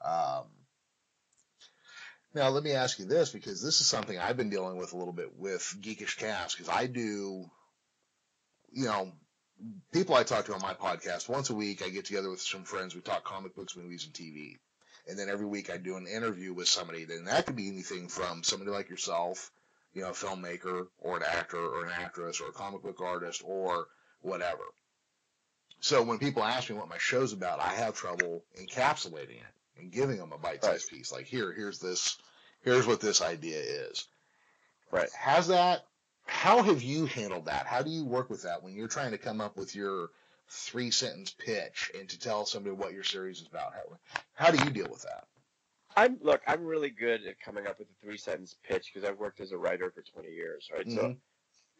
Um, 0.04 0.44
now 2.34 2.50
let 2.50 2.62
me 2.62 2.72
ask 2.72 2.98
you 2.98 3.06
this 3.06 3.30
because 3.30 3.62
this 3.62 3.80
is 3.80 3.86
something 3.86 4.18
I've 4.18 4.36
been 4.36 4.50
dealing 4.50 4.76
with 4.76 4.92
a 4.92 4.96
little 4.96 5.12
bit 5.12 5.36
with 5.36 5.62
Geekish 5.80 6.18
Cast 6.18 6.56
because 6.56 6.72
I 6.72 6.86
do, 6.86 7.46
you 8.70 8.84
know, 8.84 9.12
people 9.92 10.14
I 10.14 10.22
talk 10.22 10.44
to 10.46 10.54
on 10.54 10.62
my 10.62 10.74
podcast 10.74 11.28
once 11.28 11.50
a 11.50 11.54
week. 11.54 11.82
I 11.82 11.88
get 11.88 12.04
together 12.04 12.30
with 12.30 12.40
some 12.40 12.64
friends. 12.64 12.94
We 12.94 13.00
talk 13.00 13.24
comic 13.24 13.54
books, 13.56 13.76
movies, 13.76 14.04
and 14.06 14.14
TV. 14.14 14.56
And 15.08 15.18
then 15.18 15.28
every 15.28 15.46
week 15.46 15.70
I 15.70 15.78
do 15.78 15.96
an 15.96 16.06
interview 16.06 16.52
with 16.52 16.68
somebody. 16.68 17.04
Then 17.04 17.24
that 17.24 17.46
could 17.46 17.56
be 17.56 17.68
anything 17.68 18.08
from 18.08 18.42
somebody 18.42 18.70
like 18.70 18.90
yourself, 18.90 19.50
you 19.94 20.02
know, 20.02 20.10
a 20.10 20.12
filmmaker 20.12 20.88
or 21.00 21.16
an 21.16 21.22
actor 21.22 21.58
or 21.58 21.86
an 21.86 21.92
actress 21.92 22.40
or 22.40 22.48
a 22.48 22.52
comic 22.52 22.82
book 22.82 23.00
artist 23.00 23.42
or 23.44 23.88
whatever. 24.20 24.64
So 25.80 26.02
when 26.02 26.18
people 26.18 26.42
ask 26.44 26.68
me 26.68 26.76
what 26.76 26.88
my 26.88 26.98
show's 26.98 27.32
about, 27.32 27.60
I 27.60 27.74
have 27.74 27.94
trouble 27.94 28.42
encapsulating 28.60 29.36
it 29.36 29.54
and 29.78 29.92
giving 29.92 30.18
them 30.18 30.32
a 30.32 30.38
bite-sized 30.38 30.90
piece. 30.90 31.12
Like 31.12 31.26
here, 31.26 31.52
here's 31.52 31.78
this, 31.78 32.18
here's 32.62 32.86
what 32.86 33.00
this 33.00 33.22
idea 33.22 33.60
is. 33.60 34.06
Right. 34.90 35.08
Has 35.18 35.48
that? 35.48 35.84
How 36.26 36.62
have 36.62 36.82
you 36.82 37.06
handled 37.06 37.46
that? 37.46 37.66
How 37.66 37.82
do 37.82 37.90
you 37.90 38.04
work 38.04 38.28
with 38.28 38.42
that 38.42 38.62
when 38.62 38.74
you're 38.74 38.88
trying 38.88 39.12
to 39.12 39.18
come 39.18 39.40
up 39.40 39.56
with 39.56 39.74
your 39.74 40.10
three-sentence 40.48 41.34
pitch 41.38 41.90
and 41.98 42.08
to 42.08 42.18
tell 42.18 42.46
somebody 42.46 42.74
what 42.74 42.92
your 42.92 43.04
series 43.04 43.40
is 43.40 43.46
about? 43.46 43.74
How, 43.74 43.98
how 44.34 44.50
do 44.50 44.64
you 44.64 44.70
deal 44.70 44.88
with 44.88 45.02
that? 45.02 45.24
I'm 45.96 46.18
look. 46.22 46.42
I'm 46.46 46.64
really 46.64 46.90
good 46.90 47.26
at 47.26 47.40
coming 47.40 47.66
up 47.66 47.78
with 47.78 47.88
a 47.88 47.94
three 48.04 48.18
sentence 48.18 48.54
pitch 48.62 48.92
because 48.92 49.08
I've 49.08 49.18
worked 49.18 49.40
as 49.40 49.52
a 49.52 49.58
writer 49.58 49.90
for 49.90 50.02
20 50.02 50.28
years, 50.28 50.68
right? 50.72 50.88
So 50.90 51.00
Mhm. 51.08 51.20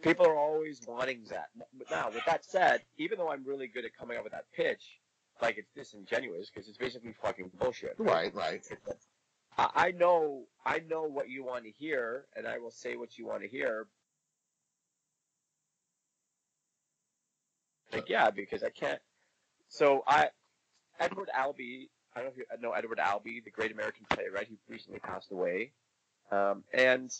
people 0.02 0.26
are 0.26 0.37
always 0.37 0.81
wanting 0.87 1.24
that. 1.24 1.50
But 1.57 1.90
now, 1.90 2.11
with 2.11 2.24
that 2.24 2.44
said, 2.44 2.85
even 2.96 3.18
though 3.18 3.31
I'm 3.31 3.44
really 3.44 3.68
good 3.68 3.85
at 3.85 3.94
coming 3.94 4.16
up 4.16 4.24
with 4.24 4.33
that 4.33 4.50
pitch, 4.52 4.98
like 5.40 5.59
it's 5.59 5.70
disingenuous 5.72 6.50
because 6.50 6.68
it's 6.68 6.78
basically 6.78 7.12
fucking 7.12 7.50
bullshit. 7.50 7.94
Right, 7.98 8.35
right. 8.35 8.66
I, 9.57 9.70
I 9.74 9.90
know, 9.92 10.46
I 10.64 10.81
know 10.81 11.02
what 11.04 11.28
you 11.28 11.44
want 11.44 11.64
to 11.64 11.70
hear, 11.70 12.26
and 12.35 12.46
I 12.46 12.59
will 12.59 12.70
say 12.70 12.96
what 12.96 13.18
you 13.18 13.26
want 13.26 13.42
to 13.42 13.48
hear. 13.48 13.88
Like, 17.92 18.08
yeah, 18.08 18.30
because 18.30 18.62
I 18.62 18.70
can't. 18.70 19.00
So 19.68 20.02
I, 20.06 20.28
Edward 21.00 21.28
Albee, 21.34 21.90
I 22.14 22.20
don't 22.20 22.26
know 22.26 22.32
if 22.32 22.38
you 22.38 22.62
know 22.62 22.72
Edward 22.72 22.98
Albee, 23.00 23.40
the 23.44 23.50
great 23.50 23.72
American 23.72 24.06
playwright 24.10 24.48
He 24.48 24.58
recently 24.68 25.00
passed 25.00 25.30
away, 25.30 25.72
um, 26.30 26.64
and 26.72 27.10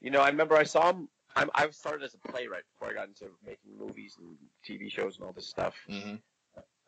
you 0.00 0.10
know, 0.10 0.20
I 0.20 0.28
remember 0.28 0.56
I 0.56 0.64
saw 0.64 0.90
him. 0.90 1.08
I'm, 1.34 1.50
I 1.54 1.68
started 1.70 2.02
as 2.04 2.14
a 2.14 2.18
playwright 2.32 2.62
before 2.72 2.90
I 2.92 2.94
got 2.94 3.08
into 3.08 3.26
making 3.44 3.78
movies 3.78 4.16
and 4.18 4.36
TV 4.66 4.90
shows 4.90 5.16
and 5.16 5.26
all 5.26 5.32
this 5.32 5.46
stuff. 5.46 5.74
hmm 5.88 6.16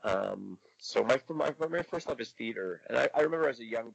Um, 0.04 0.58
so 0.78 1.02
my, 1.04 1.20
my 1.28 1.52
my 1.68 1.82
first 1.82 2.08
love 2.08 2.20
is 2.20 2.30
theater, 2.30 2.80
and 2.88 2.96
I, 2.98 3.08
I 3.14 3.20
remember 3.22 3.48
as 3.48 3.60
a 3.60 3.64
young 3.64 3.94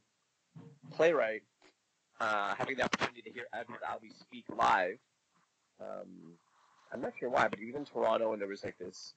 playwright 0.92 1.42
uh, 2.20 2.54
having 2.56 2.76
the 2.76 2.84
opportunity 2.84 3.22
to 3.22 3.30
hear 3.30 3.44
Edward 3.52 3.80
Albee 3.88 4.12
speak 4.20 4.44
live. 4.54 4.98
Um, 5.80 6.34
I'm 6.94 7.00
not 7.00 7.12
sure 7.18 7.28
why, 7.28 7.48
but 7.48 7.58
he 7.58 7.66
was 7.66 7.74
in 7.74 7.84
Toronto, 7.84 8.32
and 8.32 8.40
there 8.40 8.48
was 8.48 8.62
like 8.62 8.78
this 8.78 9.14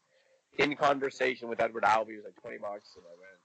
in 0.57 0.75
conversation 0.75 1.47
with 1.47 1.61
Edward 1.61 1.86
Albee. 1.86 2.13
It 2.13 2.17
was 2.17 2.25
like 2.25 2.41
20 2.41 2.57
bucks, 2.57 2.95
and 2.95 3.05
I 3.05 3.13
went. 3.13 3.39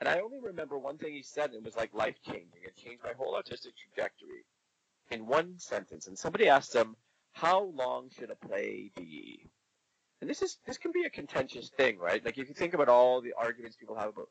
And, 0.00 0.08
and 0.08 0.08
I 0.08 0.22
only 0.24 0.38
remember 0.40 0.78
one 0.78 0.96
thing 0.96 1.12
he 1.12 1.22
said, 1.22 1.50
and 1.50 1.56
it 1.56 1.64
was 1.64 1.76
like 1.76 1.92
life 1.92 2.16
changing. 2.24 2.62
It 2.64 2.74
changed 2.76 3.04
my 3.04 3.12
whole 3.18 3.36
artistic 3.36 3.74
trajectory 3.76 4.46
in 5.10 5.26
one 5.26 5.58
sentence. 5.58 6.06
And 6.06 6.18
somebody 6.18 6.48
asked 6.48 6.74
him, 6.74 6.96
"How 7.32 7.64
long 7.64 8.08
should 8.10 8.30
a 8.30 8.46
play 8.46 8.90
be?" 8.96 9.50
And 10.22 10.30
this 10.30 10.40
is 10.40 10.58
this 10.66 10.78
can 10.78 10.92
be 10.92 11.04
a 11.04 11.10
contentious 11.10 11.68
thing, 11.68 11.98
right? 11.98 12.24
Like 12.24 12.38
if 12.38 12.48
you 12.48 12.54
think 12.54 12.72
about 12.72 12.88
all 12.88 13.20
the 13.20 13.34
arguments 13.34 13.76
people 13.76 13.96
have 13.96 14.08
about 14.08 14.30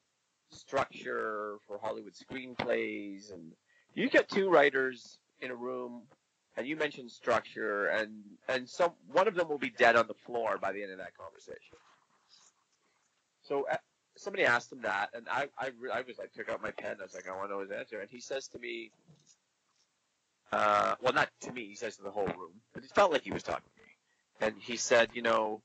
structure 0.49 1.57
for 1.67 1.77
Hollywood 1.77 2.13
screenplays, 2.13 3.31
and 3.31 3.51
you 3.93 4.09
get 4.09 4.27
two 4.27 4.49
writers 4.49 5.19
in 5.39 5.51
a 5.51 5.55
room, 5.55 6.01
and 6.57 6.67
you 6.67 6.75
mentioned 6.75 7.11
structure, 7.11 7.87
and 7.87 8.11
and 8.49 8.67
some 8.67 8.91
one 9.11 9.27
of 9.27 9.35
them 9.35 9.47
will 9.49 9.59
be 9.59 9.69
dead 9.69 9.95
on 9.95 10.07
the 10.07 10.15
floor 10.25 10.57
by 10.57 10.73
the 10.73 10.83
end 10.83 10.91
of 10.91 10.97
that 10.97 11.15
conversation. 11.17 11.77
So 13.43 13.67
uh, 13.71 13.77
somebody 14.17 14.43
asked 14.45 14.71
him 14.71 14.81
that, 14.81 15.11
and 15.13 15.27
I 15.29 15.47
I, 15.57 15.71
re- 15.79 15.91
I 15.93 16.01
was 16.01 16.17
like 16.17 16.33
took 16.33 16.49
out 16.49 16.61
my 16.61 16.71
pen. 16.71 16.97
I 16.99 17.03
was 17.03 17.13
like, 17.13 17.29
I 17.29 17.35
want 17.35 17.49
to 17.49 17.53
know 17.55 17.61
his 17.61 17.71
answer, 17.71 17.99
and 18.01 18.09
he 18.09 18.19
says 18.19 18.47
to 18.49 18.59
me, 18.59 18.91
uh, 20.51 20.95
well, 21.01 21.13
not 21.13 21.29
to 21.41 21.51
me. 21.51 21.67
He 21.67 21.75
says 21.75 21.97
to 21.97 22.03
the 22.03 22.11
whole 22.11 22.25
room, 22.27 22.61
but 22.73 22.83
it 22.83 22.91
felt 22.91 23.11
like 23.11 23.23
he 23.23 23.31
was 23.31 23.43
talking 23.43 23.69
to 23.75 23.83
me. 23.83 24.49
And 24.49 24.61
he 24.61 24.77
said, 24.77 25.09
you 25.13 25.21
know, 25.21 25.61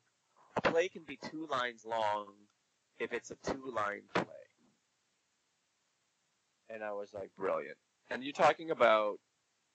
a 0.57 0.61
play 0.61 0.89
can 0.89 1.03
be 1.03 1.19
two 1.31 1.47
lines 1.51 1.85
long 1.87 2.27
if 2.99 3.13
it's 3.13 3.31
a 3.31 3.37
two-line 3.45 4.03
play. 4.15 4.25
And 6.71 6.83
I 6.83 6.93
was 6.93 7.13
like, 7.15 7.31
brilliant. 7.39 7.77
And 8.11 8.23
you're 8.25 8.33
talking 8.33 8.71
about 8.71 9.19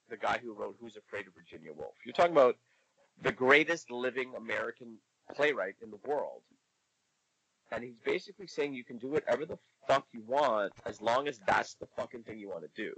the 0.09 0.17
guy 0.17 0.39
who 0.41 0.53
wrote 0.53 0.75
Who's 0.79 0.97
Afraid 0.97 1.27
of 1.27 1.33
Virginia 1.33 1.71
Woolf. 1.73 1.95
You're 2.05 2.13
talking 2.13 2.31
about 2.31 2.57
the 3.21 3.31
greatest 3.31 3.91
living 3.91 4.33
American 4.35 4.97
playwright 5.35 5.75
in 5.81 5.89
the 5.89 5.99
world. 6.07 6.41
And 7.71 7.83
he's 7.83 7.97
basically 8.05 8.47
saying 8.47 8.73
you 8.73 8.83
can 8.83 8.97
do 8.97 9.07
whatever 9.09 9.45
the 9.45 9.57
fuck 9.87 10.05
you 10.13 10.21
want 10.25 10.73
as 10.85 11.01
long 11.01 11.27
as 11.27 11.39
that's 11.45 11.73
the 11.75 11.87
fucking 11.97 12.23
thing 12.23 12.39
you 12.39 12.49
want 12.49 12.63
to 12.63 12.69
do. 12.81 12.93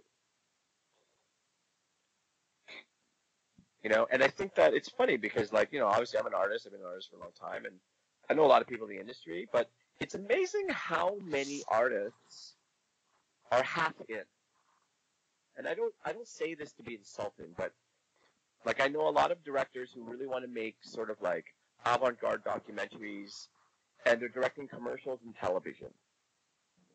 You 3.84 3.90
know, 3.90 4.08
and 4.12 4.22
I 4.22 4.28
think 4.28 4.56
that 4.56 4.74
it's 4.74 4.90
funny 4.90 5.16
because, 5.16 5.54
like, 5.54 5.70
you 5.72 5.80
know, 5.80 5.88
obviously 5.88 6.20
I'm 6.20 6.28
an 6.28 6.34
artist. 6.34 6.68
I've 6.68 6.74
been 6.74 6.82
an 6.82 6.88
artist 6.88 7.10
for 7.10 7.16
a 7.16 7.20
long 7.20 7.32
time, 7.40 7.66
and 7.66 7.76
I 8.30 8.34
know 8.34 8.46
a 8.46 8.48
lot 8.48 8.62
of 8.62 8.68
people 8.68 8.88
in 8.88 8.94
the 8.94 9.00
industry. 9.00 9.48
But 9.52 9.70
it's 10.00 10.16
amazing 10.16 10.68
how 10.70 11.18
many 11.24 11.64
artists 11.70 12.56
are 13.52 13.64
half 13.64 13.94
in. 14.10 14.24
And 15.58 15.68
I 15.68 15.74
don't, 15.74 15.94
I 16.06 16.14
don't 16.14 16.28
say 16.28 16.54
this 16.54 16.72
to 16.74 16.84
be 16.84 16.96
insulting, 16.96 17.48
but 17.58 17.74
like 18.66 18.82
I 18.82 18.88
know 18.88 19.08
a 19.08 19.12
lot 19.12 19.32
of 19.32 19.44
directors 19.44 19.92
who 19.94 20.04
really 20.04 20.28
want 20.28 20.44
to 20.44 20.50
make 20.50 20.76
sort 20.82 21.10
of 21.10 21.22
like 21.22 21.54
avant-garde 21.86 22.44
documentaries, 22.44 23.48
and 24.06 24.22
they're 24.22 24.30
directing 24.30 24.68
commercials 24.68 25.20
and 25.26 25.36
television, 25.36 25.88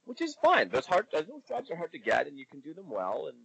which 0.05 0.21
is 0.21 0.37
fine. 0.43 0.69
Those 0.69 0.87
hard, 0.87 1.07
those 1.13 1.27
jobs 1.49 1.71
are 1.71 1.77
hard 1.77 1.93
to 1.93 1.99
get, 1.99 2.27
and 2.27 2.39
you 2.39 2.47
can 2.47 2.61
do 2.61 2.75
them 2.75 2.89
well, 2.89 3.27
and 3.29 3.39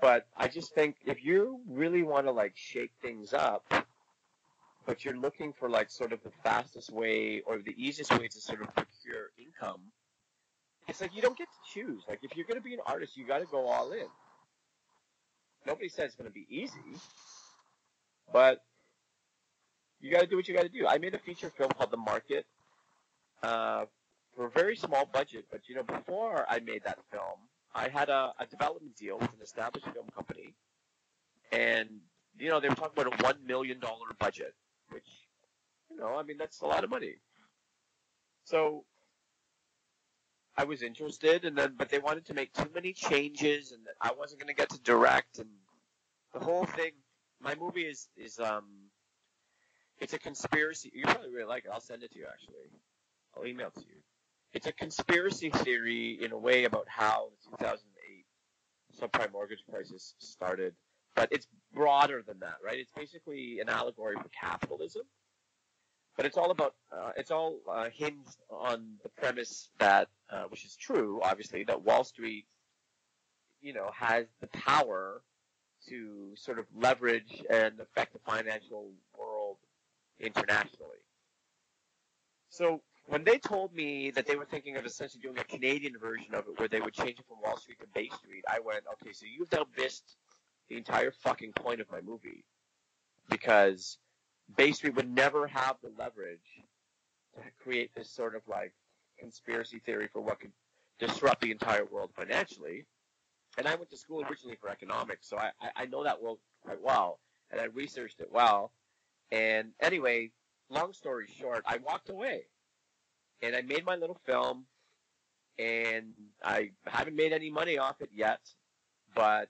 but 0.00 0.26
I 0.36 0.48
just 0.48 0.74
think 0.74 0.96
if 1.04 1.24
you 1.24 1.60
really 1.68 2.02
want 2.02 2.26
to 2.26 2.32
like 2.32 2.52
shake 2.56 2.92
things 3.02 3.34
up, 3.34 3.64
but 4.86 5.04
you're 5.04 5.16
looking 5.16 5.52
for 5.52 5.68
like 5.68 5.90
sort 5.90 6.12
of 6.12 6.22
the 6.22 6.32
fastest 6.42 6.90
way 6.90 7.42
or 7.46 7.58
the 7.58 7.74
easiest 7.76 8.12
way 8.18 8.28
to 8.28 8.40
sort 8.40 8.62
of 8.62 8.74
procure 8.74 9.30
income, 9.38 9.80
it's 10.88 11.00
like 11.00 11.14
you 11.14 11.22
don't 11.22 11.36
get 11.36 11.48
to 11.48 11.72
choose. 11.72 12.02
Like 12.08 12.20
if 12.22 12.36
you're 12.36 12.46
going 12.46 12.60
to 12.60 12.64
be 12.64 12.74
an 12.74 12.80
artist, 12.86 13.16
you 13.16 13.26
got 13.26 13.38
to 13.38 13.46
go 13.46 13.66
all 13.66 13.92
in. 13.92 14.06
Nobody 15.66 15.88
says 15.88 16.06
it's 16.06 16.14
going 16.14 16.28
to 16.28 16.34
be 16.34 16.46
easy, 16.50 16.98
but 18.32 18.60
you 20.00 20.10
got 20.12 20.20
to 20.20 20.26
do 20.26 20.36
what 20.36 20.46
you 20.46 20.54
got 20.54 20.64
to 20.64 20.68
do. 20.68 20.86
I 20.86 20.98
made 20.98 21.14
a 21.14 21.18
feature 21.18 21.50
film 21.50 21.70
called 21.70 21.90
The 21.90 21.96
Market 21.96 22.44
uh, 23.42 23.86
for 24.36 24.46
a 24.46 24.50
very 24.50 24.76
small 24.76 25.06
budget, 25.06 25.46
but 25.50 25.62
you 25.68 25.74
know 25.74 25.82
before 25.82 26.44
I 26.48 26.60
made 26.60 26.84
that 26.84 26.98
film, 27.10 27.38
I 27.74 27.88
had 27.88 28.10
a, 28.10 28.32
a 28.38 28.46
development 28.46 28.96
deal 28.96 29.18
with 29.18 29.32
an 29.32 29.40
established 29.42 29.86
film 29.86 30.06
company, 30.14 30.54
and 31.52 31.88
you 32.38 32.50
know 32.50 32.60
they 32.60 32.68
were 32.68 32.74
talking 32.74 33.00
about 33.02 33.20
a 33.20 33.24
one 33.24 33.38
million 33.46 33.80
dollar 33.80 34.12
budget, 34.18 34.54
which 34.90 35.08
you 35.90 35.96
know 35.96 36.16
I 36.16 36.22
mean 36.22 36.36
that's 36.38 36.60
a 36.60 36.66
lot 36.66 36.84
of 36.84 36.90
money. 36.90 37.14
So 38.44 38.84
I 40.56 40.64
was 40.64 40.82
interested, 40.82 41.44
and 41.44 41.56
then 41.56 41.74
but 41.76 41.88
they 41.88 41.98
wanted 41.98 42.26
to 42.26 42.34
make 42.34 42.52
too 42.52 42.70
many 42.74 42.92
changes, 42.92 43.72
and 43.72 43.82
I 44.00 44.12
wasn't 44.18 44.40
going 44.40 44.54
to 44.54 44.60
get 44.60 44.70
to 44.70 44.80
direct, 44.80 45.38
and 45.38 45.50
the 46.32 46.40
whole 46.40 46.64
thing. 46.64 46.92
My 47.40 47.54
movie 47.56 47.82
is 47.82 48.08
is 48.16 48.38
um, 48.38 48.64
it's 49.98 50.14
a 50.14 50.18
conspiracy. 50.18 50.90
You 50.94 51.04
probably 51.04 51.30
really 51.30 51.48
like 51.48 51.64
it. 51.64 51.70
I'll 51.72 51.80
send 51.80 52.02
it 52.02 52.12
to 52.12 52.18
you 52.18 52.26
actually. 52.26 52.70
I'll 53.36 53.46
email 53.46 53.68
it 53.68 53.74
to 53.74 53.86
you 53.86 54.00
it's 54.54 54.68
a 54.68 54.72
conspiracy 54.72 55.50
theory 55.50 56.18
in 56.22 56.32
a 56.32 56.38
way 56.38 56.64
about 56.64 56.86
how 56.88 57.30
the 57.50 57.58
2008 57.58 58.24
subprime 58.96 59.32
mortgage 59.32 59.64
crisis 59.68 60.14
started, 60.18 60.74
but 61.16 61.28
it's 61.32 61.48
broader 61.74 62.22
than 62.26 62.38
that, 62.38 62.54
right? 62.64 62.78
It's 62.78 62.92
basically 62.96 63.58
an 63.58 63.68
allegory 63.68 64.14
for 64.14 64.28
capitalism, 64.28 65.02
but 66.16 66.26
it's 66.26 66.36
all 66.36 66.50
about 66.50 66.74
uh, 66.92 67.10
it's 67.16 67.30
all 67.30 67.58
uh, 67.70 67.88
hinged 67.92 68.38
on 68.50 68.94
the 69.02 69.08
premise 69.08 69.70
that, 69.78 70.08
uh, 70.30 70.44
which 70.44 70.64
is 70.64 70.76
true, 70.76 71.20
obviously, 71.22 71.64
that 71.64 71.82
Wall 71.82 72.04
Street, 72.04 72.46
you 73.60 73.72
know, 73.72 73.90
has 73.92 74.26
the 74.40 74.46
power 74.48 75.22
to 75.88 76.30
sort 76.36 76.58
of 76.58 76.66
leverage 76.74 77.42
and 77.50 77.80
affect 77.80 78.12
the 78.12 78.18
financial 78.20 78.90
world 79.18 79.56
internationally. 80.18 81.02
So 82.48 82.80
when 83.06 83.24
they 83.24 83.38
told 83.38 83.74
me 83.74 84.10
that 84.12 84.26
they 84.26 84.36
were 84.36 84.46
thinking 84.46 84.76
of 84.76 84.86
essentially 84.86 85.20
doing 85.20 85.38
a 85.38 85.44
Canadian 85.44 85.98
version 85.98 86.34
of 86.34 86.46
it 86.46 86.58
where 86.58 86.68
they 86.68 86.80
would 86.80 86.94
change 86.94 87.18
it 87.18 87.26
from 87.28 87.38
Wall 87.42 87.58
Street 87.58 87.80
to 87.80 87.86
Bay 87.92 88.08
Street, 88.16 88.44
I 88.48 88.60
went, 88.64 88.84
okay, 88.94 89.12
so 89.12 89.26
you've 89.26 89.52
now 89.52 89.66
missed 89.76 90.16
the 90.68 90.76
entire 90.76 91.10
fucking 91.10 91.52
point 91.52 91.80
of 91.80 91.90
my 91.90 92.00
movie. 92.00 92.44
Because 93.28 93.98
Bay 94.56 94.72
Street 94.72 94.94
would 94.96 95.12
never 95.12 95.46
have 95.46 95.76
the 95.82 95.90
leverage 95.98 96.62
to 97.34 97.42
create 97.62 97.90
this 97.94 98.10
sort 98.10 98.34
of 98.34 98.42
like 98.46 98.72
conspiracy 99.18 99.80
theory 99.80 100.08
for 100.12 100.20
what 100.20 100.40
could 100.40 100.52
disrupt 100.98 101.40
the 101.40 101.50
entire 101.50 101.84
world 101.84 102.10
financially. 102.14 102.86
And 103.56 103.66
I 103.66 103.74
went 103.74 103.90
to 103.90 103.96
school 103.96 104.24
originally 104.24 104.56
for 104.60 104.68
economics, 104.68 105.28
so 105.28 105.38
I, 105.38 105.50
I 105.76 105.86
know 105.86 106.04
that 106.04 106.20
world 106.20 106.38
quite 106.64 106.82
well, 106.82 107.20
and 107.50 107.60
I 107.60 107.64
researched 107.64 108.20
it 108.20 108.30
well. 108.32 108.72
And 109.30 109.70
anyway, 109.80 110.30
long 110.68 110.92
story 110.92 111.26
short, 111.38 111.62
I 111.66 111.78
walked 111.78 112.10
away 112.10 112.44
and 113.42 113.54
I 113.54 113.62
made 113.62 113.84
my 113.84 113.96
little 113.96 114.18
film, 114.24 114.66
and 115.58 116.12
I 116.42 116.70
haven't 116.86 117.16
made 117.16 117.32
any 117.32 117.50
money 117.50 117.78
off 117.78 118.00
it 118.00 118.10
yet, 118.14 118.40
but 119.14 119.48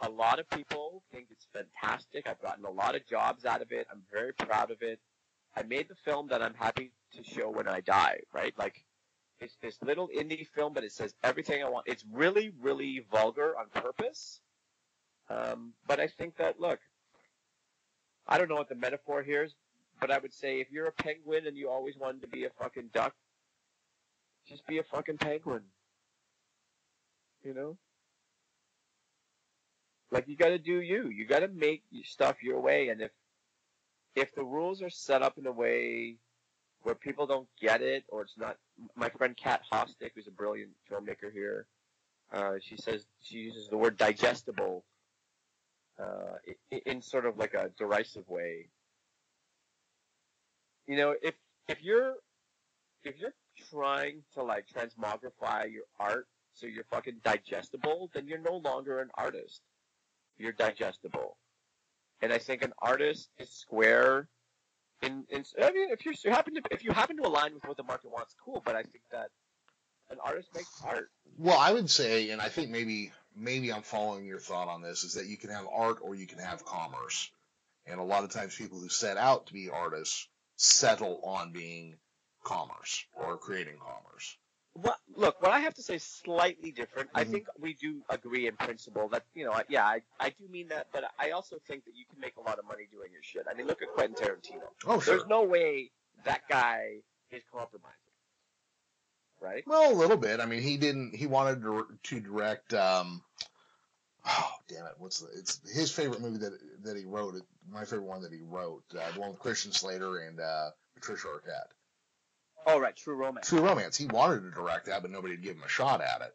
a 0.00 0.08
lot 0.08 0.38
of 0.38 0.48
people 0.50 1.02
think 1.12 1.26
it's 1.30 1.46
fantastic. 1.52 2.28
I've 2.28 2.40
gotten 2.40 2.64
a 2.64 2.70
lot 2.70 2.94
of 2.94 3.06
jobs 3.06 3.44
out 3.44 3.62
of 3.62 3.72
it. 3.72 3.86
I'm 3.90 4.02
very 4.12 4.32
proud 4.32 4.70
of 4.70 4.82
it. 4.82 5.00
I 5.56 5.62
made 5.62 5.88
the 5.88 5.96
film 5.96 6.28
that 6.28 6.42
I'm 6.42 6.54
happy 6.54 6.92
to 7.16 7.24
show 7.24 7.50
when 7.50 7.66
I 7.66 7.80
die, 7.80 8.20
right? 8.32 8.54
Like, 8.56 8.84
it's 9.40 9.56
this 9.62 9.76
little 9.82 10.08
indie 10.08 10.46
film, 10.54 10.72
but 10.72 10.84
it 10.84 10.92
says 10.92 11.14
everything 11.24 11.62
I 11.62 11.68
want. 11.68 11.86
It's 11.88 12.04
really, 12.12 12.52
really 12.60 13.04
vulgar 13.10 13.54
on 13.58 13.66
purpose. 13.82 14.40
Um, 15.30 15.74
but 15.86 16.00
I 16.00 16.06
think 16.06 16.36
that, 16.36 16.60
look, 16.60 16.80
I 18.26 18.38
don't 18.38 18.48
know 18.48 18.56
what 18.56 18.68
the 18.68 18.74
metaphor 18.74 19.22
here 19.22 19.44
is, 19.44 19.54
but 20.00 20.10
I 20.10 20.18
would 20.18 20.32
say 20.32 20.60
if 20.60 20.70
you're 20.70 20.86
a 20.86 20.92
penguin 20.92 21.46
and 21.46 21.56
you 21.56 21.68
always 21.68 21.96
wanted 21.96 22.22
to 22.22 22.28
be 22.28 22.44
a 22.44 22.50
fucking 22.50 22.90
duck, 22.92 23.14
just 24.46 24.66
be 24.66 24.78
a 24.78 24.82
fucking 24.82 25.18
penguin. 25.18 25.62
You 27.42 27.54
know? 27.54 27.76
Like 30.10 30.28
you 30.28 30.36
gotta 30.36 30.58
do 30.58 30.80
you. 30.80 31.08
You 31.08 31.26
gotta 31.26 31.48
make 31.48 31.82
stuff 32.04 32.42
your 32.42 32.60
way 32.60 32.88
and 32.88 33.00
if 33.02 33.10
if 34.14 34.34
the 34.34 34.44
rules 34.44 34.82
are 34.82 34.90
set 34.90 35.22
up 35.22 35.38
in 35.38 35.46
a 35.46 35.52
way 35.52 36.16
where 36.82 36.94
people 36.94 37.26
don't 37.26 37.48
get 37.60 37.82
it 37.82 38.04
or 38.08 38.22
it's 38.22 38.36
not 38.36 38.56
my 38.96 39.08
friend 39.10 39.36
Kat 39.36 39.62
Hostick, 39.70 40.12
who's 40.14 40.26
a 40.26 40.32
brilliant 40.32 40.70
filmmaker 40.90 41.32
here, 41.32 41.66
uh, 42.32 42.54
she 42.60 42.76
says 42.76 43.04
she 43.22 43.38
uses 43.38 43.68
the 43.68 43.76
word 43.76 43.96
digestible 43.96 44.84
uh, 45.98 46.36
in, 46.70 46.80
in 46.86 47.02
sort 47.02 47.26
of 47.26 47.38
like 47.38 47.54
a 47.54 47.70
derisive 47.78 48.28
way. 48.28 48.68
You 50.86 50.96
know, 50.96 51.14
if 51.22 51.34
if 51.68 51.82
you're 51.82 52.14
if 53.04 53.18
you're 53.18 53.34
trying 53.70 54.22
to 54.34 54.42
like 54.42 54.66
transmogrify 54.68 55.70
your 55.72 55.84
art 55.98 56.26
so 56.54 56.66
you're 56.66 56.84
fucking 56.84 57.20
digestible, 57.24 58.10
then 58.14 58.26
you're 58.26 58.38
no 58.38 58.56
longer 58.56 59.00
an 59.00 59.10
artist. 59.14 59.62
You're 60.38 60.52
digestible. 60.52 61.36
And 62.20 62.32
I 62.32 62.38
think 62.38 62.62
an 62.62 62.72
artist 62.80 63.28
is 63.38 63.50
square. 63.50 64.28
In, 65.02 65.24
in 65.28 65.44
I 65.62 65.70
mean, 65.70 65.90
if 65.90 66.04
you 66.04 66.12
happen 66.30 66.54
to 66.54 66.62
if 66.70 66.84
you 66.84 66.92
happen 66.92 67.16
to 67.18 67.26
align 67.26 67.54
with 67.54 67.64
what 67.64 67.76
the 67.76 67.84
market 67.84 68.10
wants, 68.10 68.34
cool. 68.44 68.62
But 68.64 68.74
I 68.74 68.82
think 68.82 69.02
that 69.12 69.30
an 70.10 70.18
artist 70.24 70.48
makes 70.54 70.70
art. 70.84 71.10
Well, 71.36 71.58
I 71.58 71.72
would 71.72 71.90
say, 71.90 72.30
and 72.30 72.40
I 72.40 72.48
think 72.48 72.70
maybe 72.70 73.12
maybe 73.36 73.72
I'm 73.72 73.82
following 73.82 74.24
your 74.24 74.40
thought 74.40 74.68
on 74.68 74.82
this, 74.82 75.04
is 75.04 75.14
that 75.14 75.26
you 75.26 75.36
can 75.36 75.50
have 75.50 75.66
art 75.72 75.98
or 76.02 76.14
you 76.14 76.26
can 76.26 76.38
have 76.38 76.64
commerce. 76.64 77.30
And 77.86 78.00
a 78.00 78.04
lot 78.04 78.24
of 78.24 78.30
times 78.30 78.54
people 78.54 78.80
who 78.80 78.88
set 78.88 79.16
out 79.16 79.46
to 79.46 79.52
be 79.52 79.70
artists 79.70 80.28
settle 80.56 81.20
on 81.24 81.52
being 81.52 81.96
commerce 82.44 83.04
or 83.14 83.38
creating 83.38 83.76
commerce. 83.78 84.36
Well, 84.74 84.96
look, 85.16 85.40
what 85.42 85.50
I 85.50 85.60
have 85.60 85.74
to 85.74 85.82
say 85.82 85.96
is 85.96 86.04
slightly 86.04 86.70
different. 86.70 87.10
I 87.14 87.24
Mhm. 87.24 87.30
think 87.32 87.46
we 87.58 87.74
do 87.74 88.02
agree 88.08 88.46
in 88.46 88.56
principle 88.56 89.08
that, 89.08 89.24
you 89.34 89.44
know, 89.44 89.60
yeah, 89.68 89.84
I, 89.84 90.02
I 90.20 90.30
do 90.30 90.46
mean 90.48 90.68
that, 90.68 90.86
but 90.92 91.04
I 91.18 91.30
also 91.30 91.58
think 91.66 91.84
that 91.86 91.96
you 91.96 92.04
can 92.06 92.20
make 92.20 92.36
a 92.36 92.40
lot 92.40 92.58
of 92.60 92.64
money 92.64 92.86
doing 92.90 93.10
your 93.12 93.22
shit. 93.22 93.46
I 93.50 93.54
mean, 93.54 93.66
look 93.66 93.82
at 93.82 93.88
Quentin 93.88 94.14
Tarantino. 94.14 94.68
Oh, 94.86 95.00
sure. 95.00 95.16
There's 95.16 95.28
no 95.28 95.42
way 95.42 95.90
that 96.24 96.42
guy 96.48 96.98
is 97.30 97.42
compromising. 97.52 97.94
right? 99.40 99.64
Well, 99.68 99.92
a 99.92 99.94
little 99.94 100.16
bit. 100.16 100.40
I 100.40 100.46
mean, 100.46 100.62
he 100.62 100.76
didn't. 100.76 101.14
He 101.14 101.26
wanted 101.28 101.62
to, 101.62 101.86
to 102.04 102.20
direct. 102.20 102.74
Um, 102.74 103.22
oh, 104.26 104.50
damn 104.68 104.84
it! 104.86 104.94
What's 104.98 105.20
the? 105.20 105.28
It's 105.38 105.60
his 105.72 105.92
favorite 105.92 106.20
movie 106.20 106.38
that 106.38 106.58
that 106.82 106.96
he 106.96 107.04
wrote. 107.04 107.36
My 107.70 107.84
favorite 107.84 108.02
one 108.06 108.22
that 108.22 108.32
he 108.32 108.40
wrote, 108.42 108.82
uh, 108.98 109.12
the 109.12 109.20
one 109.20 109.30
with 109.30 109.38
Christian 109.38 109.70
Slater 109.72 110.18
and 110.18 110.40
uh, 110.40 110.70
Patricia 110.94 111.28
Arquette. 111.28 111.70
Oh, 112.68 112.78
right, 112.78 112.94
True 112.94 113.14
Romance. 113.16 113.48
True 113.48 113.60
Romance. 113.60 113.96
He 113.96 114.06
wanted 114.06 114.42
to 114.42 114.50
direct 114.50 114.86
that, 114.86 115.02
but 115.02 115.10
nobody 115.10 115.34
would 115.34 115.42
give 115.42 115.56
him 115.56 115.62
a 115.64 115.68
shot 115.68 116.00
at 116.00 116.20
it. 116.20 116.34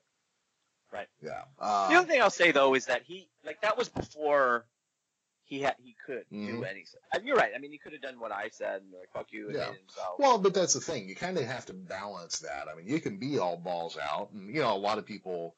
Right. 0.91 1.07
Yeah. 1.21 1.43
The 1.59 1.63
Uh, 1.65 1.99
other 1.99 2.07
thing 2.07 2.21
I'll 2.21 2.29
say 2.29 2.51
though 2.51 2.75
is 2.75 2.85
that 2.85 3.03
he 3.03 3.27
like 3.43 3.61
that 3.61 3.77
was 3.77 3.89
before 3.89 4.65
he 5.45 5.61
had 5.61 5.75
he 5.83 5.95
could 6.05 6.25
do 6.29 6.35
Mhm. 6.61 6.67
anything. 6.69 6.99
I 7.11 7.17
mean, 7.17 7.27
you're 7.27 7.35
right. 7.35 7.51
I 7.55 7.57
mean, 7.57 7.71
he 7.71 7.77
could 7.79 7.93
have 7.93 8.01
done 8.01 8.19
what 8.19 8.31
I 8.31 8.49
said 8.49 8.81
and 8.81 8.91
like 8.93 9.09
fuck 9.11 9.31
you 9.31 9.47
and 9.47 9.55
Yeah. 9.57 9.73
Well, 10.19 10.37
but 10.37 10.53
that's 10.53 10.73
the 10.73 10.81
thing. 10.81 11.09
You 11.09 11.15
kind 11.15 11.37
of 11.37 11.45
have 11.45 11.65
to 11.67 11.73
balance 11.73 12.39
that. 12.39 12.67
I 12.67 12.75
mean, 12.75 12.87
you 12.87 12.99
can 12.99 13.17
be 13.17 13.39
all 13.39 13.57
balls 13.57 13.97
out, 13.97 14.31
and 14.31 14.53
you 14.53 14.61
know, 14.61 14.75
a 14.75 14.77
lot 14.77 14.99
of 14.99 15.05
people, 15.05 15.55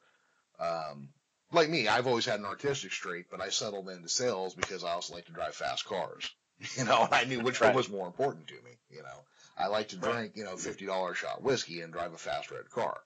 um, 0.58 1.12
like 1.52 1.68
me, 1.68 1.86
I've 1.86 2.06
always 2.06 2.24
had 2.24 2.40
an 2.40 2.46
artistic 2.46 2.92
streak, 2.92 3.30
but 3.30 3.40
I 3.40 3.50
settled 3.50 3.88
into 3.90 4.08
sales 4.08 4.54
because 4.54 4.84
I 4.84 4.92
also 4.92 5.14
like 5.14 5.26
to 5.26 5.32
drive 5.32 5.54
fast 5.54 5.84
cars. 5.84 6.30
You 6.76 6.84
know, 6.84 7.04
and 7.04 7.12
I 7.14 7.24
knew 7.24 7.40
which 7.40 7.60
one 7.60 7.74
was 7.74 7.90
more 7.90 8.06
important 8.06 8.46
to 8.48 8.54
me. 8.54 8.78
You 8.90 9.02
know, 9.02 9.24
I 9.58 9.68
like 9.68 9.88
to 9.88 9.96
drink, 9.96 10.32
you 10.34 10.44
know, 10.44 10.56
fifty 10.56 10.86
dollars 10.86 11.18
shot 11.18 11.42
whiskey 11.42 11.80
and 11.80 11.92
drive 11.92 12.12
a 12.12 12.18
fast 12.18 12.50
red 12.50 12.70
car. 12.70 12.98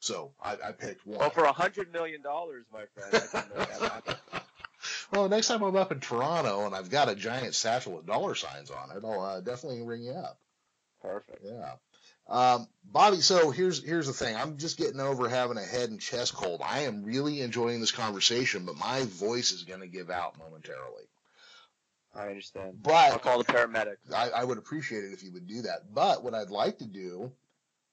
So 0.00 0.32
I, 0.42 0.56
I 0.64 0.72
picked 0.72 1.06
one. 1.06 1.18
well, 1.18 1.30
for 1.30 1.44
a 1.44 1.52
hundred 1.52 1.92
million 1.92 2.22
dollars, 2.22 2.64
my 2.72 2.84
friend, 2.94 3.14
I 3.14 3.40
can 3.40 3.58
make 3.58 3.68
that 3.68 3.92
happen. 3.92 4.14
Well, 5.12 5.28
next 5.28 5.48
time 5.48 5.62
I'm 5.62 5.76
up 5.76 5.92
in 5.92 6.00
Toronto 6.00 6.64
and 6.64 6.74
I've 6.74 6.88
got 6.88 7.10
a 7.10 7.14
giant 7.14 7.54
satchel 7.54 7.92
with 7.92 8.06
dollar 8.06 8.34
signs 8.34 8.70
on 8.70 8.90
it, 8.96 9.04
I'll 9.04 9.20
uh, 9.20 9.40
definitely 9.40 9.82
ring 9.82 10.02
you 10.02 10.12
up. 10.12 10.38
Perfect. 11.02 11.44
Yeah. 11.44 11.72
Um, 12.28 12.68
Bobby, 12.84 13.20
so 13.20 13.50
here's 13.50 13.84
here's 13.84 14.06
the 14.06 14.12
thing. 14.12 14.36
I'm 14.36 14.56
just 14.56 14.78
getting 14.78 15.00
over 15.00 15.28
having 15.28 15.58
a 15.58 15.64
head 15.64 15.90
and 15.90 16.00
chest 16.00 16.32
cold. 16.34 16.60
I 16.64 16.80
am 16.80 17.04
really 17.04 17.40
enjoying 17.40 17.80
this 17.80 17.90
conversation, 17.90 18.64
but 18.64 18.76
my 18.76 19.02
voice 19.02 19.52
is 19.52 19.64
going 19.64 19.80
to 19.80 19.88
give 19.88 20.10
out 20.10 20.38
momentarily. 20.38 21.04
I 22.14 22.28
understand. 22.28 22.82
I'll 23.12 23.18
call 23.18 23.38
the 23.38 23.44
paramedics. 23.44 24.12
I, 24.14 24.30
I 24.30 24.44
would 24.44 24.58
appreciate 24.58 25.04
it 25.04 25.12
if 25.12 25.22
you 25.22 25.32
would 25.32 25.46
do 25.46 25.62
that. 25.62 25.94
But 25.94 26.24
what 26.24 26.34
I'd 26.34 26.50
like 26.50 26.78
to 26.78 26.86
do, 26.86 27.30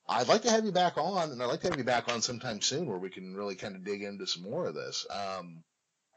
I'd 0.09 0.28
like 0.28 0.41
to 0.43 0.49
have 0.49 0.65
you 0.65 0.72
back 0.72 0.97
on, 0.97 1.32
and 1.32 1.41
I'd 1.41 1.45
like 1.45 1.61
to 1.61 1.70
have 1.70 1.78
you 1.78 1.84
back 1.84 2.11
on 2.11 2.22
sometime 2.22 2.61
soon 2.61 2.88
where 2.88 2.97
we 2.97 3.09
can 3.09 3.36
really 3.36 3.55
kind 3.55 3.76
of 3.76 3.84
dig 3.84 4.01
into 4.01 4.26
some 4.26 4.43
more 4.43 4.65
of 4.65 4.74
this. 4.74 5.05
Um, 5.09 5.63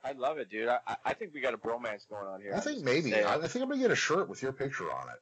I 0.02 0.12
love 0.12 0.38
it, 0.38 0.48
dude. 0.50 0.68
I, 0.68 0.78
I- 1.04 1.12
think 1.12 1.34
we 1.34 1.40
got 1.42 1.52
a 1.52 1.58
bromance 1.58 2.08
going 2.08 2.26
on 2.26 2.40
here. 2.40 2.54
I 2.54 2.60
think 2.60 2.82
maybe 2.82 3.14
I. 3.14 3.34
I 3.34 3.48
think 3.48 3.62
I'm 3.62 3.68
gonna 3.68 3.82
get 3.82 3.90
a 3.90 3.96
shirt 3.96 4.28
with 4.30 4.40
your 4.42 4.52
picture 4.52 4.90
on 4.90 5.08
it. 5.10 5.20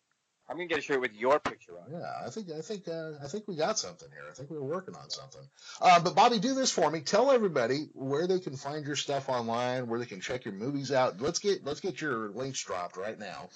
I'm 0.48 0.56
gonna 0.56 0.68
get 0.68 0.78
a 0.78 0.82
shirt 0.82 1.00
with 1.00 1.12
your 1.12 1.38
picture 1.38 1.72
on. 1.78 1.92
it. 1.92 1.98
Yeah, 1.98 2.26
I 2.26 2.30
think 2.30 2.50
I 2.50 2.62
think 2.62 2.88
uh, 2.88 3.12
I 3.22 3.28
think 3.28 3.46
we 3.46 3.56
got 3.56 3.78
something 3.78 4.08
here. 4.10 4.24
I 4.30 4.34
think 4.34 4.50
we 4.50 4.56
were 4.56 4.64
working 4.64 4.94
on 4.94 5.10
something. 5.10 5.42
Uh, 5.80 6.00
but 6.00 6.14
Bobby, 6.14 6.38
do 6.38 6.54
this 6.54 6.70
for 6.70 6.90
me. 6.90 7.00
Tell 7.00 7.30
everybody 7.30 7.88
where 7.92 8.26
they 8.26 8.40
can 8.40 8.56
find 8.56 8.86
your 8.86 8.96
stuff 8.96 9.28
online, 9.28 9.88
where 9.88 9.98
they 9.98 10.06
can 10.06 10.20
check 10.20 10.46
your 10.46 10.54
movies 10.54 10.90
out. 10.90 11.20
Let's 11.20 11.38
get 11.38 11.64
let's 11.64 11.80
get 11.80 12.00
your 12.00 12.30
links 12.30 12.64
dropped 12.64 12.96
right 12.96 13.18
now. 13.18 13.50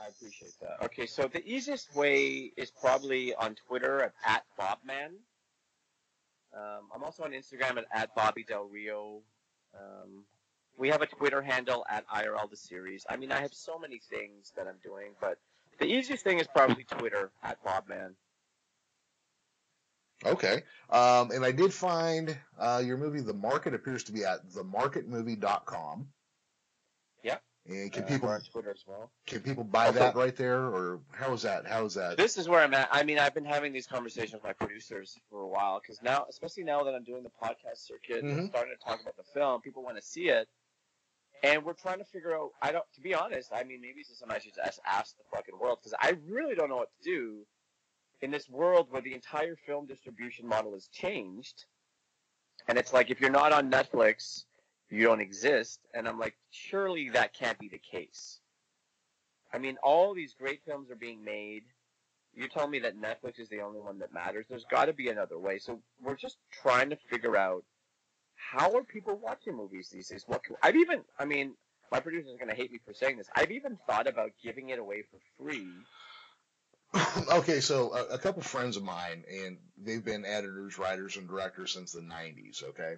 I 0.00 0.08
appreciate 0.08 0.52
that. 0.60 0.84
Okay, 0.86 1.06
so 1.06 1.28
the 1.30 1.44
easiest 1.44 1.94
way 1.94 2.52
is 2.56 2.70
probably 2.70 3.34
on 3.34 3.56
Twitter 3.66 4.02
at, 4.02 4.12
at 4.24 4.44
Bobman. 4.58 5.10
Um, 6.54 6.88
I'm 6.94 7.04
also 7.04 7.24
on 7.24 7.32
Instagram 7.32 7.76
at, 7.76 7.84
at 7.92 8.14
Bobby 8.14 8.44
Del 8.44 8.64
Rio. 8.64 9.20
Um, 9.74 10.24
we 10.78 10.88
have 10.88 11.02
a 11.02 11.06
Twitter 11.06 11.42
handle 11.42 11.84
at 11.88 12.08
IRL 12.08 12.48
the 12.48 12.56
series. 12.56 13.04
I 13.08 13.16
mean, 13.16 13.30
I 13.30 13.42
have 13.42 13.52
so 13.52 13.78
many 13.78 13.98
things 13.98 14.52
that 14.56 14.66
I'm 14.66 14.78
doing, 14.82 15.12
but 15.20 15.38
the 15.80 15.86
easiest 15.86 16.22
thing 16.22 16.38
is 16.38 16.46
probably 16.46 16.84
Twitter 16.84 17.30
at 17.42 17.62
Bobman. 17.64 18.14
Okay. 20.24 20.62
Um, 20.90 21.30
and 21.30 21.44
I 21.44 21.50
did 21.52 21.72
find 21.72 22.36
uh, 22.58 22.82
your 22.84 22.98
movie, 22.98 23.20
The 23.20 23.32
Market, 23.32 23.74
appears 23.74 24.04
to 24.04 24.12
be 24.12 24.24
at 24.24 24.46
themarketmovie.com. 24.50 26.08
Yeah. 27.24 27.38
And 27.66 27.90
can 27.90 28.04
Uh, 28.04 28.06
people 28.06 28.28
on 28.28 28.40
Twitter 28.42 28.70
as 28.70 28.84
well. 28.86 29.10
can 29.26 29.40
people 29.40 29.64
buy 29.64 29.88
Okay. 29.88 29.98
that 29.98 30.14
right 30.14 30.36
there, 30.36 30.60
or 30.66 31.00
how 31.12 31.32
is 31.32 31.42
that? 31.42 31.66
How 31.66 31.84
is 31.86 31.94
that? 31.94 32.18
This 32.18 32.36
is 32.36 32.48
where 32.48 32.60
I'm 32.60 32.74
at. 32.74 32.88
I 32.92 33.02
mean, 33.02 33.18
I've 33.18 33.34
been 33.34 33.44
having 33.46 33.72
these 33.72 33.86
conversations 33.86 34.34
with 34.34 34.42
my 34.44 34.52
producers 34.52 35.18
for 35.30 35.40
a 35.40 35.48
while 35.48 35.80
because 35.80 36.02
now, 36.02 36.26
especially 36.28 36.64
now 36.64 36.82
that 36.84 36.94
I'm 36.94 37.04
doing 37.04 37.22
the 37.22 37.30
podcast 37.30 37.78
circuit 37.78 38.22
and 38.24 38.40
Mhm. 38.40 38.48
starting 38.48 38.74
to 38.76 38.84
talk 38.84 39.00
about 39.00 39.16
the 39.16 39.24
film, 39.24 39.62
people 39.62 39.82
want 39.82 39.96
to 39.96 40.02
see 40.02 40.28
it, 40.28 40.48
and 41.42 41.64
we're 41.64 41.72
trying 41.72 41.98
to 41.98 42.04
figure 42.04 42.34
out. 42.36 42.50
I 42.62 42.72
don't, 42.72 42.84
to 42.94 43.00
be 43.00 43.14
honest. 43.14 43.50
I 43.54 43.64
mean, 43.64 43.80
maybe 43.80 44.02
something 44.02 44.36
I 44.36 44.40
should 44.40 44.54
just 44.54 44.80
ask 44.86 45.16
the 45.16 45.24
fucking 45.34 45.58
world 45.58 45.78
because 45.80 45.94
I 46.00 46.16
really 46.28 46.54
don't 46.54 46.68
know 46.68 46.76
what 46.76 46.90
to 47.02 47.10
do 47.10 47.46
in 48.20 48.30
this 48.30 48.48
world 48.48 48.88
where 48.90 49.02
the 49.02 49.14
entire 49.14 49.56
film 49.66 49.86
distribution 49.86 50.46
model 50.46 50.72
has 50.74 50.88
changed, 50.88 51.64
and 52.68 52.78
it's 52.78 52.92
like 52.92 53.10
if 53.10 53.20
you're 53.20 53.30
not 53.30 53.52
on 53.52 53.70
Netflix, 53.70 54.44
you 54.90 55.04
don't 55.04 55.20
exist, 55.20 55.80
and 55.94 56.06
I'm 56.06 56.18
like, 56.18 56.36
surely 56.50 57.10
that 57.10 57.32
can't 57.32 57.58
be 57.58 57.68
the 57.68 57.78
case. 57.78 58.40
I 59.52 59.58
mean, 59.58 59.78
all 59.82 60.14
these 60.14 60.34
great 60.34 60.60
films 60.64 60.90
are 60.90 60.96
being 60.96 61.24
made. 61.24 61.62
You're 62.34 62.48
telling 62.48 62.70
me 62.70 62.78
that 62.80 63.00
Netflix 63.00 63.40
is 63.40 63.48
the 63.48 63.60
only 63.60 63.80
one 63.80 63.98
that 63.98 64.12
matters. 64.12 64.46
There's 64.48 64.64
got 64.70 64.84
to 64.84 64.92
be 64.92 65.08
another 65.08 65.38
way. 65.38 65.58
So 65.58 65.80
we're 66.02 66.16
just 66.16 66.36
trying 66.62 66.90
to 66.90 66.96
figure 66.96 67.36
out 67.36 67.64
how 68.50 68.76
are 68.76 68.82
people 68.82 69.16
watching 69.16 69.56
movies 69.56 69.90
these 69.92 70.08
days. 70.08 70.24
What 70.26 70.42
I've 70.62 70.76
even, 70.76 71.02
I 71.18 71.24
mean, 71.24 71.54
my 71.92 72.00
producer's 72.00 72.34
are 72.34 72.38
going 72.38 72.48
to 72.48 72.54
hate 72.54 72.72
me 72.72 72.80
for 72.84 72.94
saying 72.94 73.18
this. 73.18 73.28
I've 73.34 73.50
even 73.50 73.78
thought 73.86 74.06
about 74.06 74.30
giving 74.42 74.70
it 74.70 74.78
away 74.78 75.02
for 75.02 75.18
free. 75.38 75.86
okay, 77.32 77.60
so 77.60 77.94
a, 77.94 78.14
a 78.14 78.18
couple 78.18 78.42
friends 78.42 78.76
of 78.76 78.82
mine, 78.82 79.24
and 79.30 79.58
they've 79.78 80.04
been 80.04 80.24
editors, 80.24 80.78
writers, 80.78 81.16
and 81.16 81.28
directors 81.28 81.72
since 81.72 81.92
the 81.92 82.00
'90s. 82.00 82.64
Okay, 82.64 82.94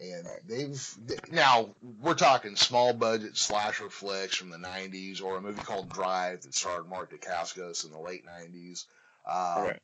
and 0.00 0.26
they've 0.48 0.98
now 1.30 1.68
we're 2.00 2.14
talking 2.14 2.56
small 2.56 2.92
budget 2.92 3.36
slasher 3.36 3.90
flicks 3.90 4.34
from 4.34 4.50
the 4.50 4.56
'90s, 4.56 5.22
or 5.22 5.36
a 5.36 5.40
movie 5.40 5.62
called 5.62 5.88
Drive 5.88 6.42
that 6.42 6.54
starred 6.54 6.88
Mark 6.88 7.12
Dacascos 7.12 7.84
in 7.84 7.92
the 7.92 8.00
late 8.00 8.24
'90s. 8.26 8.86
Um, 9.24 9.66
Right. 9.66 9.80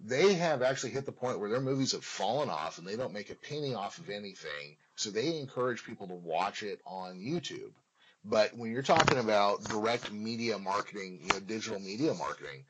They 0.00 0.34
have 0.34 0.62
actually 0.62 0.90
hit 0.90 1.06
the 1.06 1.12
point 1.12 1.40
where 1.40 1.50
their 1.50 1.60
movies 1.60 1.92
have 1.92 2.04
fallen 2.04 2.50
off, 2.50 2.78
and 2.78 2.86
they 2.86 2.96
don't 2.96 3.12
make 3.12 3.30
a 3.30 3.34
penny 3.34 3.74
off 3.74 3.98
of 3.98 4.10
anything. 4.10 4.76
So 4.94 5.10
they 5.10 5.38
encourage 5.38 5.84
people 5.84 6.06
to 6.08 6.14
watch 6.14 6.62
it 6.62 6.80
on 6.86 7.18
YouTube. 7.18 7.72
But 8.24 8.56
when 8.56 8.70
you're 8.70 8.82
talking 8.82 9.18
about 9.18 9.64
direct 9.64 10.12
media 10.12 10.58
marketing, 10.58 11.20
you 11.22 11.28
know, 11.28 11.40
digital 11.40 11.80
media 11.80 12.14
marketing, 12.14 12.64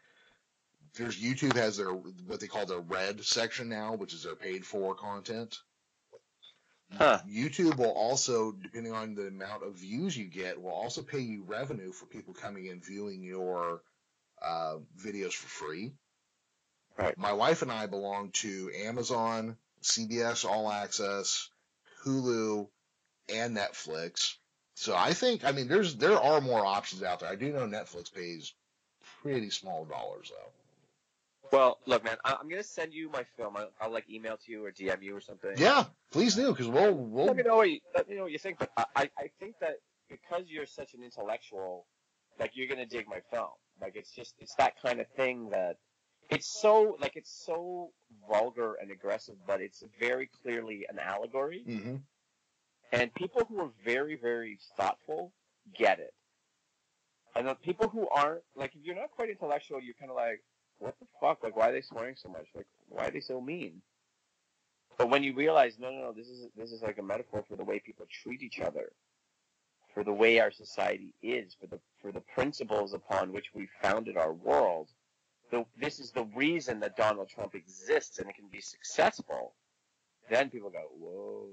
there's 0.95 1.21
YouTube 1.21 1.57
has 1.57 1.77
their 1.77 1.93
what 1.93 2.41
they 2.41 2.47
call 2.47 2.67
their 2.67 2.81
red 2.81 3.23
section 3.25 3.69
now, 3.69 3.95
which 3.95 4.15
is 4.15 4.25
their 4.25 4.35
paid 4.35 4.65
for 4.65 4.95
content. 4.95 5.59
Huh. 6.97 7.19
YouTube 7.29 7.77
will 7.77 7.91
also, 7.93 8.53
depending 8.53 8.93
on 8.93 9.15
the 9.15 9.27
amount 9.27 9.63
of 9.63 9.75
views 9.75 10.17
you 10.17 10.25
get, 10.25 10.61
will 10.61 10.71
also 10.71 11.03
pay 11.03 11.21
you 11.21 11.43
revenue 11.43 11.93
for 11.93 12.07
people 12.07 12.33
coming 12.33 12.69
and 12.71 12.85
viewing 12.85 13.23
your 13.23 13.83
uh, 14.43 14.77
videos 14.99 15.35
for 15.35 15.49
free. 15.49 15.93
Right. 16.99 17.17
My 17.17 17.33
wife 17.33 17.63
and 17.63 17.71
I 17.71 17.87
belong 17.87 18.31
to 18.33 18.71
Amazon, 18.75 19.57
CBS 19.83 20.45
All 20.45 20.71
Access, 20.71 21.49
Hulu, 22.05 22.69
and 23.33 23.57
Netflix. 23.57 24.35
So 24.75 24.97
I 24.97 25.13
think, 25.13 25.45
I 25.45 25.53
mean, 25.53 25.69
there's 25.69 25.97
there 25.97 26.21
are 26.21 26.41
more 26.41 26.65
options 26.65 27.03
out 27.03 27.21
there. 27.21 27.29
I 27.29 27.37
do 27.37 27.53
know 27.53 27.67
Netflix 27.67 28.13
pays 28.13 28.53
pretty 29.23 29.51
small 29.51 29.85
dollars 29.85 30.31
though. 30.31 30.51
Well, 31.51 31.79
look, 31.87 32.05
man, 32.05 32.17
I, 32.25 32.37
I'm 32.41 32.49
going 32.49 32.63
to 32.63 32.69
send 32.69 32.93
you 32.93 33.11
my 33.11 33.25
film. 33.37 33.57
I'll, 33.57 33.71
I'll 33.81 33.93
like 33.93 34.11
email 34.11 34.37
to 34.37 34.53
you 34.53 34.65
or 34.65 34.71
DM 34.71 35.03
you 35.03 35.17
or 35.17 35.21
something. 35.21 35.53
Yeah, 35.57 35.85
please 36.13 36.35
do 36.35 36.49
because 36.51 36.69
we'll 36.69 36.95
we'll 36.95 37.27
let 37.27 37.37
me 37.37 37.43
know 37.43 37.57
what 37.57 37.71
you 37.71 37.81
let 37.95 38.09
me 38.09 38.17
know 38.17 38.25
what 38.25 38.33
you 38.33 38.39
think. 38.39 38.59
But 38.59 38.71
I, 38.77 38.85
I 38.95 39.11
I 39.19 39.31
think 39.41 39.55
that 39.61 39.77
because 40.11 40.45
you're 40.49 40.67
such 40.67 40.95
an 40.95 41.03
intellectual, 41.03 41.87
like 42.39 42.53
you're 42.55 42.69
gonna 42.69 42.87
dig 42.87 43.07
my 43.09 43.21
film. 43.31 43.51
Like 43.81 43.97
it's 43.97 44.11
just 44.11 44.35
it's 44.39 44.55
that 44.57 44.75
kind 44.83 45.01
of 45.01 45.07
thing 45.17 45.51
that 45.51 45.77
it's 46.31 46.47
so 46.47 46.97
like 47.01 47.17
it's 47.17 47.31
so 47.47 47.91
vulgar 48.29 48.75
and 48.81 48.91
aggressive, 48.91 49.37
but 49.47 49.61
it's 49.61 49.83
very 49.99 50.29
clearly 50.43 50.87
an 50.89 50.99
allegory. 50.99 51.63
hmm 51.67 51.97
And 52.93 53.13
people 53.15 53.45
who 53.49 53.61
are 53.61 53.71
very 53.85 54.17
very 54.17 54.59
thoughtful 54.77 55.33
get 55.77 55.99
it. 55.99 56.15
And 57.35 57.47
the 57.47 57.55
people 57.55 57.89
who 57.89 58.09
aren't 58.09 58.43
like 58.57 58.75
if 58.75 58.85
you're 58.85 58.97
not 58.97 59.11
quite 59.11 59.31
intellectual, 59.31 59.81
you're 59.81 59.95
kind 59.95 60.11
of 60.11 60.17
like, 60.17 60.43
what 60.79 60.97
the 61.01 61.07
fuck? 61.21 61.43
Like 61.43 61.57
why 61.57 61.71
are 61.71 61.73
they 61.73 61.83
swearing 61.83 62.17
so 62.17 62.29
much? 62.29 62.47
Like 62.55 62.67
why 62.89 63.07
are 63.07 63.11
they 63.11 63.21
so 63.21 63.41
mean? 63.41 63.83
But 64.99 65.11
when 65.11 65.23
you 65.23 65.33
realize, 65.35 65.79
no, 65.79 65.91
no, 65.91 65.99
no, 66.01 66.13
this 66.13 66.29
is 66.29 66.49
this 66.57 66.73
is 66.73 66.83
like 66.83 66.99
a 66.99 67.03
metaphor 67.03 67.45
for 67.49 67.57
the 67.57 67.65
way 67.65 67.79
people 67.79 68.07
treat 68.11 68.43
each 68.43 68.61
other, 68.61 68.91
for 69.95 70.03
the 70.05 70.13
way 70.13 70.41
our 70.41 70.51
society 70.51 71.15
is, 71.23 71.55
for 71.55 71.67
the 71.69 71.79
for 72.03 72.13
the 72.13 72.21
principles 72.21 72.95
upon 72.95 73.33
which 73.33 73.55
we 73.55 73.69
founded 73.81 74.17
our 74.17 74.33
world. 74.33 74.89
The, 75.51 75.65
this 75.81 75.99
is 75.99 76.11
the 76.11 76.25
reason 76.35 76.81
that 76.81 76.97
Donald 76.97 77.29
Trump 77.29 77.55
exists 77.55 78.19
and 78.19 78.29
it 78.29 78.37
can 78.37 78.49
be 78.49 78.61
successful. 78.61 79.55
Then 80.29 80.51
people 80.51 80.71
go, 80.71 80.83
whoa. 80.99 81.47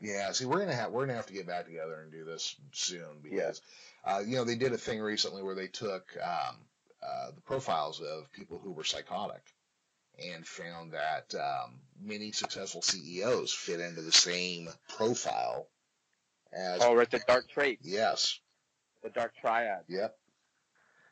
Yeah, 0.00 0.32
see, 0.32 0.44
we're 0.44 0.58
gonna 0.58 0.74
have 0.74 0.90
we're 0.90 1.06
gonna 1.06 1.16
have 1.16 1.26
to 1.26 1.32
get 1.32 1.46
back 1.46 1.64
together 1.66 2.00
and 2.02 2.12
do 2.12 2.24
this 2.24 2.56
soon 2.72 3.20
because, 3.22 3.62
uh, 4.04 4.22
you 4.26 4.36
know, 4.36 4.44
they 4.44 4.56
did 4.56 4.72
a 4.72 4.78
thing 4.78 5.00
recently 5.00 5.42
where 5.42 5.54
they 5.54 5.68
took 5.68 6.04
um, 6.22 6.56
uh, 7.02 7.30
the 7.34 7.40
profiles 7.40 8.00
of 8.00 8.30
people 8.32 8.58
who 8.58 8.72
were 8.72 8.84
psychotic, 8.84 9.42
and 10.18 10.46
found 10.46 10.92
that 10.92 11.34
um, 11.34 11.80
many 12.02 12.32
successful 12.32 12.82
CEOs 12.82 13.52
fit 13.54 13.80
into 13.80 14.02
the 14.02 14.12
same 14.12 14.68
profile 14.88 15.66
as. 16.52 16.80
Oh, 16.82 16.94
right, 16.94 17.10
the 17.10 17.22
dark 17.26 17.48
traits, 17.48 17.86
Yes. 17.86 18.38
the 19.02 19.10
dark 19.10 19.34
triad. 19.40 19.84
Yep. 19.88 20.14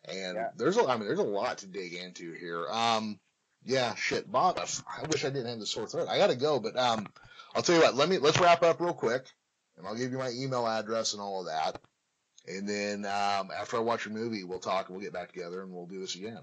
And 0.06 0.36
Yeah. 0.36 0.50
there's 0.56 0.76
a, 0.76 0.84
I 0.86 0.96
mean, 0.96 1.06
there's 1.06 1.18
a 1.18 1.22
lot 1.22 1.58
to 1.58 1.66
dig 1.66 1.94
into 1.94 2.32
here. 2.32 2.66
Um, 2.68 3.18
yeah, 3.64 3.94
shit, 3.94 4.30
Bob. 4.30 4.58
I, 4.58 5.06
wish 5.06 5.24
I 5.24 5.30
didn't 5.30 5.46
have 5.46 5.58
the 5.58 5.66
sore 5.66 5.86
throat. 5.86 6.08
I 6.08 6.18
gotta 6.18 6.36
go, 6.36 6.60
but 6.60 6.76
um, 6.76 7.06
I'll 7.54 7.62
tell 7.62 7.76
you 7.76 7.82
what. 7.82 7.94
Let 7.94 8.08
me 8.08 8.18
let's 8.18 8.38
wrap 8.38 8.62
up 8.62 8.80
real 8.80 8.92
quick, 8.92 9.24
and 9.78 9.86
I'll 9.86 9.96
give 9.96 10.12
you 10.12 10.18
my 10.18 10.30
email 10.30 10.66
address 10.66 11.14
and 11.14 11.22
all 11.22 11.40
of 11.40 11.46
that. 11.46 11.80
And 12.46 12.68
then 12.68 13.06
um, 13.06 13.50
after 13.56 13.78
I 13.78 13.80
watch 13.80 14.04
your 14.04 14.12
movie, 14.12 14.44
we'll 14.44 14.58
talk 14.58 14.88
and 14.88 14.96
we'll 14.96 15.04
get 15.04 15.14
back 15.14 15.32
together 15.32 15.62
and 15.62 15.72
we'll 15.72 15.86
do 15.86 16.00
this 16.00 16.14
again. 16.14 16.40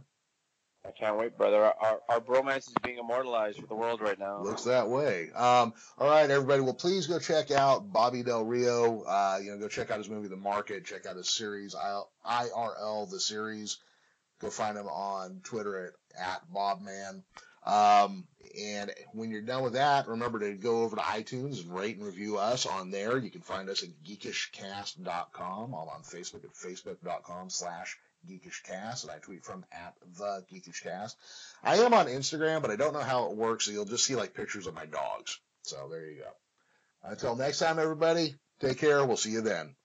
I 0.84 0.92
can't 0.92 1.18
wait, 1.18 1.38
brother. 1.38 1.64
Our, 1.64 1.76
our, 1.80 2.00
our 2.10 2.20
bromance 2.20 2.68
is 2.68 2.74
being 2.84 2.98
immortalized 2.98 3.60
for 3.60 3.68
the 3.68 3.76
world 3.76 4.02
right 4.02 4.18
now. 4.18 4.42
Looks 4.42 4.64
that 4.64 4.90
way. 4.90 5.30
Um, 5.32 5.74
all 6.00 6.10
right, 6.10 6.30
everybody. 6.30 6.62
Well, 6.62 6.74
please 6.74 7.06
go 7.06 7.20
check 7.20 7.52
out 7.52 7.94
Bobby 7.94 8.24
Del 8.24 8.44
Rio. 8.44 9.02
Uh, 9.02 9.40
you 9.44 9.52
know, 9.52 9.60
go 9.60 9.68
check 9.68 9.92
out 9.92 10.00
his 10.00 10.10
movie, 10.10 10.28
The 10.28 10.36
Market. 10.36 10.86
Check 10.86 11.06
out 11.06 11.18
his 11.18 11.30
series, 11.30 11.76
IRL, 11.76 13.10
the 13.10 13.20
series. 13.20 13.78
Go 14.40 14.50
find 14.50 14.76
him 14.76 14.88
on 14.88 15.42
Twitter 15.44 15.94
at, 16.18 16.20
at 16.20 16.52
Bobman. 16.52 17.22
Um, 17.64 18.26
and 18.60 18.92
when 19.14 19.30
you're 19.30 19.42
done 19.42 19.64
with 19.64 19.74
that, 19.74 20.08
remember 20.08 20.40
to 20.40 20.54
go 20.56 20.82
over 20.82 20.96
to 20.96 21.02
iTunes 21.02 21.62
and 21.62 21.76
rate 21.76 21.98
and 21.98 22.06
review 22.06 22.40
us 22.40 22.66
on 22.66 22.90
there. 22.90 23.20
You 23.20 23.30
can 23.30 23.42
find 23.42 23.70
us 23.70 23.84
at 23.84 23.90
geekishcast.com. 24.04 25.74
I'm 25.74 25.74
on 25.74 26.02
Facebook 26.02 26.44
at 26.44 26.54
facebook.com 26.54 27.52
slash 27.52 27.98
geekishcast, 28.30 29.04
and 29.04 29.12
I 29.12 29.20
tweet 29.20 29.44
from 29.44 29.66
at 29.72 29.96
the 30.18 30.44
geekishcast. 30.52 31.16
I 31.64 31.78
am 31.78 31.94
on 31.94 32.08
Instagram, 32.08 32.62
but 32.62 32.72
I 32.72 32.76
don't 32.76 32.94
know 32.94 33.00
how 33.00 33.30
it 33.30 33.38
works, 33.38 33.66
so 33.66 33.72
you'll 33.72 33.86
just 33.86 34.06
see 34.06 34.16
like 34.16 34.34
pictures 34.34 34.68
of 34.68 34.74
my 34.74 34.86
dogs. 34.86 35.40
So 35.64 35.88
there 35.90 36.10
you 36.10 36.20
go. 36.20 36.32
Until 37.04 37.36
next 37.36 37.60
time, 37.60 37.80
everybody, 37.80 38.36
take 38.60 38.78
care. 38.78 39.06
We'll 39.06 39.18
see 39.18 39.32
you 39.32 39.42
then. 39.42 39.76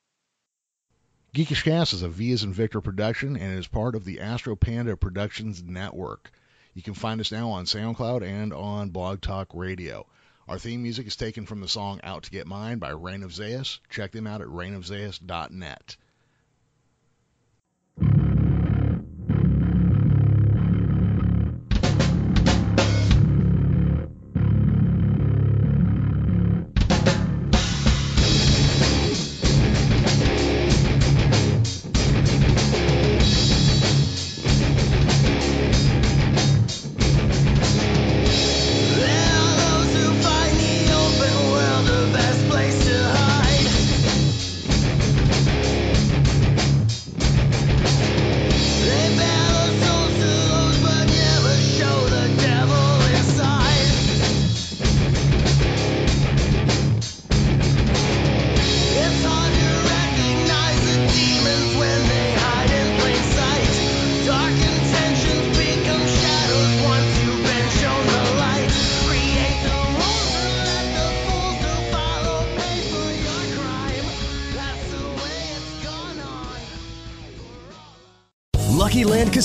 Geekish 1.34 1.64
Cast 1.64 1.92
is 1.92 2.02
a 2.02 2.08
V 2.08 2.32
as 2.32 2.44
in 2.44 2.52
Victor 2.52 2.80
production 2.80 3.36
and 3.36 3.58
is 3.58 3.66
part 3.66 3.94
of 3.94 4.04
the 4.04 4.20
Astro 4.20 4.56
Panda 4.56 4.96
Productions 4.96 5.62
Network. 5.62 6.30
You 6.72 6.82
can 6.82 6.94
find 6.94 7.20
us 7.20 7.32
now 7.32 7.50
on 7.50 7.64
SoundCloud 7.64 8.22
and 8.22 8.52
on 8.52 8.90
Blog 8.90 9.20
Talk 9.20 9.48
Radio. 9.52 10.06
Our 10.48 10.58
theme 10.58 10.82
music 10.82 11.06
is 11.06 11.16
taken 11.16 11.44
from 11.44 11.60
the 11.60 11.68
song 11.68 12.00
Out 12.02 12.22
to 12.22 12.30
Get 12.30 12.46
Mine 12.46 12.78
by 12.78 12.90
Reign 12.90 13.22
of 13.22 13.34
Zeus. 13.34 13.80
Check 13.90 14.12
them 14.12 14.26
out 14.26 14.40
at 14.40 14.46
reignofzeus.net. 14.46 15.96